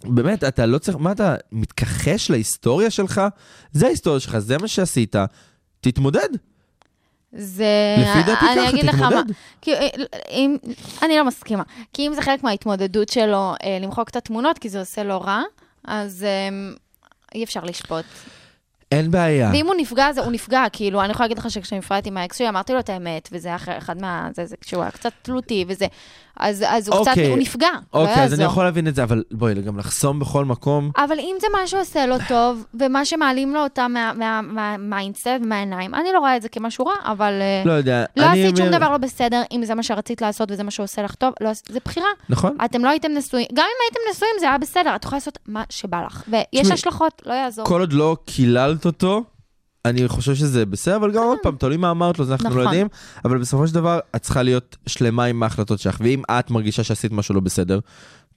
באמת, 0.04 0.44
אתה 0.44 0.66
לא 0.66 0.78
צריך, 0.78 0.96
מה 0.96 1.12
אתה 1.12 1.34
מתכחש 1.52 2.30
להיסטוריה 2.30 2.90
שלך? 2.90 3.20
זה 3.72 3.86
ההיסטוריה 3.86 4.20
שלך, 4.20 4.38
זה 4.38 4.58
מה 4.58 4.68
שעשית, 4.68 5.16
תתמודד. 5.80 6.28
זה... 7.32 7.96
לפי 7.98 8.22
דעתי 8.26 8.46
ככה, 8.46 8.68
אגיד 8.68 8.84
לך 8.84 8.94
מה, 8.94 9.08
תתמודד. 9.08 9.32
כי, 9.60 9.74
אה, 9.74 9.88
אם, 10.30 10.56
אני 11.02 11.18
לא 11.18 11.24
מסכימה. 11.24 11.62
כי 11.92 12.06
אם 12.06 12.14
זה 12.14 12.22
חלק 12.22 12.44
מההתמודדות 12.44 13.08
שלו 13.08 13.52
אה, 13.64 13.78
למחוק 13.80 14.08
את 14.08 14.16
התמונות, 14.16 14.58
כי 14.58 14.68
זה 14.68 14.80
עושה 14.80 15.02
לו 15.02 15.20
רע, 15.20 15.42
אז 15.84 16.24
אה, 16.24 16.72
אי 17.34 17.44
אפשר 17.44 17.64
לשפוט. 17.64 18.04
אין 18.92 19.10
בעיה. 19.10 19.50
ואם 19.52 19.66
הוא 19.66 19.74
נפגע, 19.78 20.12
זה 20.12 20.20
הוא 20.20 20.32
נפגע, 20.32 20.64
כאילו, 20.72 21.02
אני 21.02 21.10
יכולה 21.10 21.24
להגיד 21.26 21.38
לך 21.38 21.50
שכשנפרדתי 21.50 22.10
מהאקס 22.10 22.38
שלי, 22.38 22.48
אמרתי 22.48 22.72
לו 22.72 22.78
את 22.78 22.88
האמת, 22.88 23.28
וזה 23.32 23.48
היה 23.48 23.78
אחד 23.78 24.00
מה... 24.00 24.28
זה, 24.34 24.46
זה 24.46 24.56
כשהוא 24.60 24.82
היה 24.82 24.90
קצת 24.90 25.12
תלותי 25.22 25.64
וזה, 25.68 25.86
אז, 26.36 26.64
אז 26.68 26.88
הוא 26.88 26.96
קצת, 27.02 27.08
אוקיי. 27.10 27.28
הוא 27.28 27.38
נפגע, 27.38 27.68
לא 27.94 28.00
אוקיי, 28.00 28.24
אז 28.24 28.34
אני. 28.34 28.44
יכול 28.44 28.64
להבין 28.64 28.88
את 28.88 28.94
זה, 28.94 29.02
אבל 29.02 29.22
בואי, 29.32 29.54
גם 29.54 29.78
לחסום 29.78 30.18
בכל 30.20 30.44
מקום, 30.44 30.90
אבל 30.98 31.18
אם 31.18 31.36
זה 31.40 31.46
מה 31.52 31.66
שעושה 31.66 32.06
לו 32.06 32.16
טוב, 32.28 32.64
ומה 32.80 33.04
שמעלים 33.04 33.54
לו 33.54 33.60
אותה 33.62 33.88
מה- 33.88 34.12
מה- 34.12 34.40
מה- 34.42 34.76
מהאינסטנט 34.78 35.40
ומהעיניים, 35.44 35.94
אני 35.94 36.08
לא 36.14 36.18
רואה 36.18 36.36
את 36.36 36.42
זה 36.42 36.48
כמשהו 36.48 36.86
רע, 36.86 36.94
אבל... 37.04 37.32
אה, 37.40 37.62
לא 37.64 37.72
יודע. 37.72 38.04
לא 38.16 38.24
עשית 38.24 38.56
שום 38.56 38.66
אומר- 38.66 38.78
דבר 38.78 38.90
לא 38.90 38.96
בסדר, 38.98 39.42
אם 39.52 39.64
זה 39.64 39.74
מה 39.74 39.82
שרצית 39.82 40.22
לעשות 40.22 40.50
וזה 40.50 40.62
מה 40.62 40.70
שעושה 40.70 41.02
לך 41.02 41.14
טוב, 41.14 41.32
לא, 41.40 41.50
זה 41.68 41.78
בחירה. 41.84 42.06
נכון. 42.28 42.56
אתם 42.64 42.84
לא 42.84 42.88
הייתם 42.90 43.10
נשואים, 43.14 43.46
גם 43.54 43.64
אם 43.64 43.82
הייתם 43.88 44.00
נשואים 44.10 44.34
זה 44.40 44.48
היה 44.48 44.58
בסדר, 44.58 44.96
את 44.96 45.04
יכולה 45.04 45.16
לעשות 45.16 45.38
מה 45.48 45.62
שבא 45.70 46.02
לך. 46.06 46.22
ויש 46.28 46.70
השלכות, 46.70 47.22
לא 47.26 47.32
יעזור. 47.34 47.64
כל 47.66 47.80
עוד 47.80 47.92
לא 47.92 48.16
קיללת 48.24 48.84
אותו, 48.86 49.22
אני 49.84 50.08
חושב 50.08 50.34
שזה 50.34 50.66
בסדר, 50.66 50.96
אבל 50.96 51.12
גם 51.12 51.22
עוד 51.22 51.38
פעם, 51.42 51.56
תלוי 51.56 51.76
מה 51.76 51.90
אמרת 51.90 52.18
לו, 52.18 52.24
זה 52.24 52.32
אנחנו 52.32 52.48
לא 52.48 52.54
נכון. 52.54 52.64
יודעים, 52.64 52.88
אבל 53.24 53.38
בסופו 53.38 53.66
של 53.66 53.74
דבר, 53.74 53.98
את 54.16 54.22
צריכה 54.22 54.42
להיות 54.42 54.76
שלמה 54.86 55.24
עם 55.24 55.42
ההחלטות 55.42 55.78
שלך, 55.78 55.98
ואם 56.00 56.22
את 56.30 56.50
מרגישה 56.50 56.84
שעשית 56.84 57.12
משהו 57.12 57.34
לא 57.34 57.40
בסדר, 57.40 57.80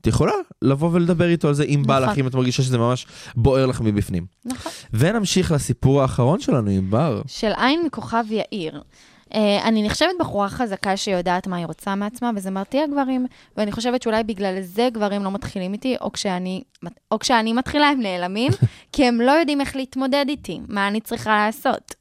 את 0.02 0.08
יכולה 0.08 0.34
לבוא 0.62 0.90
ולדבר 0.94 1.30
איתו 1.30 1.48
על 1.48 1.54
זה, 1.54 1.64
אם 1.64 1.84
בא 1.88 2.00
נכון. 2.00 2.10
לך, 2.10 2.18
אם 2.18 2.28
את 2.28 2.36
מרגישה 2.36 2.64
שזה 2.64 2.78
ממש 2.78 3.08
בוער 3.36 3.66
לך 3.66 3.82
מבפנים. 3.82 4.26
נכון. 4.46 4.72
ונמשיך 4.94 5.52
לסיפור 5.52 6.02
האחרון 6.02 6.40
שלנו 6.40 6.70
עם 6.70 6.90
בר. 6.90 7.22
של 7.28 7.52
עין 7.58 7.82
מכוכב 7.86 8.24
יאיר. 8.30 8.82
Uh, 9.30 9.38
אני 9.64 9.84
נחשבת 9.84 10.10
בחורה 10.20 10.50
חזקה 10.50 10.98
שיודעת 10.98 11.48
מה 11.48 11.58
היא 11.58 11.66
רוצה 11.66 11.96
מעצמה, 11.96 12.32
וזה 12.36 12.52
מרתיע 12.52 12.88
גברים, 12.88 13.28
ואני 13.58 13.72
חושבת 13.72 14.02
שאולי 14.02 14.24
בגלל 14.24 14.62
זה 14.62 14.90
גברים 14.94 15.24
לא 15.24 15.32
מתחילים 15.32 15.74
איתי, 15.74 15.96
או 16.02 16.12
כשאני, 16.12 16.64
או 17.12 17.20
כשאני 17.20 17.54
מתחילה 17.54 17.88
הם 17.88 18.00
נעלמים, 18.02 18.52
כי 18.96 19.06
הם 19.06 19.22
לא 19.22 19.32
יודעים 19.32 19.62
איך 19.62 19.76
להתמודד 19.76 20.26
איתי, 20.30 20.60
מה 20.68 20.88
אני 20.88 21.02
צריכה 21.02 21.46
לעשות. 21.46 21.96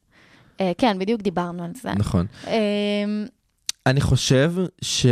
אה, 0.57 0.61
כן, 0.77 0.99
בדיוק 0.99 1.21
דיברנו 1.21 1.63
על 1.63 1.71
זה. 1.81 1.89
נכון. 1.95 2.25
אה, 2.43 2.49
אני 3.85 4.01
חושב 4.01 4.53
ש... 4.81 5.05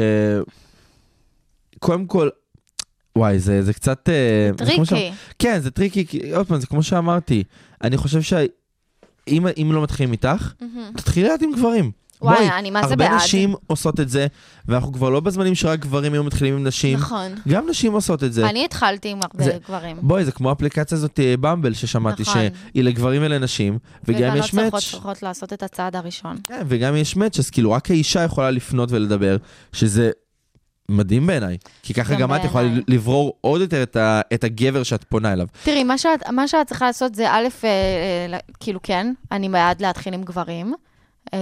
קודם 1.79 2.05
כל, 2.05 2.29
וואי, 3.15 3.39
זה, 3.39 3.63
זה 3.63 3.73
קצת... 3.73 4.09
אה, 4.09 4.49
זה 4.59 4.65
tricky. 4.65 5.11
כן, 5.39 5.59
זה 5.59 5.71
tricky, 5.71 6.07
כי 6.07 6.33
עוד 6.33 6.47
פעם, 6.47 6.59
זה 6.59 6.67
כמו 6.67 6.83
שאמרתי. 6.83 7.43
אני 7.83 7.97
חושב 7.97 8.21
שאם 8.21 9.47
אם 9.61 9.69
לא 9.71 9.83
מתחילים 9.83 10.11
איתך, 10.11 10.53
תתחילי 10.97 11.27
לאט 11.27 11.41
עם 11.41 11.51
גברים. 11.55 11.91
וואי, 12.23 12.35
בואי, 12.37 12.49
אני 12.59 12.71
מה 12.71 12.79
זה 12.81 12.87
הרבה 12.87 12.95
בעד. 13.09 13.15
נשים 13.15 13.53
עושות 13.67 13.99
את 13.99 14.09
זה, 14.09 14.27
ואנחנו 14.67 14.93
כבר 14.93 15.09
לא 15.09 15.19
בזמנים 15.19 15.55
שרק 15.55 15.79
גברים 15.79 16.13
היו 16.13 16.23
מתחילים 16.23 16.53
עם 16.55 16.63
נשים. 16.63 16.97
נכון. 16.99 17.31
גם 17.47 17.69
נשים 17.69 17.93
עושות 17.93 18.23
את 18.23 18.33
זה. 18.33 18.49
אני 18.49 18.65
התחלתי 18.65 19.09
עם 19.09 19.19
הרבה 19.21 19.43
זה- 19.43 19.57
גברים. 19.67 19.97
בואי, 20.01 20.25
זה 20.25 20.31
כמו 20.31 20.49
האפליקציה 20.49 20.97
הזאת, 20.97 21.19
אה, 21.19 21.35
במבל, 21.39 21.73
ששמעתי, 21.73 22.21
נכון. 22.21 22.33
שהיא 22.73 22.83
לגברים 22.83 23.21
ולנשים, 23.25 23.77
וגם 24.07 24.35
יש 24.37 24.53
ובנות 24.53 24.73
צריכות 24.75 25.05
מאץ'. 25.05 25.21
לעשות 25.23 25.53
את 25.53 25.63
הצעד 25.63 25.95
הראשון. 25.95 26.37
כן, 26.47 26.61
וגם 26.67 26.95
יש 26.95 27.15
מאץ', 27.15 27.39
אז 27.39 27.49
כאילו 27.49 27.71
רק 27.71 27.91
האישה 27.91 28.23
יכולה 28.23 28.51
לפנות 28.51 28.91
ולדבר, 28.91 29.37
שזה 29.73 30.11
מדהים 30.89 31.27
בעיניי. 31.27 31.57
כי 31.83 31.93
ככה 31.93 32.13
גם 32.13 32.19
גם 32.19 32.35
את 32.35 32.43
יכולה. 32.45 32.69
לברור 32.87 33.37
עוד 33.41 33.61
יותר 33.61 33.83
את 33.83 33.95
ה- 33.95 34.21
את 34.33 34.43
הגבר 34.43 34.83
שאת 34.83 35.03
פונה 35.03 35.33
אליו. 35.33 35.47
תראי, 35.63 35.83
מה 35.83 35.97
שאת, 35.97 36.29
מה 36.29 36.47
שאת 36.47 36.67
צריכה 36.67 36.85
לעשות 36.85 37.15
זה, 37.15 37.31
א', 37.31 37.47
אה, 37.63 37.69
אה, 38.33 38.39
כאילו, 38.59 38.79
כן, 38.83 39.13
אני 39.31 39.49
בעד 39.49 39.81
להתחיל 39.81 40.13
עם 40.13 40.23
גברים. 40.23 40.73
אה, 41.33 41.39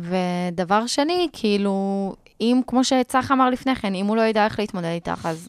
ודבר 0.00 0.86
שני, 0.86 1.28
כאילו, 1.32 2.14
אם, 2.40 2.60
כמו 2.66 2.84
שצח 2.84 3.30
אמר 3.32 3.50
לפני 3.50 3.76
כן, 3.76 3.94
אם 3.94 4.06
הוא 4.06 4.16
לא 4.16 4.22
ידע 4.22 4.44
איך 4.44 4.58
להתמודד 4.58 4.86
איתך, 4.88 5.26
אז 5.30 5.48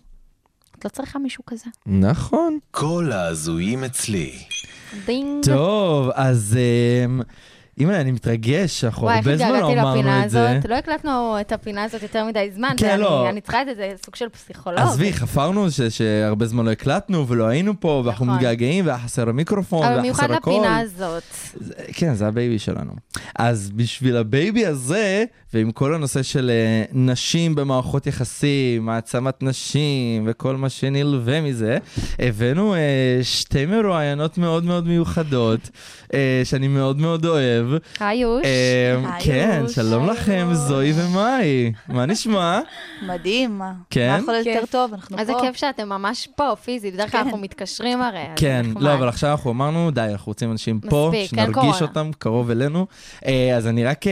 את 0.80 0.86
לא 0.86 0.90
צריכה 0.90 1.20
מישהו 1.20 1.44
כזה. 1.48 1.66
נכון. 1.86 2.60
כל 2.72 3.12
ההזויים 3.12 3.84
אצלי. 3.84 4.32
דינג. 5.06 5.46
טוב, 5.46 6.10
אז 6.14 6.58
אמ, 7.06 7.22
אימא, 7.80 7.92
אני 8.02 8.12
מתרגש, 8.12 8.84
אנחנו 8.84 9.10
הרבה 9.10 9.38
זמן 9.38 9.60
לא 9.60 9.72
אמרנו 9.72 10.24
את 10.24 10.30
זה. 10.30 10.60
לא 10.70 10.76
הקלטנו 10.76 11.38
את 11.42 11.52
הפינה 11.52 11.84
הזאת 11.84 12.02
יותר 12.04 12.26
מדי 12.26 12.50
זמן, 12.56 12.74
כן, 12.78 12.88
ואני 12.88 13.02
לא. 13.02 13.30
אני 13.30 13.42
צריכה 13.42 13.62
את 13.62 13.68
זה, 13.68 13.74
זה 13.76 13.92
סוג 14.06 14.16
של 14.16 14.30
פסיכולוג. 14.30 14.80
עזבי, 14.80 15.14
חפרנו 15.14 15.72
ש- 15.72 15.82
שהרבה 15.82 16.46
זמן 16.46 16.66
לא 16.66 16.72
הקלטנו 16.72 17.28
ולא 17.28 17.48
היינו 17.48 17.74
פה, 17.80 18.02
ואנחנו 18.06 18.26
נכון. 18.26 18.38
מתגעגעים, 18.38 18.86
והיה 18.86 19.00
חסר 19.00 19.30
המיקרופון, 19.30 19.80
אבל 19.80 19.88
והיה 19.88 20.00
במיוחד 20.00 20.24
חסר 20.24 20.34
הכל. 20.34 20.52
לפינה 20.52 20.80
הזאת. 20.80 21.24
זה- 21.56 21.74
כן, 21.94 22.14
זה 22.14 22.28
ה 22.28 22.34
baby 22.34 22.60
שלנו. 22.60 22.92
אז 23.36 23.72
בשביל 23.76 24.18
ה 24.18 24.27
baby 24.27 24.66
הזה, 24.66 25.26
ועם 25.54 25.72
כל 25.72 25.94
הנושא 25.94 26.24
של 26.24 26.50
אה, 26.50 26.84
נשים 26.94 27.56
במערכות 27.56 28.08
יחסים, 28.08 28.86
העצמת 28.86 29.44
נשים 29.44 30.24
וכל 30.28 30.56
מה 30.56 30.70
שנלווה 30.70 31.42
מזה, 31.42 31.78
הבאנו 32.20 32.76
אה, 32.76 32.80
שתי 33.24 33.66
מרואיינות 33.66 34.38
מאוד 34.38 34.64
מאוד 34.64 34.88
מיוחדות, 34.88 35.70
אה, 36.14 36.42
שאני 36.44 36.68
מאוד 36.68 37.00
מאוד 37.00 37.26
אוהב. 37.26 37.66
היוש. 38.00 38.46
היי, 38.46 39.24
כן. 39.24 39.64
שלום 39.68 40.10
לכם. 40.10 40.48
זוהי 40.54 40.94
ומאי. 40.96 41.72
מה 41.88 42.06
נשמע? 42.06 42.60
מדהים? 43.08 43.62
כן? 43.90 44.12
מה 44.12 44.18
יכול 44.18 44.34
להיות 44.34 44.44
כיף. 44.44 44.56
יותר 44.56 44.66
טוב? 44.72 44.94
אנחנו 44.94 45.16
פה. 45.16 45.22
איזה 45.22 45.34
כיף 45.42 45.56
שאתם 45.56 45.90
ממש 45.90 46.28
פה, 46.36 46.56
פיזית. 46.64 46.94
בדרך 46.94 47.12
כלל 47.12 47.22
כן. 47.22 47.26
אנחנו 47.26 47.42
מתקשרים 47.42 48.02
הרי. 48.02 48.24
כן. 48.36 48.66
לא, 48.80 48.94
אבל 48.94 49.08
עכשיו 49.08 49.32
אנחנו 49.32 49.52
אמרנו, 49.52 49.92
די, 49.92 50.08
אנחנו 50.12 50.30
רוצים 50.30 50.52
אנשים 50.52 50.80
פה, 50.80 51.12
שנרגיש. 51.26 51.82
אותם 51.82 52.12
קרוב 52.20 52.50
אלינו. 52.50 52.88
אז 53.56 53.68
אני 53.68 53.86
רק, 53.86 54.06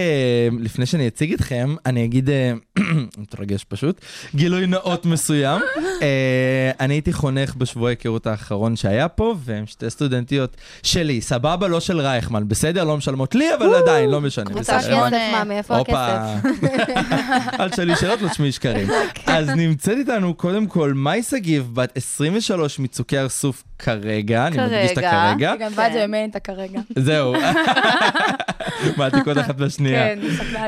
לפני 0.60 0.86
שאני 0.86 1.08
אציג 1.08 1.26
אתכם, 1.36 1.75
אני 1.86 2.05
אגיד, 2.05 2.30
אה, 2.30 2.53
מתרגש 3.17 3.63
פשוט, 3.63 4.01
גילוי 4.36 4.67
נאות 4.67 5.05
מסוים. 5.05 5.61
אה, 6.01 6.71
אני 6.80 6.93
הייתי 6.93 7.13
חונך 7.13 7.55
בשבוע 7.55 7.88
ההיכרות 7.88 8.28
האחרון 8.28 8.75
שהיה 8.75 9.07
פה, 9.07 9.36
והם 9.39 9.65
שתי 9.65 9.89
סטודנטיות 9.89 10.57
שלי, 10.84 11.21
סבבה, 11.21 11.67
לא 11.67 11.80
של 11.80 11.99
רייכמן, 11.99 12.47
בסדר? 12.47 12.84
לא 12.84 12.97
משלמות 12.97 13.36
לי, 13.36 13.53
אבל 13.53 13.75
עדיין, 13.75 14.09
לא 14.09 14.21
משנה. 14.21 14.45
קבוצה. 14.45 14.78
הבנתי. 14.78 15.15
כסף, 15.15 15.32
מה, 15.32 15.43
מאיפה 15.43 15.78
הכסף? 15.78 16.49
אל 17.59 17.69
תשאלי 17.69 17.95
שאלות, 17.95 18.21
לא 18.21 18.30
תשמעי 18.30 18.51
שקרים. 18.51 18.88
אז 19.25 19.49
נמצאת 19.49 19.97
איתנו 19.97 20.34
קודם 20.34 20.67
כל 20.67 20.93
מאי 20.93 21.23
שגיב, 21.23 21.69
בת 21.73 21.97
23 21.97 22.80
מצוקי 22.80 23.17
הר 23.17 23.30
סוף 23.30 23.63
כרגע, 23.80 24.47
אני 24.47 24.57
מדגיש 24.57 24.91
את 24.91 24.95
כרגע. 24.95 25.30
הכרגע. 25.30 25.51
היא 25.51 25.59
גנבה 25.59 25.88
את 25.88 25.93
זה 25.93 26.07
ממני 26.07 26.28
כרגע. 26.43 26.80
זהו. 26.95 27.34
מעתיקות 28.97 29.38
אחת 29.38 29.55
בשנייה. 29.55 30.07
כן, 30.07 30.20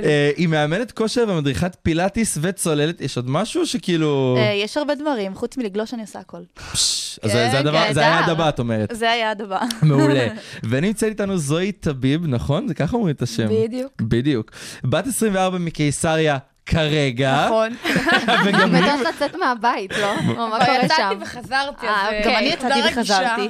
לי. 0.01 0.07
אה, 0.07 0.31
היא 0.37 0.47
מאמנת 0.47 0.91
כושר 0.91 1.25
ומדריכת 1.27 1.77
פילאטיס 1.83 2.37
וצוללת. 2.41 3.01
יש 3.01 3.17
עוד 3.17 3.29
משהו 3.29 3.65
שכאילו... 3.67 4.35
אה, 4.39 4.53
יש 4.63 4.77
הרבה 4.77 4.95
דברים, 4.95 5.35
חוץ 5.35 5.57
מלגלוש 5.57 5.93
אני 5.93 6.01
עושה 6.01 6.19
הכל. 6.19 6.37
פש, 6.71 7.19
אז 7.23 7.31
זה- 7.31 7.47
זה 7.51 7.59
הדבר- 7.59 7.71
נהדר. 7.79 7.93
זה 7.93 8.01
היעד 8.01 8.29
הבא, 8.29 8.49
את 8.49 8.59
אומרת. 8.59 8.89
זה 8.93 9.11
היעד 9.11 9.41
הבא. 9.41 9.59
מעולה. 9.81 10.27
ונמצאת 10.69 11.09
איתנו 11.09 11.37
זוהי 11.37 11.71
טביב, 11.71 12.21
נכון? 12.27 12.67
זה 12.67 12.73
ככה 12.73 12.95
אומרים 12.95 13.15
את 13.15 13.21
השם. 13.21 13.47
בדיוק. 13.49 14.01
בדיוק. 14.01 14.51
בת 14.83 15.07
24 15.07 15.57
מקיסריה 15.57 16.37
כרגע. 16.69 17.45
נכון. 17.45 17.75
וגם 18.45 18.75
היא 18.75 18.83
בטח 18.83 18.99
לצאת 19.09 19.35
מהבית, 19.35 19.91
לא? 19.97 20.13
או 20.37 20.47
מה 20.47 20.65
קורה 20.65 20.77
יצאתי 20.83 20.93
שם? 20.97 21.17
וחזרתי, 21.21 21.87
אה, 21.87 22.01
אז... 22.01 22.05
אוקיי. 22.05 22.21
גם 22.25 22.35
אני 22.35 22.45
יצאתי. 22.45 22.79
וחזרתי. 22.91 23.49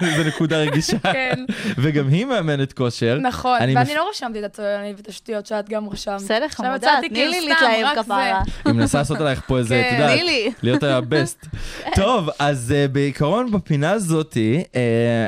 זה, 0.16 0.24
נקודה 0.26 0.58
רגישה. 0.58 0.98
כן, 0.98 1.44
וגם 1.78 2.08
היא 2.08 2.24
מאמנת 2.24 2.72
כושר. 2.72 3.18
נכון. 3.22 3.58
אני 3.60 3.76
ואני 3.76 3.94
לא 3.94 4.08
רשמתי 4.10 4.38
את 4.38 4.44
הצוללנית 4.44 4.96
ואת 4.96 5.08
השטויות 5.08 5.46
שאת 5.46 5.68
גם 5.68 5.88
רשמת. 5.88 6.14
בסדר, 6.14 6.44
עכשיו 6.44 6.66
חמודה, 6.66 6.86
יצאתי 6.86 7.08
תני 7.08 7.28
לי 7.28 7.40
כאילו 7.40 7.56
סתם, 7.56 7.66
להתלהב 7.66 7.98
רק 7.98 8.04
כפרה. 8.04 8.42
היא 8.64 8.72
מנסה 8.72 8.98
לעשות 8.98 9.20
עלייך 9.20 9.42
פה 9.46 9.58
איזה, 9.58 9.80
את 9.80 9.86
כן, 9.90 10.00
יודעת, 10.00 10.20
לי. 10.20 10.52
להיות 10.62 10.82
הבסט. 10.82 11.46
טוב, 11.94 12.28
אז 12.38 12.74
uh, 12.74 12.92
בעיקרון 12.92 13.50
בפינה 13.50 13.90
הזאתי, 13.90 14.62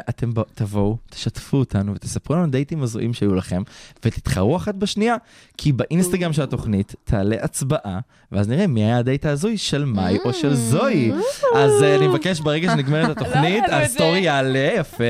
אתם 0.08 0.30
תבואו, 0.54 0.96
תשתפו 1.10 1.56
אותנו 1.56 1.94
ותספרו 1.94 2.36
לנו 2.36 2.46
דייטים 2.46 2.82
הזויים 2.82 3.14
שהיו 3.14 3.34
לכם, 3.34 3.62
ותתחרו 4.04 4.56
אחת 4.56 4.74
בשנייה, 4.74 5.16
כי 5.56 5.72
באינסטגרם 5.72 6.32
של 6.32 6.42
התוכנית 6.42 6.93
תעלה 7.04 7.36
הצבעה, 7.40 7.98
ואז 8.32 8.48
נראה 8.48 8.66
מי 8.66 8.84
היה 8.84 8.98
הדייט 8.98 9.26
ההזוי 9.26 9.58
של 9.58 9.84
מאי 9.84 10.18
או 10.24 10.32
של 10.32 10.54
זוהי. 10.54 11.12
אז 11.54 11.82
אה, 11.82 11.84
אני 11.98 12.08
מבקש 12.08 12.40
ברגע 12.40 12.70
שנגמרת 12.70 13.10
התוכנית, 13.16 13.62
לא 13.62 13.68
זה. 13.68 13.76
הסטורי 13.76 14.18
יעלה, 14.18 14.70
יפה, 14.76 15.04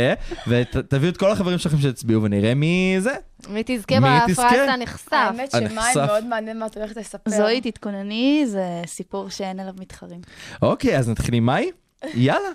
ותביאו 0.48 1.10
את 1.12 1.16
כל 1.16 1.30
החברים 1.30 1.58
שלכם 1.58 1.78
שהצביעו 1.78 2.22
ונראה 2.22 2.54
מי 2.54 2.96
זה. 2.98 3.14
מי 3.48 3.62
תזכה 3.66 4.00
מי 4.00 4.08
בפרס? 4.28 4.68
הנחשף? 4.68 5.12
האמת 5.12 5.50
שמאי. 5.50 5.92
מאוד 6.06 6.24
מעניין 6.24 6.58
מה 6.58 6.66
את 6.66 6.76
הולכת 6.76 6.96
לספר. 6.96 7.30
זוהי, 7.30 7.60
תתכונני, 7.60 8.44
זה 8.46 8.82
סיפור 8.86 9.28
שאין 9.28 9.60
עליו 9.60 9.74
מתחרים. 9.80 10.20
אוקיי, 10.62 10.98
אז 10.98 11.08
נתחיל 11.08 11.34
עם 11.34 11.46
מאי? 11.46 11.70
יאללה, 12.14 12.48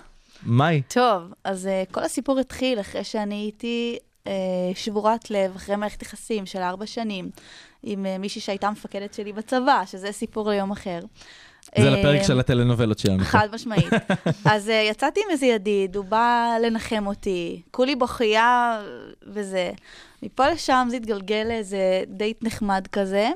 מאי. 0.46 0.82
טוב, 0.88 1.22
אז 1.44 1.68
אה, 1.88 1.92
כל 1.92 2.02
הסיפור 2.02 2.38
התחיל 2.38 2.80
אחרי 2.80 3.04
שאני 3.04 3.34
הייתי 3.34 3.98
אה, 4.24 4.28
שבורת 4.74 5.30
לב, 5.30 5.56
אחרי 5.56 5.76
מערכת 5.76 6.02
יחסים 6.02 6.46
של 6.46 6.58
ארבע 6.58 6.86
שנים, 6.86 7.30
עם 7.82 8.06
אה, 8.06 8.18
מישהי 8.18 8.40
שהייתה 8.40 8.70
מפקדת 8.70 9.14
שלי 9.14 9.32
בצבא, 9.32 9.82
שזה 9.86 10.12
סיפור 10.12 10.50
ליום 10.50 10.70
אחר. 10.70 11.00
זה 11.78 11.90
לפרק 11.90 12.20
אה, 12.20 12.24
של 12.24 12.40
הטלנובלות 12.40 12.98
שלנו. 12.98 13.24
חד 13.24 13.48
משמעית. 13.52 13.92
אז 14.52 14.68
uh, 14.68 14.72
יצאתי 14.72 15.20
עם 15.24 15.30
איזה 15.30 15.46
ידיד, 15.46 15.96
הוא 15.96 16.04
בא 16.04 16.56
לנחם 16.62 17.06
אותי, 17.06 17.62
כולי 17.70 17.96
בוכייה 17.96 18.80
וזה. 19.26 19.70
מפה 20.22 20.48
לשם 20.48 20.88
זה 20.90 20.96
התגלגל 20.96 21.44
לאיזה 21.48 22.02
דייט 22.06 22.44
נחמד 22.44 22.86
כזה. 22.92 23.28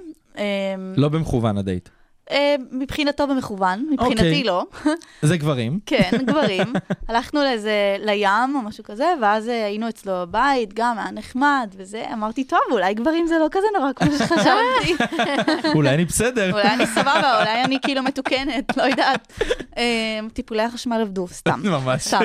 לא 0.96 1.08
במכוון 1.08 1.58
הדייט. 1.58 1.88
Uh, 2.30 2.34
מבחינתו 2.70 3.26
במכוון, 3.26 3.86
מבחינתי 3.90 4.22
אוקיי. 4.22 4.44
לא. 4.44 4.64
זה 5.22 5.36
גברים. 5.36 5.78
כן, 5.86 6.10
גברים. 6.24 6.72
הלכנו 7.08 7.42
לאיזה, 7.42 7.96
לים 7.98 8.54
או 8.54 8.62
משהו 8.62 8.84
כזה, 8.84 9.14
ואז 9.22 9.48
אה, 9.48 9.66
היינו 9.66 9.88
אצלו 9.88 10.12
בבית, 10.12 10.74
גם 10.74 10.98
היה 10.98 11.10
נחמד 11.10 11.74
וזה. 11.76 12.04
אמרתי, 12.12 12.44
טוב, 12.44 12.58
אולי 12.70 12.94
גברים 12.94 13.26
זה 13.26 13.34
לא 13.38 13.46
כזה 13.50 13.66
נורא 13.78 13.92
כמו 13.92 14.12
שחשבתי. 14.12 15.04
אולי 15.74 15.94
אני 15.94 16.04
בסדר. 16.04 16.52
אולי 16.52 16.68
אני 16.68 16.86
סבבה, 16.86 17.38
אולי 17.38 17.64
אני 17.64 17.78
כאילו 17.82 18.02
מתוקנת, 18.02 18.76
לא 18.76 18.82
יודעת. 18.82 19.32
אמ, 19.76 20.28
טיפולי 20.32 20.62
החשמל 20.62 21.00
עבדו, 21.00 21.28
סתם. 21.28 21.60
ממש. 21.64 22.02
סתם. 22.02 22.24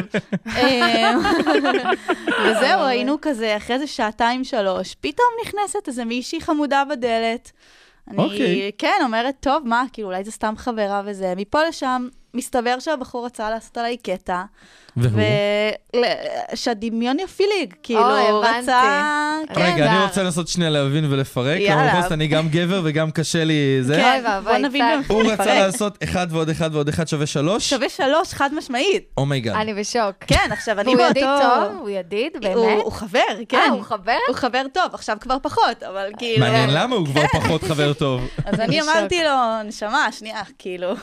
וזהו, 2.46 2.82
היינו 2.82 3.18
כזה, 3.22 3.58
אחרי 3.58 3.80
זה 3.80 3.88
שעתיים, 3.88 4.44
שלוש, 4.44 4.96
פתאום 5.02 5.28
נכנסת 5.46 5.88
איזה 5.88 6.06
מישהי 6.06 6.42
חמודה 6.42 6.84
בדלת. 6.90 7.52
אני, 8.10 8.24
אוקיי. 8.24 8.72
כן, 8.78 9.00
אומרת, 9.04 9.36
טוב, 9.40 9.68
מה, 9.68 9.84
כאילו, 9.94 10.08
אולי 10.08 10.24
זה 10.24 10.32
סתם 10.32 10.54
חברה 10.58 11.02
וזה. 11.06 11.34
מפה 11.38 11.64
לשם, 11.64 12.08
מסתבר 12.34 12.80
שהבחור 12.80 13.26
רצה 13.26 13.50
לעשות 13.50 13.78
עליי 13.78 13.98
קטע. 13.98 14.44
והוא? 15.02 15.22
ושהדמיון 16.54 17.20
יפיליג, 17.20 17.74
כאילו, 17.84 18.02
הבנתי. 18.18 18.60
רצה... 18.62 18.82
כן, 19.54 19.62
רגע, 19.62 19.92
אני 19.92 20.04
רוצה 20.04 20.24
לנסות 20.24 20.48
שנייה 20.48 20.70
להבין 20.70 21.12
ולפרק. 21.12 21.60
יאללה. 21.60 22.08
אני 22.12 22.28
גם 22.28 22.50
גבר 22.50 22.82
וגם 22.84 23.12
קשה 23.12 23.44
לי 23.44 23.54
זה. 23.82 23.96
כן, 23.96 24.24
בוא 24.44 24.58
נבין. 24.58 24.86
הוא 25.08 25.24
רצה. 25.32 25.46
לעשות 25.60 26.04
אחד 26.04 26.28
ועוד 26.30 26.50
אחד 26.50 26.70
ועוד 26.74 26.90
אחד 26.90 27.08
שווה 27.08 27.26
שלוש? 27.26 27.70
שווה 27.70 27.90
שלוש, 27.90 28.34
חד 28.34 28.50
משמעית. 28.54 29.04
oh 29.18 29.27
my 29.27 29.37
God. 29.37 29.56
אני 29.56 29.74
בשוק. 29.74 30.16
כן, 30.28 30.50
עכשיו 30.52 30.80
אני 30.80 30.96
באותו... 30.96 31.10
ידיד 31.10 31.24
טוב? 31.24 31.74
הוא 31.80 31.90
ידיד? 31.90 32.32
הוא- 32.36 32.42
באמת? 32.44 32.82
הוא 32.84 32.92
חבר, 32.92 33.20
כן. 33.50 33.58
אה, 33.58 33.70
הוא 33.70 33.82
חבר? 33.84 34.18
הוא 34.28 34.36
חבר 34.36 34.62
טוב, 34.74 34.86
עכשיו 34.94 35.18
כבר 35.22 35.38
פחות, 35.42 35.84
אבל 35.84 36.10
כאילו... 36.18 36.46
מעניין 36.46 36.70
למה 36.74 36.96
הוא 36.96 37.06
כבר 37.06 37.28
פחות 37.28 37.64
חבר 37.64 37.94
טוב. 37.94 38.22
אז 38.46 38.60
אני. 38.60 38.82
אמרתי 38.82 39.24
לו, 39.24 39.30
נשמה, 39.66 40.08
שנייה, 40.12 40.42
כאילו, 40.60 40.94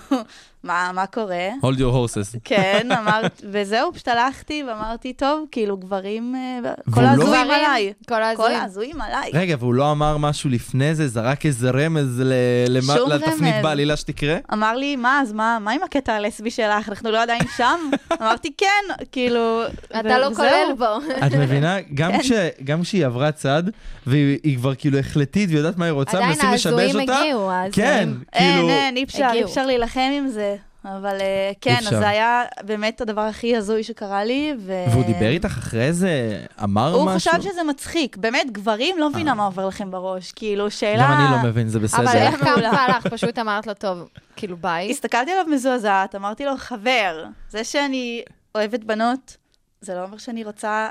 מה 0.64 0.90
מה 0.94 1.07
קורה? 1.07 1.48
hold 1.62 1.76
your 1.76 1.92
horses. 1.94 2.38
כן, 2.44 2.88
אמרת, 2.98 3.42
וזהו, 3.50 3.92
פשוט 3.92 4.09
הלכתי 4.09 4.62
ואמרתי, 4.68 5.12
טוב, 5.12 5.44
כאילו, 5.52 5.76
גברים, 5.76 6.34
אה, 6.36 6.70
כל 6.94 7.00
לא- 7.00 7.07
ההזויים 7.07 7.30
גברים, 7.32 7.50
עליי. 7.50 7.92
כל 8.09 8.22
ההזויים. 8.22 8.61
ההזויים 8.61 9.00
עליי. 9.00 9.30
רגע, 9.34 9.57
והוא 9.59 9.74
לא 9.74 9.90
אמר 9.92 10.16
משהו 10.16 10.50
לפני 10.50 10.94
זה? 10.94 11.09
זרק 11.09 11.46
איזה 11.46 11.70
רמז 11.70 12.20
ל- 12.24 12.32
למה- 12.68 12.94
לתפנית. 13.09 13.54
בעלילה 13.62 13.96
שתקרה? 13.96 14.36
אמר 14.52 14.76
לי, 14.76 14.96
מה, 14.96 15.20
אז 15.20 15.32
מה, 15.32 15.59
מה 15.61 15.70
עם 15.72 15.82
הקטע 15.82 16.12
הלסבי 16.12 16.50
שלך? 16.50 16.88
אנחנו 16.88 17.11
לא 17.11 17.22
עדיין 17.22 17.42
שם? 17.57 17.80
אמרתי, 18.22 18.52
כן, 18.59 18.66
כאילו... 19.12 19.62
אתה 20.00 20.18
לא. 20.18 20.28
כולל 20.36 20.72
בו. 20.78 20.84
את 21.26 21.32
מבינה? 21.34 21.76
גם 21.94 22.12
כן. 22.12 22.18
כש- 22.22 22.32
גם 22.64 22.82
כשהיא 22.82 23.07
עברה 23.07 23.32
צד, 23.32 23.62
והיא 24.07 24.38
היא 24.42 24.57
כבר 24.57 24.74
כאילו 24.74 24.98
החלטית 24.98 25.50
ויודעת 25.52 25.76
מה 25.76 25.84
היא 25.84 25.92
רוצה, 25.92 26.16
עדיין 26.16 26.30
מנסים 26.30 26.50
לשבש 26.52 26.66
ההזויים 26.66 27.00
אותה. 27.00 27.18
הגיעו, 27.20 27.48
כן, 27.72 27.88
ההזויים. 27.88 28.22
כאילו... 28.32 28.68
אין, 28.68 28.94
אין, 28.96 28.96
אי. 29.32 29.44
אפשר 29.44 29.66
להילחם 29.66 30.11
עם 30.12 30.28
זה. 30.28 30.55
אבל 30.87 31.20
אה, 31.20 31.53
כן, 31.61 31.74
אפשר. 31.78 31.95
אז 31.95 31.99
זה 31.99 32.09
היה 32.09 32.45
באמת 32.62 33.01
הדבר 33.01 33.20
הכי 33.20 33.57
הזוי 33.57 33.82
שקרה 33.82 34.24
לי, 34.24 34.55
ו... 34.59 34.84
והוא 34.91 35.05
דיבר 35.05 35.28
איתך 35.28 35.47
אחרי 35.59 35.93
זה? 35.93 36.45
אמר 36.62 36.95
הוא 36.95 37.07
משהו? 37.07 37.32
חשב 37.32 37.43
שזה 37.43 37.62
מצחיק. 37.62 38.16
באמת, 38.16 38.51
גברים, 38.53 38.99
לא 38.99 39.11
מבינה 39.11 39.34
מה 39.34 39.45
עובר 39.45 39.66
לכם 39.66 39.91
בראש. 39.91 40.32
כאילו, 40.32 40.70
שאלה... 40.70 41.03
גם 41.05 41.12
אני 41.12 41.30
לא 41.30 41.51
מבין, 41.51 41.68
זה 41.68 41.78
בסדר. 41.78 42.03
אבל 42.03 42.16
איך 42.16 42.41
קמת. 42.41 42.64
והלך? 42.72 43.07
פשוט 43.07 43.39
אמרת 43.39 43.66
לו, 43.66 43.74
טוב, 43.74 44.09
כאילו 44.37 44.57
ביי. 44.57 44.91
הסתכלתי 44.91 45.30
עליו 45.30 45.45
מזועזעת, 45.51 46.14
אמרתי 46.14 46.45
לו, 46.45 46.53
חבר, 46.57 47.24
זה 47.49 47.64
שאני 47.64 48.22
אוהבת 48.55 48.84
בנות, 48.84 49.37
זה 49.80 49.95
לא 49.95 50.05
אומר 50.05 50.18
שאני 50.18 50.45
רוצה 50.45 50.89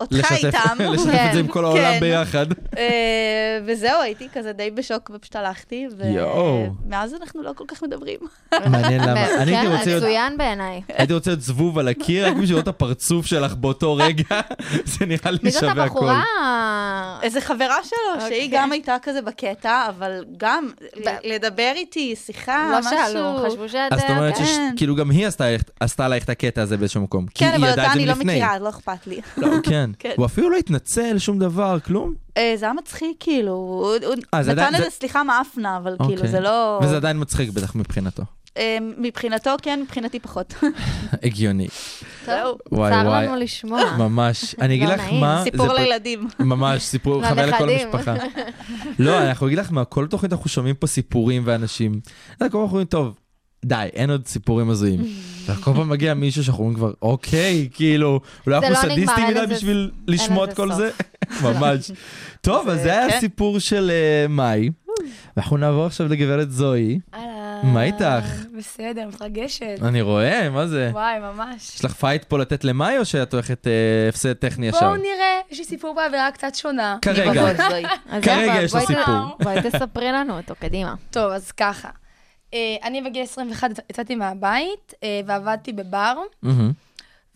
אותך 0.00 0.32
איתם. 0.32 0.58
לשתף 0.92 1.20
את 1.28 1.32
זה 1.32 1.40
עם 1.40 1.48
כל 1.48 1.64
העולם 1.64 1.92
כן. 1.94 2.00
ביחד. 2.00 2.46
אה, 2.78 3.58
וזהו, 3.66 4.02
הייתי 4.02 4.28
כזה 4.32 4.52
די 4.52 4.70
בשוק 4.70 5.10
ופשוט 5.14 5.36
הלכתי. 5.36 5.86
ומאז 5.98 7.14
אנחנו 7.20 7.42
לא 7.42 7.52
כל 7.56 7.64
כך 7.68 7.82
מדברים. 7.82 8.18
מעניין 8.66 9.00
למה. 9.02 9.26
אני 9.42 9.56
הייתי 9.56 9.66
כן, 9.66 9.72
רוצה 9.72 9.84
להיות... 9.90 10.02
מצוין 10.02 10.36
בעיניי. 10.36 10.80
הייתי 10.88 11.14
רוצה 11.14 11.30
להיות 11.30 11.42
זבוב 11.42 11.78
על 11.78 11.88
הקיר, 11.88 12.26
רק 12.26 12.32
בשביל 12.32 12.50
לראות 12.50 12.62
את 12.62 12.68
הפרצוף 12.68 13.26
שלך 13.26 13.54
באותו 13.54 13.94
רגע, 13.94 14.40
זה 14.98 15.06
נראה 15.06 15.30
לי 15.30 15.38
מי 15.42 15.50
זאת 15.50 15.60
שווה 15.60 15.72
הכל. 15.72 15.82
הבחורה? 15.82 16.22
איזה 17.22 17.40
חברה 17.40 17.76
שלו, 17.84 17.98
אוקיי. 18.14 18.28
שהיא 18.28 18.48
גם 18.52 18.72
הייתה 18.72 18.96
כזה 19.02 19.22
בקטע, 19.22 19.86
אבל 19.88 20.24
גם 20.36 20.68
לדבר 21.24 21.72
איתי, 21.74 22.16
שיחה, 22.16 22.68
לא 22.72 22.78
משהו. 22.78 22.90
שאלו, 22.90 23.46
חשבו 23.46 23.68
שאת... 23.68 23.92
אז 23.92 24.00
זאת 24.00 24.10
אומרת 24.10 24.36
כן. 24.36 24.44
שכאילו 24.74 24.96
גם 24.96 25.10
היא 25.10 25.26
עשתה- 25.80 26.04
עלייך 26.04 26.24
את 26.24 26.30
הקטע 26.30 26.62
הזה 26.62 26.76
באיזשהו 26.76 27.00
מקום. 27.00 27.26
כי 27.26 27.44
כן, 27.44 27.54
אבל 27.54 27.70
אותה 27.70 27.92
אני 27.92 28.06
לא. 28.06 28.14
מכירה, 28.14 28.54
אז 28.56 28.62
לא 28.62 28.68
אכפת 28.68 29.06
לי. 29.06 29.20
לא, 29.36 29.48
כן. 29.98 30.08
כן. 30.08 30.14
הוא 30.16 30.26
אפילו 30.26 30.50
לא 30.50 30.56
התנצל, 30.56 31.18
שום 31.18 31.38
דבר, 31.38 31.80
כלום. 31.80 32.14
אה, 32.36 32.52
זה 32.56 32.64
היה 32.64 32.74
מצחיק, 32.74 33.16
כאילו, 33.20 33.52
הוא 33.52 33.94
נתן 34.14 34.50
עדיין- 34.50 34.74
איזה 34.74 34.84
זה- 34.84 34.90
סליחה 34.90 35.22
מאפנה, 35.22 35.76
אבל 35.76 35.96
כאילו, 35.98 36.14
אוקיי. 36.14 36.28
זה 36.30 36.40
לא... 36.40 36.80
וזה 36.82 36.96
עדיין 36.96 37.20
מצחיק 37.20 37.50
בטח 37.50 37.74
מבחינתו. 37.74 38.22
אה, 38.56 38.78
מבחינתו 38.98 39.50
כן, 39.62 39.80
מבחינתי 39.82 40.20
פחות. 40.20 40.54
הגיוני. 41.24 41.68
זהו. 42.26 42.56
וואי 42.72 42.92
צר. 42.92 43.08
לנו 43.22 43.36
לשמוע. 43.36 43.96
ממש. 43.98 44.54
אני 44.60 44.74
אגיד 44.74 44.88
לא 44.88 44.94
לך. 44.94 45.00
מה... 45.12 45.40
סיפור 45.44 45.72
לילדים. 45.72 46.28
ממש, 46.38 46.82
סיפור 46.82 47.26
חוויה 47.28 47.46
לכל. 47.46 47.68
המשפחה. 47.70 48.14
לא, 48.98 49.18
אנחנו 49.22 49.46
אגיד 49.46 49.58
לך 49.58 49.72
מה, 49.72 49.84
כל 49.84 50.06
תוכנית 50.06 50.32
אנחנו 50.32 50.50
שומעים 50.50 50.74
פה 50.74 50.86
סיפורים 50.86 51.42
ואנשים. 51.44 52.00
אנחנו 52.40 52.60
אומרים, 52.60 52.84
טוב, 52.86 53.14
די, 53.64 53.88
אין 53.94 54.10
עוד 54.10 54.26
סיפורים 54.26 54.70
הזויים. 54.70 55.00
וכל 55.46 55.70
פעם 55.74 55.88
מגיע 55.88 56.14
מישהו 56.14 56.44
שאנחנו 56.44 56.62
אומרים 56.64 56.76
כבר, 56.78 56.92
אוקיי, 57.02 57.68
כאילו, 57.74 58.20
אולי 58.46 58.56
אנחנו 58.56 58.70
לא 58.70 58.74
סדיסטים 58.76 59.24
מדי 59.28 59.54
בשביל 59.54 59.90
לשמוע 60.08 60.44
את 60.44 60.54
כל. 60.54 60.72
זה. 60.72 60.90
ממש. 61.44 61.90
טוב, 62.40 62.68
אז 62.68 62.82
זה- 62.82 62.92
היה 62.92 63.10
כן. 63.10 63.16
הסיפור 63.16 63.58
של 63.58 63.90
אה, 63.90 64.28
מאי. 64.28 64.70
ואנחנו 65.36 65.56
נעבור 65.56 65.86
עכשיו 65.86 66.08
לגברת 66.08 66.50
זוהי. 66.52 66.98
אהלן. 67.14 67.26
מה 67.62 67.82
איתך? 67.84 68.24
בסדר, 68.58 69.08
מתרגשת. 69.08 69.78
אני 69.82 70.00
רואה, 70.02 70.50
מה 70.50 70.66
זה? 70.66 70.90
וואי, 70.92 71.14
ממש. 71.18 71.74
יש 71.74 71.84
לך 71.84 71.92
fight 71.92 72.24
פה 72.24 72.38
לתת 72.38 72.64
למאי, 72.64 72.98
או 72.98 73.04
שאת 73.04 73.34
הולכת 73.34 73.66
אה, 73.66 73.72
הפסד 74.08 74.32
טכני 74.32 74.68
ישר? 74.68 74.80
בואו 74.80 74.96
נראה, 74.96 75.38
יש 75.50 75.58
לי 75.58 75.64
סיפור 75.64 75.94
באווירה 75.94 76.30
קצת 76.30 76.54
שונה. 76.54 76.96
כרגע. 77.02 77.54
כרגע 78.22 78.62
יש 78.62 78.74
לה 78.74 78.80
ת- 78.80 78.86
סיפור. 78.86 79.36
בואי 79.42 79.56
תספרי 79.70 80.12
לנו 80.12 80.36
אותו, 80.36 80.54
קדימה. 80.60 80.94
טוב, 81.10 81.32
אז 81.32 81.52
ככה. 81.52 81.88
אה, 82.54 82.76
אני 82.82 83.02
בגיל 83.02 83.22
21 83.22 83.70
יצאתי 83.90 84.14
מהבית 84.14 84.94
אה, 85.02 85.20
ועבדתי 85.26 85.72
בבר. 85.72 86.18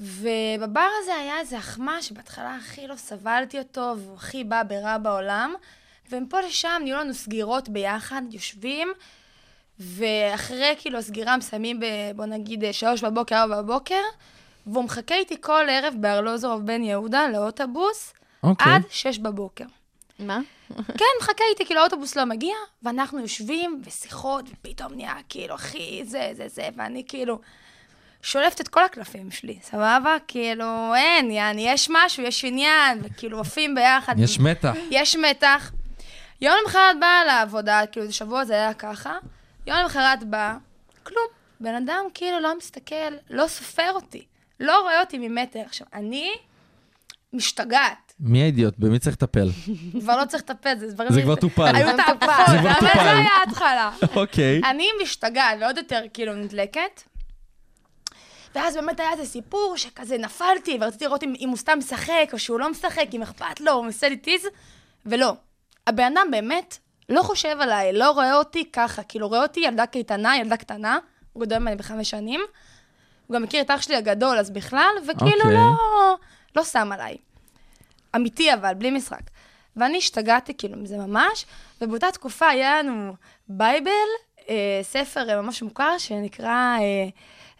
ובבר 0.00 0.86
הזה 1.02 1.14
היה 1.14 1.40
איזה 1.40 1.58
אחמ"ש 1.58 2.02
שבהתחלה 2.02 2.56
הכי 2.56 2.86
לא 2.86 2.96
סבלתי 2.96 3.58
אותו, 3.58 3.94
והוא 3.98 4.16
הכי 4.16 4.44
בא 4.44 4.62
ברע 4.62 4.98
בעולם, 4.98 5.54
ומפה 6.10 6.40
לשם 6.40 6.80
נהיו 6.84 6.96
לנו 6.96 7.14
סגירות 7.14 7.68
ביחד, 7.68 8.22
יושבים, 8.30 8.88
ואחרי 9.78 10.74
כאילו 10.78 10.98
הסגירה 10.98 11.36
מסיימים 11.36 11.80
ב... 11.80 11.84
בוא 12.16 12.26
נגיד 12.26 12.64
אה, 12.64 12.72
שלוש 12.72 13.04
בבוקר, 13.04 13.36
ארבע 13.36 13.62
בבוקר, 13.62 14.02
והוא 14.66 14.84
מחכה 14.84 15.14
איתי 15.14 15.36
כל 15.40 15.66
ערב 15.70 15.94
בארלוזורוב 16.00 16.66
בן 16.66 16.82
יהודה 16.82 17.28
לאוטובוס, 17.28 18.12
אוקיי. 18.42 18.72
עד 18.72 18.82
שש 18.90 19.18
בבוקר. 19.18 19.64
מה? 20.18 20.40
כן, 20.76 21.04
מחכה 21.20 21.44
איתי, 21.50 21.64
כאילו 21.66 21.80
האוטובוס 21.80 22.16
לא 22.16 22.24
מגיע, 22.24 22.54
ואנחנו 22.82 23.20
יושבים 23.20 23.82
ושיחות, 23.84 24.44
ופתאום 24.52 24.94
נהיה 24.94 25.16
כאילו, 25.28 25.54
אחי, 25.54 26.04
זה, 26.04 26.30
זה, 26.32 26.48
זה, 26.48 26.68
ואני 26.76 27.04
כאילו 27.08 27.40
שולפת 28.22 28.60
את 28.60 28.68
כל 28.68 28.84
הקלפים 28.84 29.30
שלי, 29.30 29.58
סבבה? 29.62 30.16
כאילו, 30.28 30.94
אין, 30.94 31.30
יעני, 31.30 31.68
יש 31.68 31.88
משהו, 31.90 32.22
יש 32.22 32.44
עניין, 32.44 33.00
וכאילו 33.02 33.40
עפים 33.40 33.74
ביחד. 33.74 34.14
יש 34.18 34.38
מתח. 34.38 34.74
יש 34.90 35.16
מתח. 35.16 35.72
יום 36.40 36.54
למחרת 36.62 37.00
באה 37.00 37.24
לעבודה, 37.24 37.80
כאילו, 37.92 38.06
זה 38.06 38.12
שבוע 38.12 38.44
זה 38.44 38.54
היה 38.54 38.74
ככה, 38.74 39.18
יום 39.66 39.78
למחרת 39.78 40.24
באה, 40.24 40.56
כלום. 41.02 41.26
בן 41.60 41.74
אדם 41.74 42.04
כאילו 42.14 42.40
לא 42.40 42.56
מסתכל, 42.58 43.14
לא 43.30 43.46
סופר 43.46 43.90
אותי, 43.92 44.24
לא 44.60 44.80
רואה 44.80 45.00
אותי 45.00 45.18
ממטר. 45.18 45.60
עכשיו, 45.60 45.86
אני 45.94 46.30
משתגעת. 47.32 48.03
מי 48.20 48.42
האידיוט? 48.42 48.74
במי 48.78 48.98
צריך 48.98 49.16
לטפל? 49.16 49.48
כבר 50.00 50.16
לא 50.16 50.24
צריך 50.24 50.42
לטפל, 50.42 50.78
זה 50.78 50.92
דברים... 50.92 51.12
זה 51.12 51.22
כבר 51.22 51.34
טופל. 51.34 51.76
היו 51.76 51.86
מטופל. 51.86 52.26
זה 52.50 52.58
כבר 52.58 52.70
אבל 52.70 52.74
טופל. 52.74 52.94
זה 52.94 53.10
היה 53.12 53.28
ההתחלה. 53.46 53.90
אוקיי. 54.16 54.60
אני 54.64 54.86
משתגעת 55.02 55.58
ועוד 55.60 55.76
יותר 55.76 56.00
כאילו 56.14 56.34
נדלקת. 56.34 57.02
ואז 58.54 58.76
באמת 58.76 59.00
היה 59.00 59.12
איזה 59.12 59.24
סיפור 59.24 59.76
שכזה 59.76 60.18
נפלתי, 60.18 60.78
ורציתי 60.80 61.04
לראות 61.04 61.22
אם, 61.22 61.34
אם 61.40 61.48
הוא 61.48 61.56
סתם 61.56 61.78
משחק, 61.78 62.30
או 62.32 62.38
שהוא 62.38 62.60
לא 62.60 62.70
משחק, 62.70 63.06
אם 63.12 63.22
אכפת 63.22 63.60
לו, 63.60 63.72
הוא 63.72 63.88
עושה 63.88 64.08
לי 64.08 64.16
tease, 64.16 64.42
ולא. 65.06 65.34
הבן 65.86 66.12
אדם 66.12 66.26
באמת 66.30 66.78
לא 67.08 67.22
חושב 67.22 67.56
עליי, 67.60 67.92
לא 67.92 68.10
רואה 68.10 68.36
אותי 68.36 68.70
ככה, 68.72 69.02
כאילו 69.02 69.28
רואה 69.28 69.42
אותי 69.42 69.60
ילדה 69.60 69.86
קייטנה, 69.86 70.36
ילדה 70.36 70.56
קטנה, 70.56 70.98
הוא 71.32 71.42
גדול 71.42 71.58
ממני 71.58 71.76
בחמש 71.76 72.10
שנים, 72.10 72.40
הוא 73.26 73.34
גם 73.34 73.42
מכיר 73.42 73.60
את 73.60 73.70
אח 73.70 73.82
שלי 73.82 73.96
הגדול, 73.96 74.38
אז 74.38 74.50
בכלל, 74.50 74.90
וכאילו 75.08 75.44
אוקיי. 75.44 75.54
לא, 75.54 76.16
לא 76.56 76.64
שם 76.64 76.92
עליי. 76.92 77.16
אמיתי 78.16 78.54
אבל, 78.54 78.74
בלי 78.74 78.90
משחק. 78.90 79.22
ואני 79.76 79.98
השתגעתי 79.98 80.54
כאילו 80.58 80.76
מזה 80.76 80.96
ממש, 80.96 81.46
ובאותה 81.80 82.06
תקופה 82.12 82.48
היה 82.48 82.82
לנו 82.82 83.14
בייבל, 83.48 83.90
אה, 84.48 84.80
ספר 84.82 85.30
אה, 85.30 85.42
ממש 85.42 85.62
מוכר 85.62 85.98
שנקרא 85.98 86.76
אה, 86.78 87.08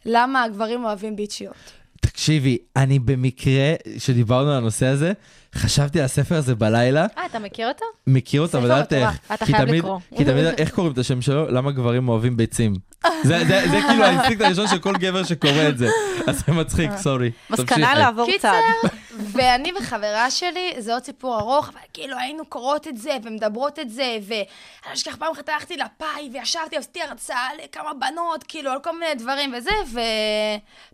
למה 0.04 0.42
הגברים 0.42 0.84
אוהבים 0.84 1.16
ביצ'יות. 1.16 1.72
תקשיבי, 2.00 2.58
אני 2.76 2.98
במקרה, 2.98 3.74
כשדיברנו 3.96 4.50
על 4.50 4.56
הנושא 4.56 4.86
הזה, 4.86 5.12
חשבתי 5.54 5.98
על 5.98 6.04
הספר 6.04 6.34
הזה 6.34 6.54
בלילה, 6.54 7.06
אה, 7.18 7.26
אתה 7.26 7.38
מכיר 7.38 7.68
אותו? 7.68 7.84
מכיר 8.06 8.42
אותו, 8.42 8.58
אבל 8.58 8.66
ספר 8.66 8.74
יודעת 8.76 8.92
איך. 8.92 9.18
אתה 9.34 9.46
חייב 9.46 9.64
תמיד- 9.64 9.74
לקרוא. 9.84 9.98
כי 10.16 10.24
תמיד, 10.24 10.44
איך 10.46 10.70
קוראים 10.74 10.92
את 10.92 10.98
השם 10.98 11.22
שלו? 11.22 11.50
למה 11.50 11.70
גברים 11.72 12.08
אוהבים 12.08 12.36
bitches. 12.36 12.74
זה 13.28 13.44
זה- 13.48 13.68
זה 13.70 13.80
כאילו 13.88 14.04
האינסטינקט 14.04 14.40
הראשון 14.44 14.68
של 14.68 14.78
כל 14.78 14.96
גבר 14.96 15.24
שקורא 15.24 15.68
את 15.68 15.78
זה. 15.78 15.88
אז 16.26 16.42
זה 16.46 16.52
מצחיק, 16.52 16.90
sorry. 16.96 17.30
מסקנה. 17.50 17.94
לעבור 17.94 18.26
קיצר, 18.26 18.52
צד. 18.82 18.88
ואני 19.32 19.72
וחברה 19.80 20.30
שלי, 20.30 20.72
זה 20.78 20.94
עוד 20.94 21.04
סיפור 21.04 21.38
ארוך, 21.40 21.68
אבל 21.68 21.78
כאילו 21.92 22.16
היינו 22.18 22.44
קוראות 22.46 22.88
את 22.88 22.96
זה 22.96 23.16
ומדברות 23.24 23.78
את 23.78 23.90
זה, 23.90 24.16
ואני 24.28 24.44
לא 24.88 24.92
אשכח 24.94 25.16
פעם 25.16 25.32
אחת 25.32 25.48
הלכתי 25.48 25.76
לפאי 25.76 26.30
וישבתי, 26.32 26.76
עשיתי 26.76 27.02
הרצאה 27.02 27.48
לכמה 27.64 27.90
בנות, 28.00 28.44
כאילו 28.48 28.70
על 28.70 28.78
כל 28.82 28.98
מיני 28.98 29.14
דברים 29.14 29.54
וזה, 29.58 29.70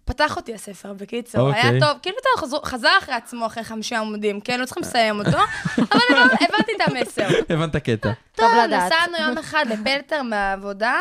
ופתח 0.05 0.37
אותי 0.37 0.55
הספר, 0.55 0.93
בקיצור, 0.93 1.49
אוקיי. 1.49 1.63
היה 1.63 1.81
טוב, 1.81 1.99
כאילו 2.03 2.17
אתה 2.21 2.41
חזר- 2.47 2.65
חזר 2.65 2.89
אחרי 3.03 3.15
עצמו 3.15 3.47
אחרי 3.47 3.65
חמישה 3.65 3.99
עמודים, 3.99 4.41
כן, 4.51 4.61
לא 4.61 4.65
צריכים 4.67 4.83
לסיים 4.83 5.19
אותו, 5.19 5.39
אבל 5.77 6.01
הבנ- 6.11 6.45
הבנתי 6.45 6.73
את 6.77 6.89
המסר. 6.89 7.29
הבנת 7.49 7.77
קטע. 7.77 8.13
טוב 8.35 8.51
לדעת. 8.65 8.93
נסענו 8.93 9.29
יום 9.29 9.39
אחד 9.39 9.65
לפלטר 9.69 10.23
מהעבודה. 10.23 10.99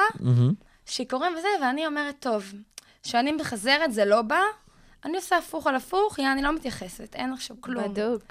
שיכורים 0.86 1.34
וזה, 1.38 1.48
ואני 1.62 1.86
אומרת, 1.86 2.16
טוב, 2.20 2.54
כשאני 3.04 3.32
מחזרת 3.32 3.94
זה 3.94 4.06
לא 4.06 4.22
בא, 4.22 4.42
אני 5.06 5.16
עושה 5.18 5.38
הפוך 5.38 5.68
על 5.68 5.76
הפוך, 5.76 6.20
יעני, 6.20 6.32
אני 6.34 6.42
לא 6.42 6.52
מתייחסת, 6.56 7.16
אין 7.16 7.34
עכשיו 7.34 7.56
כלום. 7.60 7.94
בדוק. 7.94 8.24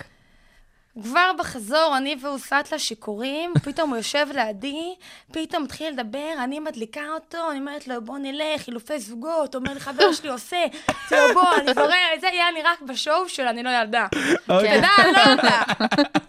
כבר 1.03 1.31
בחזור, 1.39 1.95
אני 1.97 2.17
והוא 2.21 2.39
סטלה 2.39 2.79
שיכורים, 2.79 3.53
פתאום 3.63 3.91
הוא 3.91 3.97
יושב 3.97 4.27
לידי, 4.35 4.95
פתאום 5.33 5.63
מתחיל 5.63 5.93
לדבר, 5.93 6.33
אני 6.45 6.61
מדליקה 6.61 7.03
אותו, 7.15 7.51
אני 7.51 7.59
אומרת 7.59 7.89
לו, 7.89 8.05
בוא 8.05 8.19
נלך, 8.19 8.61
חילופי 8.61 9.01
זוגות, 9.01 9.55
אומר 9.55 9.75
לי, 9.75 9.81
חבר 9.81 10.13
שלי 10.13 10.31
עושה, 10.31 10.65
לו, 11.11 11.35
בוא, 11.35 11.55
אני 11.59 11.75
זורר 11.75 12.15
את 12.15 12.21
זה, 12.21 12.27
יעני 12.27 12.63
רק 12.63 12.83
בשואו 12.83 13.29
של 13.29 13.43
אני 13.43 13.63
לא 13.63 13.71
ילדה. 13.71 14.07
אוקיי. 14.49 14.79
תדע, 14.79 14.89
אני 14.99 15.13
לא 15.13 15.33
ילדה. 15.33 15.63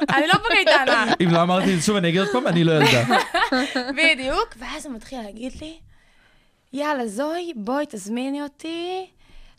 אני 0.10 0.28
לא 0.28 0.34
בקייטנה. 0.34 1.06
אם 1.24 1.32
לא 1.32 1.42
אמרתי 1.42 1.74
את 1.74 1.80
זה 1.80 1.86
שוב, 1.86 1.96
אני 1.96 2.10
אגיד 2.10 2.20
עוד 2.20 2.30
פעם, 2.32 2.48
אני 2.48 2.64
לא 2.64 2.72
ילדה. 2.72 3.04
בדיוק, 3.98 4.56
ואז 4.58 4.86
הוא 4.86 4.96
מתחיל 4.96 5.22
להגיד 5.22 5.54
לי, 5.62 5.78
יאללה, 6.74 7.08
זוהי, 7.08 7.54
בואי 7.56 7.86
תזמיני 7.90 8.42
אותי 8.42 9.08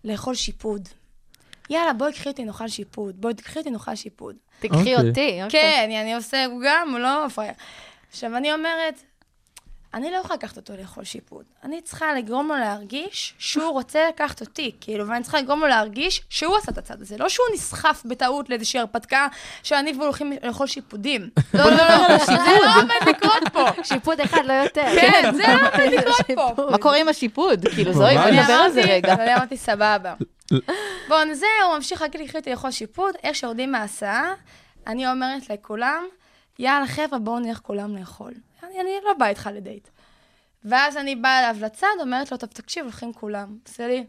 לאכול 0.05 0.35
שיפוד. 0.35 0.89
יאללה, 1.71 1.93
בואי 1.93 2.13
קחי 2.13 2.29
אותי 2.29 2.45
נאכל 2.45 2.69
שיפוד. 2.69 3.21
בואי 3.21 3.35
תקחי 3.35 3.59
אותי 3.59 3.71
נאכל 3.71 3.95
שיפוד. 3.95 4.37
תקחי 4.61 4.79
אוקיי. 4.79 5.09
אותי. 5.09 5.41
אוקיי. 5.45 5.49
כן, 5.49 5.91
אני 6.01 6.15
עושה, 6.15 6.45
הוא 6.45 6.63
גם, 6.65 6.97
לא 6.99 7.29
פראייר. 7.29 7.55
עכשיו, 8.11 8.37
אני 8.37 8.53
אומרת, 8.53 9.03
אני 9.95 10.11
לא 10.11 10.17
יכולה 10.17 10.35
לקחת 10.35 10.57
אותו 10.57 10.73
לאכול 10.81 11.05
שיפוד. 11.05 11.45
אני 11.65 11.81
צריכה 11.81 12.15
לגרום 12.15 12.49
לו 12.49 12.57
להרגיש 12.57 13.35
שהוא 13.39 13.71
רוצה 13.73 14.09
לקחת 14.09 14.41
אותי, 14.41 14.71
כאילו, 14.81 15.09
ואני 15.09 15.23
צריכה 15.23 15.39
לגרום 15.39 15.61
לו 15.61 15.67
להרגיש 15.67 16.23
שהוא 16.29 16.57
עשה 16.57 16.73
את 16.73 16.79
הצד 16.79 17.03
הזה. 17.03 17.17
לא 17.19 17.29
שהוא 17.29 17.47
נסחף 17.55 18.03
בטעות 18.05 18.51
לאיזושהי 18.51 18.81
הרפתקה, 18.81 19.29
שאני 19.63 19.93
והוא 19.93 20.05
הולכים 20.05 20.33
לאכול 20.43 20.67
שיפודים. 20.67 21.31
לא, 21.55 21.65
לא, 21.65 21.77
לא, 21.77 22.19
זה 22.27 22.33
לא 22.63 22.75
עומד 22.81 23.09
לקרות 23.09 23.49
פה. 23.53 23.85
שיפוד 23.85 24.21
אחד, 24.21 24.43
לא 24.45 24.53
יותר. 24.53 24.87
כן, 25.01 25.31
זה 25.35 25.43
לא 25.43 25.69
עומד 25.69 25.93
לקרות 25.93 26.55
פה. 26.57 26.71
מה 26.71 26.79
קורה 26.79 26.97
עם 26.97 27.09
השיפוד? 27.09 27.69
כאילו, 27.69 27.93
זוהי, 27.93 28.19
אני 28.19 28.41
נדבר 28.41 28.53
על 28.53 28.73
זה 28.73 28.81
רגע. 28.81 29.13
אז 29.13 29.19
אני 29.19 29.35
אמרתי, 29.35 29.57
סבבה. 29.57 30.15
בואו, 31.09 31.35
זהו, 31.35 31.49
הוא 31.67 31.77
ממשיך 31.77 32.03
קחי 32.03 32.39
אותי 32.39 32.51
לאכול 32.51 32.71
שיפוד, 32.71 33.15
איך 33.23 33.37
שיורדים 33.37 33.73
מההסעה, 33.73 34.35
אני 34.87 35.11
אומרת 35.11 35.51
לכולם, 35.51 36.05
יאללה, 36.59 36.87
חבר'ה, 36.87 37.19
בואו 37.19 37.39
נלך 37.39 37.59
כולם 37.59 37.97
לאכול. 37.97 38.35
אני, 38.63 38.81
אני 38.81 38.91
לא 39.05 39.13
באה 39.15 39.29
איתך 39.29 39.51
לדייט. 39.55 39.89
ואז 40.65 40.97
אני 40.97 41.17
באה 41.17 41.39
אליו 41.39 41.57
לצד, 41.67 41.87
אומרת 42.01 42.33
לו, 42.33 42.39
טוב, 42.39 42.51
תקשיב, 42.51 42.85
הולכים 42.85 43.13
כולם. 43.13 43.57
עושה 43.69 43.87
לי, 43.87 44.07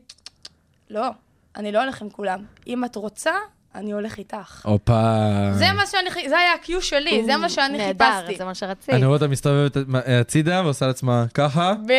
לא, 0.89 1.07
אני 1.55 1.71
לא 1.71 1.81
הולך 1.83 2.01
עם 2.01 2.09
כולם. 2.09 2.45
אם 2.67 2.85
את 2.85 2.95
רוצה, 2.95 3.33
אני 3.76 3.91
הולך 3.91 4.17
איתך. 4.17 4.61
הופה. 4.65 5.17
זה 5.53 5.72
מה 5.72 5.86
שאני, 5.86 6.11
חי- 6.11 6.30
זה 6.30 6.38
היה 6.38 6.51
ה-Q 6.53 6.82
שלי, 6.82 7.24
זה 7.26 7.38
מה 7.38 7.49
שאני 7.49 7.78
נהדר, 7.78 8.05
חיפשתי. 8.19 8.38
זה 8.38 8.45
מה 8.45 8.55
שרצית. 8.55 8.89
אני 8.89 9.05
רואה 9.05 9.15
אותה 9.15 9.28
מסתובבת 9.28 9.78
הצידה 10.07 10.61
ועושה 10.65 10.88
לעצמה 10.88 11.26
ככה. 11.34 11.74
ב... 11.88 11.91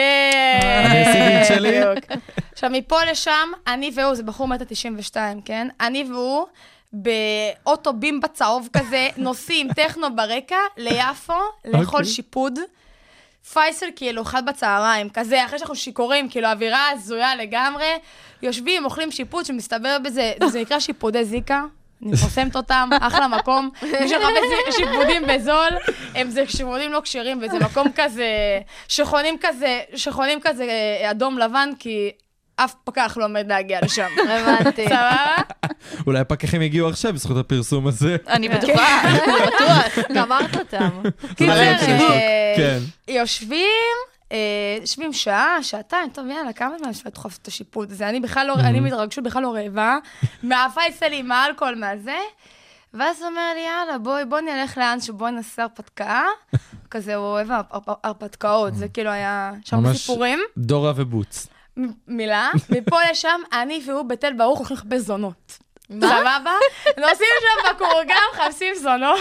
אני 0.63 0.99
עשיתי 1.07 1.43
את 1.43 1.59
שלי. 1.59 1.79
עכשיו, 2.53 2.71
מפה 2.73 3.05
לשם, 3.11 3.31
אני 3.67 3.91
והוא, 3.97 4.15
זה 4.15 4.23
בחור 4.23 4.49
מטר 4.49 4.65
92, 4.69 5.41
כן? 5.41 5.69
אני 5.81 6.05
והוא, 6.11 6.45
באוטו 6.93 7.93
בימבה 7.93 8.29
צהוב 8.29 8.69
כזה, 8.73 9.09
נוסעים 9.17 9.73
טכנו 9.73 10.17
ברקע, 10.17 10.57
ליפו, 10.77 11.33
לאכול 11.65 11.85
אוקיי. 12.01 12.05
שיפוד. 12.05 12.59
פייסל 13.53 13.87
כאילו, 13.97 14.23
אחד 14.23 14.47
בצהריים, 14.47 15.11
כזה, 15.11 15.45
אחרי 15.45 15.59
שאנחנו 15.59 15.75
שיכורים, 15.75 16.29
כאילו, 16.29 16.49
אווירה 16.49 16.91
הזויה 16.91 17.37
לגמרי. 17.37 17.93
יושבים, 18.43 18.85
אוכלים 18.85 19.11
שיפוד, 19.11 19.45
שמסתבר 19.45 19.97
בזה, 20.05 20.33
זה 20.47 20.61
נקרא 20.61 20.81
שיפודי 20.81 21.25
זיקה. 21.25 21.65
אני 22.03 22.13
מפרסמת 22.13 22.57
אותם, 22.57 22.91
אחלה 23.01 23.29
מקום. 23.29 23.71
מי 23.83 24.09
שמחפש 24.09 24.77
שיפודים 24.77 25.23
בזול, 25.29 25.71
הם 26.15 26.31
זה 26.31 26.45
שיפודים 26.47 26.93
לא 26.93 27.01
כשרים, 27.01 27.39
וזה 27.43 27.59
מקום 27.59 27.89
כזה, 27.95 28.27
שחונים 28.89 29.37
כזה, 29.41 29.81
שחונים 29.95 30.41
כזה 30.41 30.65
אה, 30.65 31.11
אדום 31.11 31.39
לבן, 31.39 31.71
כי 31.79 32.11
אף 32.57 32.75
פקח 32.85 33.17
לא 33.17 33.25
עומד 33.25 33.45
להגיע 33.49 33.79
לשם. 33.83 34.09
הבנתי. 34.31 34.85
סבבה? 34.85 35.35
אולי 36.07 36.19
הפקחים 36.19 36.63
יגיעו 36.63 36.89
עכשיו 36.89 37.13
בזכות 37.13 37.37
הפרסום 37.37 37.87
הזה. 37.87 38.17
אני 38.29 38.49
בטוחה, 38.49 39.01
אני 39.05 39.19
בטוח. 39.47 40.05
גמרת 40.17 40.57
אותם. 40.57 41.03
אה, 41.49 42.55
כן. 42.57 42.79
יושבים, 43.09 43.67
אה, 44.33 44.39
יושבים 44.81 45.13
שעה, 45.13 45.63
שעתיים, 45.63 46.11
טוב, 46.11 46.27
יאללה, 46.27 46.53
כמה 46.53 46.79
זמן 46.79 46.89
אפשר 46.91 47.03
לדחוף 47.07 47.39
את 47.43 47.49
השיפוט 47.49 47.91
הזה? 47.91 48.09
אני 48.09 48.21
בכלל 48.21 48.47
לא, 48.47 48.55
אני 48.55 48.81
מהתרגשות 48.81 49.25
בכלל 49.25 49.43
לא 49.43 49.55
רעבה, 49.55 49.97
מהפייסלים, 50.43 51.29
מהאלכוהול, 51.29 51.75
מהזה. 51.75 52.19
ואז 52.95 53.21
הוא 53.21 53.29
אומר 53.29 53.43
לי, 53.55 53.61
יאללה, 53.61 53.99
בואי, 53.99 54.25
בואי 54.25 54.43
נלך 54.43 54.79
לאן 54.79 55.01
שבואי 55.01 55.33
נעשה 55.33 55.63
הרפתקה. 55.63 56.23
כזה, 56.91 57.15
הוא 57.15 57.27
אוהב 57.27 57.51
הר- 57.51 57.61
הר- 57.71 57.95
הרפתקאות, 58.05 58.75
זה 58.75 58.89
כאילו 58.89 59.11
היה 59.11 59.53
שם 59.65 59.77
ממש- 59.77 59.97
סיפורים. 59.97 60.39
דורה 60.59 60.93
ובוץ. 60.97 61.47
מילה, 62.09 62.51
מפה 62.71 62.97
לשם, 63.11 63.41
אני 63.53 63.81
והוא 63.87 64.03
בתל 64.03 64.33
ברוך 64.33 64.59
הולכים 64.59 64.77
לחפש 64.77 64.99
זונות. 65.01 65.59
סבבה? 66.01 66.53
נוסעים 66.99 67.31
שם 67.41 67.75
בקורגן, 67.75 68.15
מחפשים 68.35 68.75
זונות. 68.75 69.19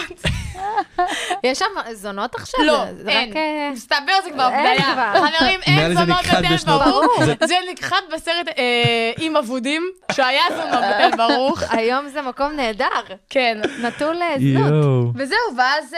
יש 1.44 1.58
שם 1.58 1.64
זונות 1.92 2.34
עכשיו? 2.34 2.60
לא, 2.64 2.84
אין. 3.08 3.36
אה, 3.36 3.70
מסתבר 3.72 4.12
זה 4.24 4.30
כבר 4.30 4.48
בדיה. 4.48 5.12
חברים, 5.14 5.60
אין 5.62 5.94
זונות 5.94 6.24
בתל 6.24 6.56
ברוך. 6.66 7.24
זה- 7.24 7.56
נכחד 7.72 8.00
בסרט 8.14 8.48
אה, 8.58 9.12
עם 9.18 9.36
אבודים, 9.36 9.82
שהיה 10.12 10.42
זונות 10.50 10.84
בתל 10.90 11.16
ברוך. 11.16 11.62
היום 11.70 12.08
זה 12.08 12.22
מקום 12.22 12.52
נהדר, 12.52 12.86
כן. 13.30 13.60
נטול 13.82 14.22
אה, 14.22 14.34
זנות. 14.38 15.12
וזהו, 15.14 15.38
ואז 15.56 15.94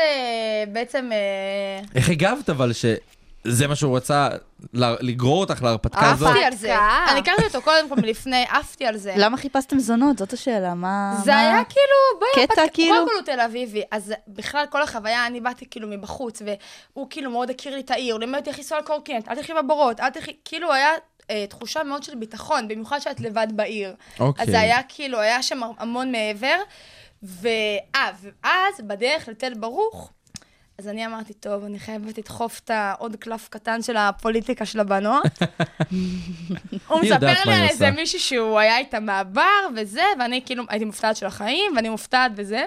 בעצם... 0.72 1.10
איך 1.94 2.08
הגבת 2.10 2.50
אבל 2.50 2.72
שזה 3.46 3.68
מה 3.68 3.76
שהוא 3.76 3.96
רצה 3.96 4.28
ל- 4.74 5.06
לגרור 5.10 5.40
אותך 5.40 5.62
להרפתקה 5.62 6.10
הזאת? 6.10 6.28
עפתי 6.28 6.44
על 6.44 6.54
זה. 6.54 6.76
אני 7.10 7.20
הכרתי 7.20 7.44
אותו 7.44 7.62
קודם 7.62 7.88
כל 7.88 7.94
מלפני, 7.96 8.44
עפתי 8.48 8.86
על 8.86 8.96
זה. 8.96 9.14
למה 9.16 9.36
חיפשתם 9.36 9.78
זונות? 9.78 10.18
זאת 10.18 10.32
השאלה, 10.32 10.74
מה... 10.74 11.20
זה 11.24 11.36
היה 11.36 11.64
כאילו, 11.64 12.20
בואי, 12.20 12.46
קטע, 12.46 12.62
כאילו? 12.72 12.94
קודם 12.94 13.06
כל 13.08 13.14
הוא 13.14 13.22
תל 13.22 13.40
אביבי, 13.40 13.82
אז 13.90 14.14
בכלל 14.28 14.64
כל 14.70 14.82
החוויה, 14.82 15.26
אני 15.26 15.40
באתי 15.40 15.66
כאילו 15.70 15.88
מבחוץ, 15.88 16.42
והוא 16.42 17.06
כאילו 17.10 17.30
מאוד 17.30 17.50
הכיר 17.50 17.74
לי 17.74 17.80
את 17.80 17.90
העיר, 17.90 18.14
הוא 18.14 18.20
לימד 18.20 18.38
אותי 18.38 18.50
איך 18.50 18.58
לנסוע 18.58 18.78
על 18.78 18.84
קורקינט, 18.84 19.28
אל 19.28 19.34
תלכי 19.34 19.52
בבורות, 19.54 20.00
אל 20.00 20.10
תלכי, 20.10 20.36
כאילו 20.44 20.72
היה 20.72 20.90
אה, 21.30 21.44
תחושה 21.48 21.82
מאוד 21.82 22.02
של 22.02 22.14
ביטחון, 22.14 22.68
במיוחד 22.68 22.98
שאת 22.98 23.20
לבד 23.20 23.46
בעיר. 23.50 23.94
אוקיי. 24.20 24.42
אז 24.42 24.50
זה 24.50 24.60
היה 24.60 24.82
כאילו, 24.88 25.20
היה 25.20 25.42
שם 25.42 25.60
המון 25.78 26.12
מעבר, 26.12 26.56
ואז 27.22 28.80
בדרך 28.86 29.28
לתל 29.28 29.54
ברוך, 29.54 30.12
אז 30.78 30.88
אני 30.88 31.06
אמרתי, 31.06 31.32
טוב, 31.32 31.64
אני 31.64 31.78
חייבת 31.78 32.18
לדחוף 32.18 32.60
את 32.64 32.70
העוד 32.70 33.16
קלף 33.16 33.48
קטן 33.48 33.82
של 33.82 33.96
הפוליטיקה 33.96 34.66
של 34.66 34.80
הבנות. 34.80 35.22
הוא 36.88 37.00
מספר 37.02 37.26
לי 37.46 37.54
על 37.54 37.68
איזה. 37.68 37.90
מישהי 37.90 38.18
שהוא 38.18 38.58
היה 38.58 38.78
איתה 38.78 39.00
מהבר 39.00 39.42
וזה, 39.76 40.02
ואני 40.18 40.42
כאילו 40.46 40.64
הייתי 40.68 40.84
מופתעת 40.84 41.16
של 41.16 41.26
החיים, 41.26 41.72
ואני 41.76 41.88
מופתעת 41.88 42.32
וזה. 42.36 42.64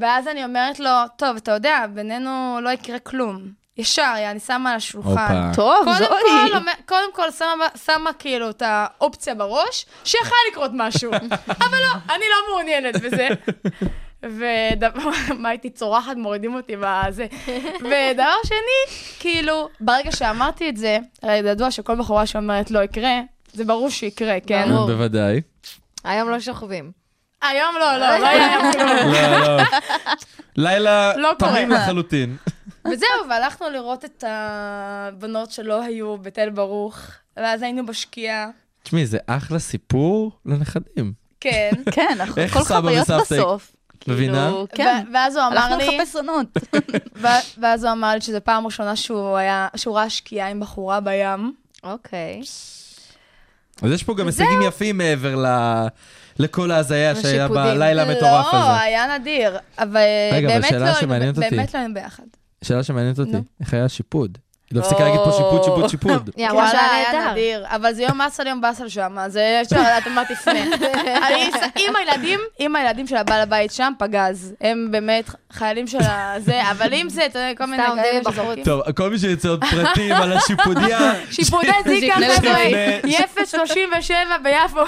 ואז 0.00 0.28
אני 0.28 0.44
אומרת 0.44 0.80
לו, 0.80 0.90
טוב, 1.16 1.36
אתה 1.36 1.52
יודע, 1.52 1.84
בינינו 1.94 2.58
לא 2.62 2.70
יקרה 2.70 2.98
כלום. 2.98 3.42
ישר, 3.78 4.14
אני 4.30 4.40
שמה 4.40 4.70
על 4.70 4.76
השולחן. 4.76 5.50
טוב, 5.54 5.84
קודם 5.84 5.98
זוהי. 5.98 6.10
כל, 6.50 6.56
אומר- 6.56 6.72
קודם 6.86 7.12
כל 7.14 7.30
שמה, 7.30 7.66
שמה 7.84 8.12
כאילו 8.12 8.50
את 8.50 8.62
האופציה 8.66 9.34
בראש, 9.34 9.86
שיכול 10.04 10.36
לקרות 10.50 10.70
משהו. 10.74 11.10
אבל 11.66 11.78
לא, 11.78 12.14
אני 12.14 12.24
לא 12.30 12.54
מעוניינת 12.54 12.96
בזה. 13.02 13.28
ודבר, 14.26 15.10
מה 15.42 15.48
הייתי 15.48 15.70
צורחת, 15.70 16.16
מורידים 16.16 16.54
אותי 16.54 16.76
בזה. 16.80 17.26
ודבר 17.80 18.34
שני, 18.44 18.96
כאילו, 19.18 19.68
ברגע 19.80 20.12
שאמרתי 20.12 20.68
את 20.68 20.76
זה, 20.76 20.98
הרי 21.22 21.36
ידוע 21.36 21.70
שכל 21.70 21.98
בחורה 21.98 22.26
שאומרת 22.26 22.70
לא 22.70 22.82
יקרה, 22.82 23.20
זה 23.52 23.64
ברור 23.64 23.90
שיקרה, 23.90 24.36
כן? 24.46 24.68
ברור. 24.68 24.86
בוודאי. 24.86 25.40
היום 26.04 26.30
לא 26.30 26.40
שוכבים. 26.40 26.92
היום 27.42 27.74
לא, 27.80 27.96
לא, 27.96 28.18
לא 28.18 28.26
היה 28.28 28.46
היום 28.46 28.72
כלום. 28.72 29.12
לא, 29.12 29.56
לא. 29.56 29.62
לילה 30.56 31.16
לא. 31.16 31.32
תמים 31.38 31.70
לחלוטין. 31.70 32.36
וזהו, 32.84 33.08
והלכנו 33.30 33.70
לראות 33.70 34.04
את 34.04 34.24
הבנות 34.26 35.50
שלא 35.50 35.82
היו 35.82 36.18
בתל 36.18 36.50
ברוך, 36.50 37.00
ואז 37.36 37.62
היינו 37.62 37.86
בשקיעה. 37.86 38.48
תשמעי, 38.82 39.06
זה 39.06 39.18
אחלה 39.26 39.58
סיפור 39.58 40.32
לנכדים. 40.46 41.12
כן. 41.40 41.70
כן, 41.90 42.06
אנחנו 42.12 42.42
איך 42.42 42.56
הכל 42.56 42.64
סבא 42.64 42.80
חוויות 42.80 43.08
בסוף. 43.20 43.75
מבינה? 44.08 44.46
כאילו, 44.50 44.66
כן. 44.74 45.04
ו- 45.08 45.14
ואז 45.14 45.36
הוא 45.36 45.46
אמר 45.46 45.58
הלכנו 45.58 45.76
לי, 45.76 45.98
לחפש 45.98 46.16
עונות. 46.16 46.46
ו- 47.22 47.26
ואז 47.60 47.84
הוא 47.84 47.92
אמר 47.92 48.14
לי 48.14 48.20
שזו 48.20 48.38
פעם 48.44 48.66
ראשונה 48.66 48.96
שהוא 48.96 49.38
ראה 49.86 50.10
שקיעה 50.10 50.48
עם 50.48 50.60
בחורה 50.60 51.00
בים. 51.00 51.52
אוקיי. 51.84 52.40
אז 53.82 53.90
יש 53.92 54.02
פה 54.02 54.14
גם 54.14 54.26
הישגים 54.26 54.62
יפים 54.62 54.98
מעבר 54.98 55.36
ל- 55.36 55.86
לכל 56.38 56.70
ההזיה 56.70 57.14
שהיה. 57.14 57.48
בלילה 57.48 58.02
המטורף 58.02 58.46
לא, 58.52 58.58
הזה. 58.58 58.80
היה 58.80 59.18
נדיר, 59.18 59.58
אבל 59.78 60.00
רגע, 60.32 60.48
אבל 60.48 60.54
באמת 60.58 60.68
שאלה 60.70 60.78
לא 60.78 60.84
היינו- 60.84 61.00
שמעניינת 61.00 61.36
אותי. 61.38 61.50
באמת 61.56 61.74
לא 61.74 61.78
היינו 61.78 61.94
ביחד. 61.94 62.22
שאלה 62.64 62.82
שמעניינת 62.82 63.18
אותי. 63.18 63.36
איך 63.60 63.74
היה 63.74 63.84
השיפוד? 63.84 64.38
היא 64.70 64.78
לא 64.78 64.80
הפסיקה 64.80 65.04
להגיד 65.04 65.20
פה 65.24 65.32
שיפוד, 65.32 65.64
שיפוד, 65.64 65.88
שיפוד. 65.88 66.30
אמרה 66.38 66.52
וואלה, 66.52 66.94
היה. 66.94 67.32
נדיר, 67.32 67.64
אבל 67.66 67.92
זה 67.92 68.02
יום 68.02 68.18
באסל, 68.18 68.46
יום 68.46 68.60
באסל 68.60 68.88
שם, 68.88 69.18
אז 69.18 69.38
אפשר 69.62 69.80
לדעת 69.80 70.06
מה 70.06 70.24
תפנה. 70.24 70.60
עם 71.76 71.96
הילדים, 71.96 72.40
עם 72.58 72.76
הילדים 72.76 73.06
של 73.06 73.16
הבעל 73.16 73.40
הבית 73.40 73.72
שם, 73.72 73.92
פגז. 73.98 74.54
הם 74.60 74.88
באמת 74.90 75.30
חיילים 75.52 75.86
של 75.86 75.98
הזה, 76.02 76.62
אבל 76.70 76.94
אם 76.94 77.08
זה, 77.08 77.26
אתה 77.26 77.38
יודע, 77.38 77.54
כל 77.56 77.64
מיני 77.64 77.82
כאלה. 77.82 78.32
שזורקים. 78.32 78.64
טוב, 78.64 78.92
כל 78.92 79.10
מי 79.10 79.18
שירצה 79.18 79.48
עוד 79.48 79.64
פרטים 79.70 80.12
על 80.12 80.32
השיפודיה, 80.32 81.12
שיפודי 81.34 81.70
זיקה, 81.86 82.14
חבר'ה, 82.14 82.28
לזוהי. 82.28 83.00
יפת 83.04 83.48
37 83.48 84.18
ביפו. 84.42 84.80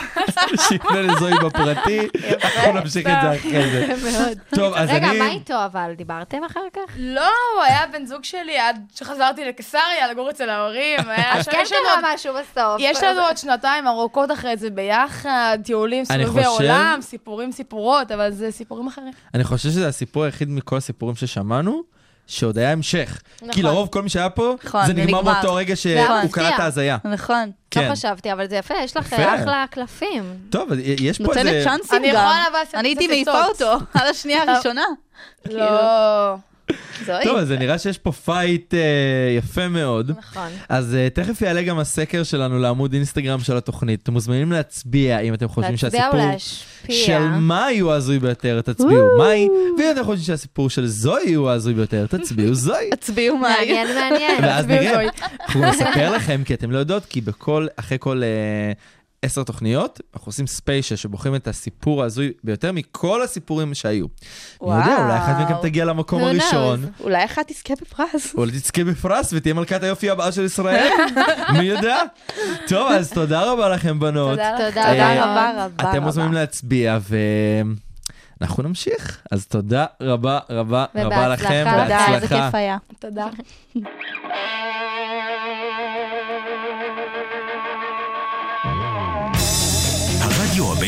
שיפנה 0.69 1.03
לזוהי 1.03 1.35
בפרטי, 1.45 2.09
אנחנו 2.43 2.73
נמשיך 2.73 3.07
את 3.07 3.17
זה 3.23 3.37
אחרי 3.37 3.71
זה. 3.71 4.33
טוב, 4.55 4.75
אז 4.75 4.89
רגע, 4.91 5.11
אני... 5.11 5.19
מה 5.19 5.29
איתו 5.29 5.55
אבל? 5.65 5.93
דיברתם 5.97 6.45
אחר 6.45 6.61
כך? 6.73 6.93
לא, 6.97 7.31
הוא 7.55 7.63
היה 7.63 7.81
בן 7.93 8.07
זוג 8.07 8.25
שלי 8.25 8.59
עד 8.59 8.77
שחזרתי 8.95 9.45
לקיסריה, 9.69 10.09
לגור 10.13 10.31
אצל 10.31 10.51
ההורים. 10.51 11.01
אז 11.33 11.49
כן 11.49 11.63
קרה 11.69 12.15
משהו 12.15 12.35
בסוף. 12.35 12.77
יש 12.79 13.03
לנו 13.03 13.21
עוד 13.21 13.37
שנתיים 13.39 13.87
ארוכות 13.89 14.33
אחרי 14.33 14.57
זה 14.57 14.71
ביחד, 14.71 15.59
טיולים, 15.65 16.05
אני 16.11 16.27
חושב- 16.27 16.45
עולם, 16.47 16.99
סיפורים, 17.03 17.53
סיפורות, 17.53 18.13
אבל 18.13 18.31
זה 18.31 18.51
סיפורים 18.51 18.87
אחרים. 18.87 19.13
אני 19.35 19.45
חושב 19.45 19.69
שזה 19.69 19.89
הסיפור 19.89 20.25
היחיד 20.25 20.49
מכל 20.51 20.77
הסיפורים 20.77 21.17
ששמענו, 21.17 21.83
שעוד 22.27 22.59
היה 22.59 22.73
המשך. 22.73 23.21
נכון. 23.37 23.53
כי 23.53 23.63
לרוב 23.63 23.89
כל 23.93 24.03
מי 24.03 24.09
שהיה 24.09 24.31
פה, 24.31 24.55
נכון, 24.65 24.87
זה 24.87 24.93
נגמר. 24.93 25.23
באותו 25.23 25.55
רגע 25.55 25.77
שהוא 25.77 25.95
נכון. 26.05 26.29
קלט 26.29 26.55
את 26.55 26.61
ההזיה. 26.61 26.97
נכון. 27.05 27.51
כן. 27.71 27.89
לא 27.89 27.93
חשבתי, 27.93 28.33
אבל 28.33 28.49
זה 28.49 28.57
יפה, 28.57 28.75
יש 28.85 28.97
לך 28.97 29.07
יפה. 29.13 29.35
אחלה 29.35 29.65
קלפים. 29.71 30.35
טוב, 30.51 30.69
יש 31.01 31.19
פה 31.19 31.25
נותנת 31.25 31.47
איזה... 31.47 31.65
צ'אנסים 31.65 31.99
אני 31.99 32.09
גם. 32.13 32.15
יכולה 32.15 32.45
אבל 32.51 32.59
אני 32.75 32.89
הייתי 32.89 33.07
מעיפה. 33.09 33.45
אותו 33.45 33.73
על 34.01 34.07
השנייה 34.11 34.43
הראשונה. 34.43 34.85
לא. 35.51 36.35
טוב, 37.25 37.37
אז 37.37 37.49
זה 37.49 37.59
נראה 37.59 37.79
שיש 37.79 37.99
פה 37.99 38.13
fight 38.13 38.75
אה, 38.75 38.81
יפה 39.39 39.69
מאוד. 39.69 40.11
נכון. 40.19 40.49
אז 40.69 40.97
אה, 40.97 41.15
תכף 41.15 41.43
יעלה 41.43 41.63
גם 41.63 41.79
הסקר 41.79 42.23
שלנו 42.23 42.59
לעמוד 42.59 42.93
אינסטגרם 42.93 43.41
של 43.41 43.57
התוכנית. 43.57 44.03
אתם 44.03 44.13
מוזמנים 44.13 44.53
להצביע 44.53 45.19
אם 45.19 45.35
אתם 45.35 45.49
חושבים 45.49 45.73
להצביע 45.73 45.91
שהסיפור 45.91 46.21
ולהשפיע. 46.21 47.07
של 47.07 47.19
מאי 47.19 47.79
הוא 47.79 47.93
ההזוי 47.93 48.19
ביותר, 48.19 48.61
תצביעו 48.61 49.19
מאי, 49.19 49.49
ואם 49.79 49.91
אתם 49.93 50.05
חושבים 50.05 50.25
שהסיפור 50.25 50.71
של 50.71 50.87
זוהי 50.87 51.35
הוא 51.35 51.51
ההזוי 51.51 51.75
ביותר, 51.75 52.07
תצביעו 52.07 52.55
זוהי. 52.55 52.91
הצביעו 52.93 53.37
מאי. 53.37 53.51
מעניין, 53.59 53.89
מעניין. 53.95 54.45
ואז 54.45 54.65
תצביעו 54.65 54.97
נראה. 54.97 55.09
אנחנו 55.41 55.61
נספר 55.61 56.17
לכם, 56.17 56.43
כי 56.45 56.55
אתם 56.55 56.71
לא 56.71 56.79
יודעות, 56.79 57.05
כי 57.05 57.21
בכל, 57.21 57.67
אחרי 57.77 57.99
כל 58.01 58.23
אה, 58.23 58.73
עשר 59.23 59.43
תוכניות, 59.43 60.01
אנחנו 60.15 60.29
עושים 60.29 60.47
ספיישל 60.47 60.97
שבוחרים 60.97 61.35
את 61.35 61.49
הסיפור 61.49 62.03
ההזוי 62.03 62.33
ביותר 62.45 62.73
מכל 62.73 63.23
הסיפורים 63.23 63.75
שהיו. 63.75 64.07
מי 64.63 64.69
יודע, 64.69 64.97
אולי 65.05 65.19
אחת 65.19 65.37
מכם 65.41 65.55
תגיע 65.63 65.85
למקום 65.85 66.23
Who 66.23 66.25
הראשון. 66.25 66.87
אולי 67.01 67.25
אחת 67.25 67.53
תזכה 67.53 67.75
בפרס. 67.81 68.35
אולי 68.35 68.53
תזכה 68.53 68.85
בפרס 68.85 69.33
ותהיה 69.33 69.55
מלכת 69.55 69.83
היופי 69.83 70.11
הבאה 70.11 70.33
של 70.33 70.45
ישראל, 70.45 70.89
מי 71.59 71.65
יודע? 71.65 71.99
טוב, 72.69 72.93
אז 72.93 73.13
תודה 73.13 73.53
רבה 73.53 73.69
לכם, 73.69 74.01
בנות. 74.01 74.31
תודה 74.31 74.51
אה, 74.59 74.69
תודה 74.69 74.93
רבה. 74.93 75.23
רבה 75.23 75.65
רבה. 75.65 75.91
אתם 75.91 76.03
מוזמנים. 76.03 76.33
להצביע, 76.33 76.99
ואנחנו 78.41 78.63
נמשיך. 78.63 79.23
אז 79.31 79.47
תודה 79.47 79.87
רבה 80.01 80.39
רבה 80.51 80.85
רבה 80.95 81.07
ובהצלחה. 81.07 81.29
לכם, 81.29 81.65
תודה, 81.71 82.07
איזה 82.07 82.21
בהצלחה. 82.21 82.47
כיף 82.47 82.55
היה. 82.55 82.77
תודה. 82.99 83.27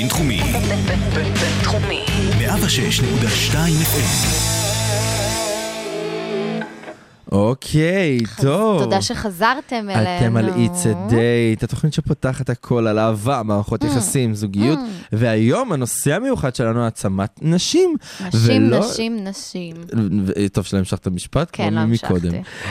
הרדיו 0.00 0.08
הבינתחומי, 0.08 0.40
בינתחומי. 1.14 2.04
106.2 2.38 3.54
FM, 3.54 4.49
אוקיי, 7.32 8.18
טוב. 8.42 8.82
תודה 8.82 9.02
שחזרתם 9.02 9.86
אלינו. 9.90 10.18
אתם 10.18 10.36
על 10.36 10.48
It's 10.48 10.84
a 10.84 11.12
Date, 11.12 11.64
התוכנית 11.64 11.92
שפותחת 11.94 12.50
הכל 12.50 12.86
על 12.86 12.98
אהבה, 12.98 13.42
מערכות 13.44 13.84
יחסים, 13.84 14.34
זוגיות, 14.34 14.78
והיום 15.12 15.72
הנושא 15.72 16.14
המיוחד 16.14 16.54
שלנו 16.54 16.84
העצמת 16.84 17.30
נשים. 17.42 17.96
נשים, 18.26 18.40
ולא- 18.72 18.78
נשים, 18.78 19.24
נשים. 19.24 19.76
ו- 20.26 20.48
טוב 20.52 20.64
שלא 20.64 20.78
המשכת 20.78 21.00
את 21.00 21.06
המשפט, 21.06 21.48
כן, 21.52 21.74
לא. 21.74 21.80
המשכתי. 21.80 22.28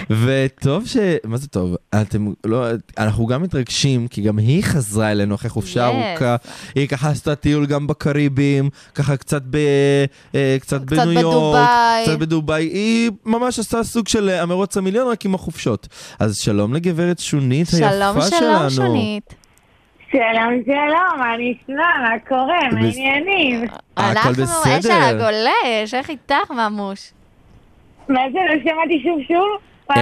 וטוב 0.10 0.88
ש... 0.88 0.98
מה 1.24 1.38
זה 1.38 1.48
טוב? 1.48 1.76
אתם 2.02 2.28
לא... 2.46 2.66
אנחנו 2.98 3.26
גם 3.26 3.42
מתרגשים, 3.44 4.08
כי 4.08 4.22
גם 4.22 4.38
היא 4.38 4.64
חזרה 4.64 5.12
אלינו 5.12 5.36
אחרי 5.36 5.50
חופשה 5.50 5.90
Yes. 5.90 5.94
ארוכה. 5.94 6.36
היא 6.76 6.88
ככה 6.88 7.10
עשתה 7.10 7.36
טיול 7.36 7.66
גם 7.66 7.88
בקריבים, 7.88 8.70
ככה 8.96 9.18
קצת 9.18 9.42
ב... 9.50 9.58
אה, 10.36 10.58
קצת 10.60 10.82
קצת 10.86 10.98
בניו 10.98 11.12
יורק. 11.22 11.26
בדובאי. 11.26 12.04
קצת 12.06 12.20
בדובאי. 12.20 12.64
היא 12.64 13.12
ממש 13.26 13.60
עשתה 13.60 13.84
סוג 13.84 14.08
של 14.08 14.30
המרוץ 14.52 14.78
המיליון, 14.78 15.08
רק 15.12 15.26
עם 15.26 15.36
החופשות. 15.36 15.88
אז 16.20 16.36
שלום 16.38 16.74
לגברת 16.74 17.20
שונית 17.20 17.68
היפה 17.74 17.78
שלום, 17.92 18.22
שלנו. 18.22 18.40
שלום, 18.40 18.70
שונית. 18.70 19.34
שלום, 20.12 20.62
שלום, 20.66 21.20
מה 21.20 21.34
נשמע? 21.38 21.76
מה 22.04 22.20
קורה? 22.28 22.58
מה 22.72 22.80
בס- 22.80 22.96
העניינים? 22.98 23.64
הכל 23.64 23.72
אנחנו 23.98 24.32
אש 24.32 24.38
בסדר. 24.40 24.94
על 24.94 25.16
הגולש, 25.22 25.94
איך 25.94 26.10
איתך, 26.10 26.52
ממוש? 26.52 27.12
מה 28.10 28.20
זה? 28.32 28.40
לא 28.50 28.62
שמעתי 28.64 29.04
שוב 29.04 29.20
שוב? 29.28 29.98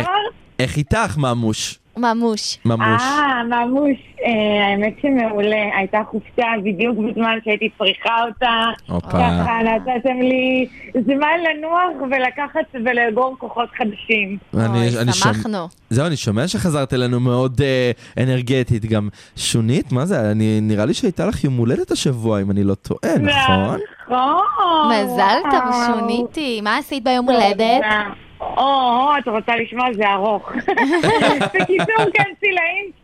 איך 0.59 0.77
איתך, 0.77 1.17
ממוש? 1.17 1.79
ממוש. 1.97 2.57
ממוש. 2.65 3.01
אה, 3.01 3.43
ממוש. 3.43 3.97
אה, 4.25 4.67
האמת 4.67 4.93
שמעולה. 5.01 5.77
הייתה 5.77 5.97
חופשה 6.11 6.45
בדיוק 6.63 6.97
בזמן 6.97 7.37
שהייתי 7.45 7.69
צריכה 7.77 8.23
אותה. 8.27 8.63
הופה. 8.87 9.07
ככה 9.09 9.51
נתתם 9.63 10.19
לי 10.21 10.65
זמן 10.93 11.37
לנוח 11.49 12.01
ולקחת 12.11 12.65
ולאגור 12.85 13.35
כוחות 13.39 13.69
חדשים. 13.77 14.37
אני- 14.53 14.97
אוי, 14.97 15.13
שמחנו. 15.13 15.67
זהו, 15.89 16.07
אני 16.07 16.15
שומע 16.15 16.47
שחזרת 16.47 16.93
אלינו 16.93 17.19
מאוד 17.19 17.61
אה, 17.61 17.91
אנרגטית 18.23 18.85
גם. 18.85 19.09
שונית, 19.35 19.91
מה 19.91 20.05
זה? 20.05 20.31
אני, 20.31 20.59
נראה 20.61 20.85
לי 20.85 20.93
שהייתה 20.93 21.25
לך 21.25 21.43
יום 21.43 21.57
הולדת 21.57 21.91
השבוע, 21.91 22.41
אם 22.41 22.51
אני 22.51 22.63
לא 22.63 22.73
טועה, 22.75 23.17
נכון? 23.17 23.77
נכון. 24.07 24.91
מזל 24.91 25.37
טוב. 25.51 25.75
שוניתי. 25.87 26.61
מה 26.61 26.77
עשית 26.77 27.03
ביום 27.03 27.29
הולדת? 27.29 27.81
או, 28.41 29.11
את 29.19 29.27
רוצה 29.27 29.55
לשמוע? 29.55 29.93
זה 29.93 30.09
ארוך. 30.09 30.51
בקיצור, 31.53 32.05
כנסי 32.13 32.51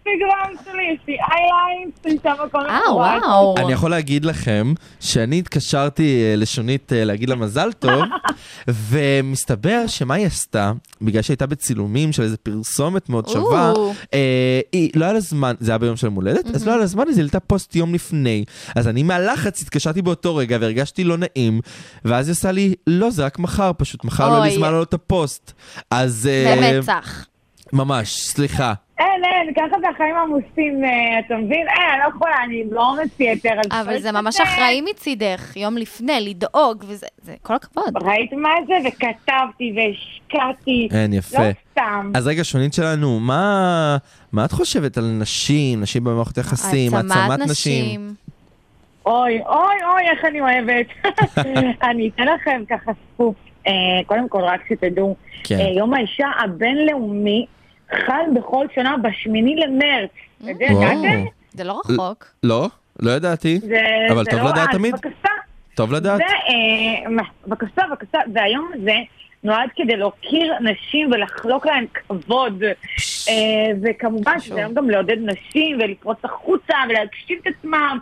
לאינסטגרם 0.06 0.64
שלי, 0.66 0.84
יש 0.84 1.00
לי 1.08 1.18
אייליינס, 1.32 2.24
שם 2.24 2.44
הכל 2.46 2.70
אה. 2.70 2.94
וואו. 2.94 3.56
אני 3.58 3.74
יכול 3.74 3.92
להגיד 3.92 4.26
לכם 4.26 4.74
שאני 5.00 5.40
התקשרתי 5.40 6.24
אה, 6.24 6.36
לשונית 6.36 6.94
אה, 6.94 7.06
להגיד 7.06 7.30
לה 7.30 7.36
מזל 7.36 7.72
טוב, 7.72 8.04
ומסתבר 8.90 9.88
שמה 9.88 10.14
היא 10.14 10.26
עשתה, 10.26 10.72
בגלל 11.02 11.22
שהייתה 11.22 11.46
בצילומים 11.46 12.12
של 12.12 12.24
איזה 12.24 12.38
פרסומת 12.38 13.10
מאוד 13.10 13.28
שווה, 13.28 13.72
או. 13.72 13.94
אה, 14.14 14.60
היא 14.72 14.92
לא 14.96 15.06
היה 15.06 15.14
לה 15.14 15.20
זמן, 15.20 15.54
זה 15.60 15.72
היה 15.72 15.78
ביום 15.78 15.96
של 15.96 16.08
יום 16.08 16.16
הולדת, 16.16 16.46
אז 16.56 16.66
לא 16.66 16.72
היה 16.72 16.80
לה 16.80 16.86
זמן, 16.86 17.04
אז 17.08 17.18
היא 17.18 17.22
העלתה 17.22 17.40
פוסט 17.40 17.76
יום 17.76 17.94
לפני. 17.94 18.46
אז 18.76 18.88
אני 18.88 19.04
מהלחץ 19.04 19.62
התקשרתי 19.62 20.02
באותו 20.02 20.36
רגע 20.36 20.58
והרגשתי 20.62 21.04
לא 21.04 21.18
נעים, 21.18 21.62
ואז 22.06 22.28
היא 22.28 22.34
עושה 22.34 22.52
לי, 22.52 22.76
לא, 22.88 23.10
זה 23.10 23.26
רק 23.26 23.40
מחר, 23.40 23.72
פשוט 23.78 24.06
מחר 24.06 24.30
לא 24.30 24.34
יהיה 24.34 24.44
לי 24.44 24.50
אוי. 24.50 24.58
זמן 24.58 24.72
לעלות 24.72 24.90
את 24.90 24.94
הפוסט. 24.94 25.54
אז... 25.92 26.30
אה, 26.32 26.74
במצח. 26.80 27.26
ממש, 27.74 28.18
סליחה. 28.18 28.74
אין, 29.00 29.26
אין, 29.26 29.54
ככה 29.54 29.80
זה 29.82 29.90
החיים 29.90 30.16
עמוסים, 30.16 30.86
אה, 30.86 31.20
אתה 31.20 31.36
מבין? 31.36 31.68
אין, 31.68 31.90
אני 31.94 32.00
לא 32.04 32.10
יכולה, 32.16 32.44
אני 32.44 32.64
בעומס 32.64 33.20
יתר. 33.20 33.50
אז 33.60 33.66
אבל 33.72 33.84
צריך 33.86 34.02
זה 34.02 34.12
ממש 34.12 34.42
אחראי 34.42 34.82
מצידך, 34.82 35.58
יום 35.58 35.78
לפני, 35.78 36.22
לדאוג, 36.22 36.84
וזה, 36.88 37.08
זה 37.22 37.36
כל 37.42 37.54
הכבוד. 37.56 38.04
ראית 38.04 38.34
מה 38.34 38.50
זה? 38.68 38.74
וכתבתי 38.88 39.74
והשקעתי. 39.76 40.88
אין, 40.92 41.14
יפה. 41.14 41.44
לא 41.44 41.52
סתם. 41.72 42.12
אז 42.16 42.28
רגע, 42.28 42.44
שונית 42.44 42.74
שלנו, 42.74 43.20
מה, 43.20 43.98
מה 44.32 44.46
את 44.46 44.52
חושבת 44.52 44.98
על 44.98 45.06
נשים, 45.20 45.82
נשים 45.82 46.04
במערכות 46.04 46.38
יחסים, 46.38 46.94
העצמת 46.94 47.40
נשים? 47.40 48.14
אוי, 49.06 49.42
אוי, 49.46 49.76
אוי, 49.94 50.10
איך 50.12 50.26
אני 50.26 50.42
אוהבת. 50.42 50.86
אני 51.90 52.10
אתן 52.16 52.24
לכם 52.24 52.64
ככה 52.70 52.92
סקופ. 53.14 53.36
אה, 53.68 53.74
קודם 54.06 54.30
כל, 54.30 54.42
רק 54.42 54.62
שתדעו, 54.70 55.16
כן. 55.44 55.60
אה, 55.60 55.70
יום 55.78 55.94
האישה 55.94 56.28
הבינלאומי 56.44 57.46
חל 58.06 58.24
בכל 58.36 58.66
שנה 58.76 58.96
בשמיני 58.98 59.56
למרץ. 59.56 60.10
אתה 60.42 60.52
יודע, 60.52 60.66
וואו. 60.72 60.82
ידעתם? 60.82 61.26
זה 61.52 61.64
לא 61.64 61.82
רחוק. 61.86 62.26
לא, 62.44 62.68
לא 63.00 63.12
ידעתי. 63.12 63.60
אבל 64.12 64.24
זה 64.24 64.32
טוב 64.32 64.40
לא 64.40 64.50
לדעת 64.50 64.70
תמיד. 64.72 64.94
בבקשה. 64.94 65.34
טוב 65.76 65.94
לדעת. 65.94 66.22
אה, 66.22 67.26
בבקשה, 67.48 67.82
בבקשה, 67.90 68.18
והיום 68.34 68.72
הזה 68.74 68.96
נועד 69.44 69.70
כדי 69.76 69.96
להוקיר 69.96 70.54
נשים 70.62 71.12
ולחלוק 71.12 71.66
להן 71.66 71.86
כבוד. 71.94 72.64
אה, 73.30 73.34
וכמובן 73.82 74.40
שזה 74.40 74.56
היום 74.56 74.74
גם 74.74 74.90
לעודד 74.90 75.18
נשים 75.18 75.80
ולפרוץ 75.80 76.18
החוצה 76.24 76.76
ולהגשים 76.90 77.40
את 77.42 77.48
עצמם. 77.48 78.00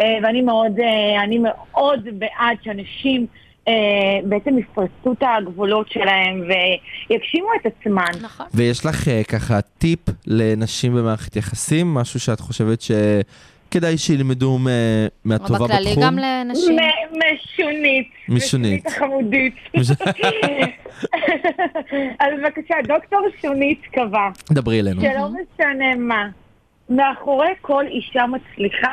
אה, 0.00 0.18
ואני 0.22 0.42
מאוד, 0.42 0.80
אה, 0.80 1.22
אני 1.22 1.38
מאוד 1.38 2.08
בעד 2.12 2.56
שאנשים 2.62 3.20
אה, 3.20 3.26
בעצם 4.24 4.58
יפרצו 4.58 5.12
את 5.12 5.22
הגבולות 5.38 5.90
שלהם 5.90 6.42
ויגשימו 7.10 7.48
את 7.60 7.66
עצמן. 7.66 8.10
נכון. 8.22 8.46
ויש 8.54 8.86
לך 8.86 9.08
אה, 9.08 9.24
ככה 9.24 9.60
טיפ 9.60 9.98
לנשים 10.26 10.94
במערכת 10.94 11.36
יחסים? 11.36 11.94
משהו 11.94 12.20
שאת 12.20 12.40
חושבת 12.40 12.78
שכדאי 12.80 13.98
שילמדו 13.98 14.58
מ- 14.58 14.66
מהטובה 15.24 15.52
בתחום? 15.52 15.68
בכללי 15.68 15.94
גם 16.02 16.18
לנשים. 16.18 16.76
מ- 16.76 17.18
משונית. 17.34 18.08
משונית. 18.28 18.86
החמודית. 18.86 19.54
אז 22.20 22.28
בבקשה, 22.42 22.74
דוקטור 22.86 23.20
שונית 23.42 23.80
קבע 23.92 24.28
דברי 24.52 24.80
אלינו. 24.80 25.00
שלא 25.00 25.28
משנה 25.28 25.94
מה, 25.96 26.28
מאחורי 26.90 27.48
כל 27.60 27.84
אישה 27.86 28.24
מצליחה, 28.26 28.92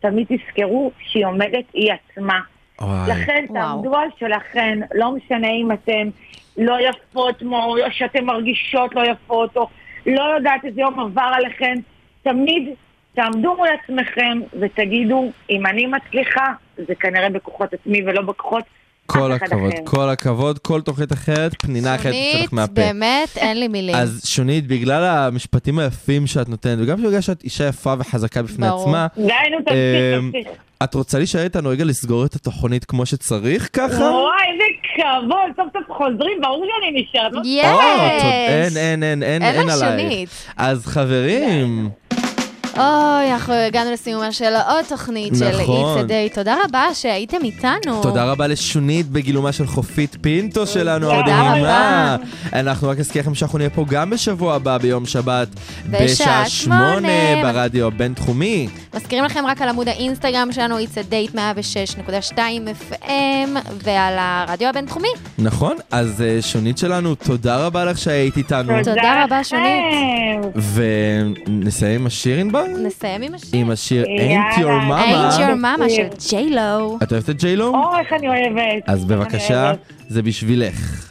תמיד 0.00 0.26
תזכרו 0.26 0.90
שהיא 0.98 1.26
עומדת 1.26 1.64
היא 1.72 1.90
עצמה. 1.92 2.40
וואי. 2.80 3.10
לכן 3.10 3.44
וואו. 3.48 3.62
תעמדו 3.62 3.96
על 3.96 4.08
שלכן, 4.18 4.78
לא 4.94 5.12
משנה 5.12 5.48
אם 5.48 5.72
אתן 5.72 6.08
לא 6.56 6.76
יפות, 6.80 7.42
מו- 7.42 7.66
או 7.66 7.90
שאתן 7.90 8.24
מרגישות 8.24 8.94
לא 8.94 9.02
יפות, 9.06 9.56
או 9.56 9.68
לא 10.06 10.22
יודעת 10.22 10.64
איזה 10.64 10.80
יום 10.80 11.00
עבר 11.00 11.30
עליכן, 11.34 11.74
תמיד 12.22 12.68
תעמדו 13.14 13.56
מול 13.56 13.68
עצמכם 13.82 14.40
ותגידו, 14.60 15.30
אם 15.50 15.66
אני 15.66 15.86
מצליחה, 15.86 16.52
זה 16.76 16.94
כנראה 16.94 17.30
בכוחות 17.30 17.74
עצמי 17.74 18.02
ולא 18.06 18.22
בכוחות 18.22 18.64
כל 19.06 19.32
הכבוד, 19.32 19.72
אחר. 19.72 19.82
כל 19.84 20.08
הכבוד, 20.08 20.58
כל 20.58 20.80
תוכנית 20.80 21.12
אחרת, 21.12 21.52
פנינה 21.62 21.94
אחרת 21.94 22.12
שונית, 22.14 22.44
לך 22.44 22.52
מהפה. 22.52 22.72
באמת, 22.74 23.36
אין 23.36 23.60
לי 23.60 23.68
מילים. 23.68 23.94
אז 23.94 24.22
שונית, 24.26 24.66
בגלל 24.66 25.04
המשפטים 25.04 25.78
היפים 25.78 26.26
שאת 26.26 26.48
נותנת, 26.48 26.78
וגם 26.80 27.02
בגלל 27.02 27.20
שאת 27.20 27.44
אישה 27.44 27.68
יפה 27.68 27.94
וחזקה 27.98 28.42
בפני 28.42 28.68
ברור. 28.68 28.82
עצמה, 28.82 29.06
די, 29.16 29.22
נו, 29.22 29.58
תמשיך, 29.64 29.74
אמ, 30.18 30.30
תמשיך. 30.32 30.48
את 30.84 30.94
רוצה 30.94 31.18
להישאר 31.18 31.42
איתנו 31.44 31.68
רגע 31.68 31.84
לסגור 31.84 32.24
את 32.24 32.34
התוכנית 32.34 32.84
כמו 32.84 33.06
שצריך 33.06 33.68
ככה? 33.72 34.02
וואי, 34.02 34.42
איזה 34.52 34.64
כבוד, 34.94 35.38
סוף 35.56 35.66
סוף 35.72 35.96
חוזרים, 35.96 36.38
ברור 36.42 36.66
שאני 36.66 37.02
נשארת. 37.02 37.32
או, 37.34 37.40
תוד- 37.40 37.46
אין, 37.46 38.66
יש! 38.66 38.76
אין, 38.76 39.02
אין, 39.02 39.22
אין, 39.22 39.42
אין 39.42 39.42
אין 39.42 39.70
עלייך. 39.70 40.00
שונית. 40.00 40.28
אז 40.56 40.86
חברים, 40.86 41.88
אוי, 42.76 43.32
אנחנו 43.32 43.54
הגענו 43.54 43.92
לסיומה 43.92 44.32
של 44.32 44.52
עוד 44.68 44.84
תוכנית 44.88 45.32
של 45.38 45.62
נכון. 45.62 45.98
It's 46.00 46.04
a 46.04 46.08
Day. 46.08 46.34
תודה 46.34 46.56
רבה 46.64 46.84
שהייתם 46.94 47.36
איתנו. 47.44 48.02
תודה 48.02 48.24
רבה 48.24 48.46
לשונית 48.46 49.08
בגילומה 49.08 49.52
של 49.52 49.66
חופית 49.66 50.16
פינטו 50.20 50.66
שלנו, 50.66 51.06
תודה 51.06 51.34
המדהימה. 51.34 52.16
אנחנו 52.52 52.88
רק 52.88 52.98
נזכיר 52.98 53.22
לכם 53.22 53.34
שאנחנו 53.34 53.58
נהיה 53.58 53.70
פה 53.70 53.84
גם 53.88 54.10
בשבוע 54.10 54.54
הבא 54.54 54.78
ביום 54.78 55.06
שבת, 55.06 55.48
בשעה 55.90 56.48
שמונה. 56.48 57.08
ברדיו 57.42 57.86
הבינתחומי. 57.86 58.68
מזכירים 58.94 59.24
לכם 59.24 59.44
רק 59.46 59.62
על 59.62 59.68
עמוד 59.68 59.88
האינסטגרם 59.88 60.52
שלנו, 60.52 60.78
It's 60.78 60.82
a 60.82 61.32
Date 61.32 61.34
106.2 61.34 62.38
FM, 62.92 63.58
ועל 63.84 64.14
הרדיו 64.18 64.68
הבינתחומי. 64.68 65.08
נכון? 65.38 65.76
אז 65.90 66.22
אה, 66.22 66.42
שונית 66.42 66.78
שלנו, 66.78 67.14
תודה 67.14 67.66
רבה 67.66 67.84
לך 67.84 67.98
שהיית 67.98 68.36
איתנו. 68.36 68.72
תודה 68.84 69.24
רבה, 69.24 69.44
שונית. 69.44 69.84
ונסיים 70.74 72.00
עם 72.00 72.06
השיר 72.06 72.38
ענבר? 72.38 72.63
נסיים 72.66 73.22
עם 73.22 73.34
השיר. 73.34 73.50
עם 73.52 73.70
השיר. 73.70 74.04
Ain't 74.04 74.58
Your 74.58 74.60
Ain't 74.60 75.38
Your 75.38 75.62
Mama. 75.62 75.80
Mama 75.80 75.88
של 75.88 76.06
ג'יילו. 76.30 76.98
את 77.02 77.12
אוהבת 77.12 77.30
את 77.30 77.36
ג'יילו? 77.36 77.66
או, 77.68 77.98
איך 77.98 78.12
אני 78.12 78.28
אוהבת. 78.28 78.82
אז 78.86 79.04
בבקשה. 79.04 79.72
זה 80.08 80.22
בשבילך. 80.22 81.10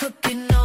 Cooking 0.00 0.57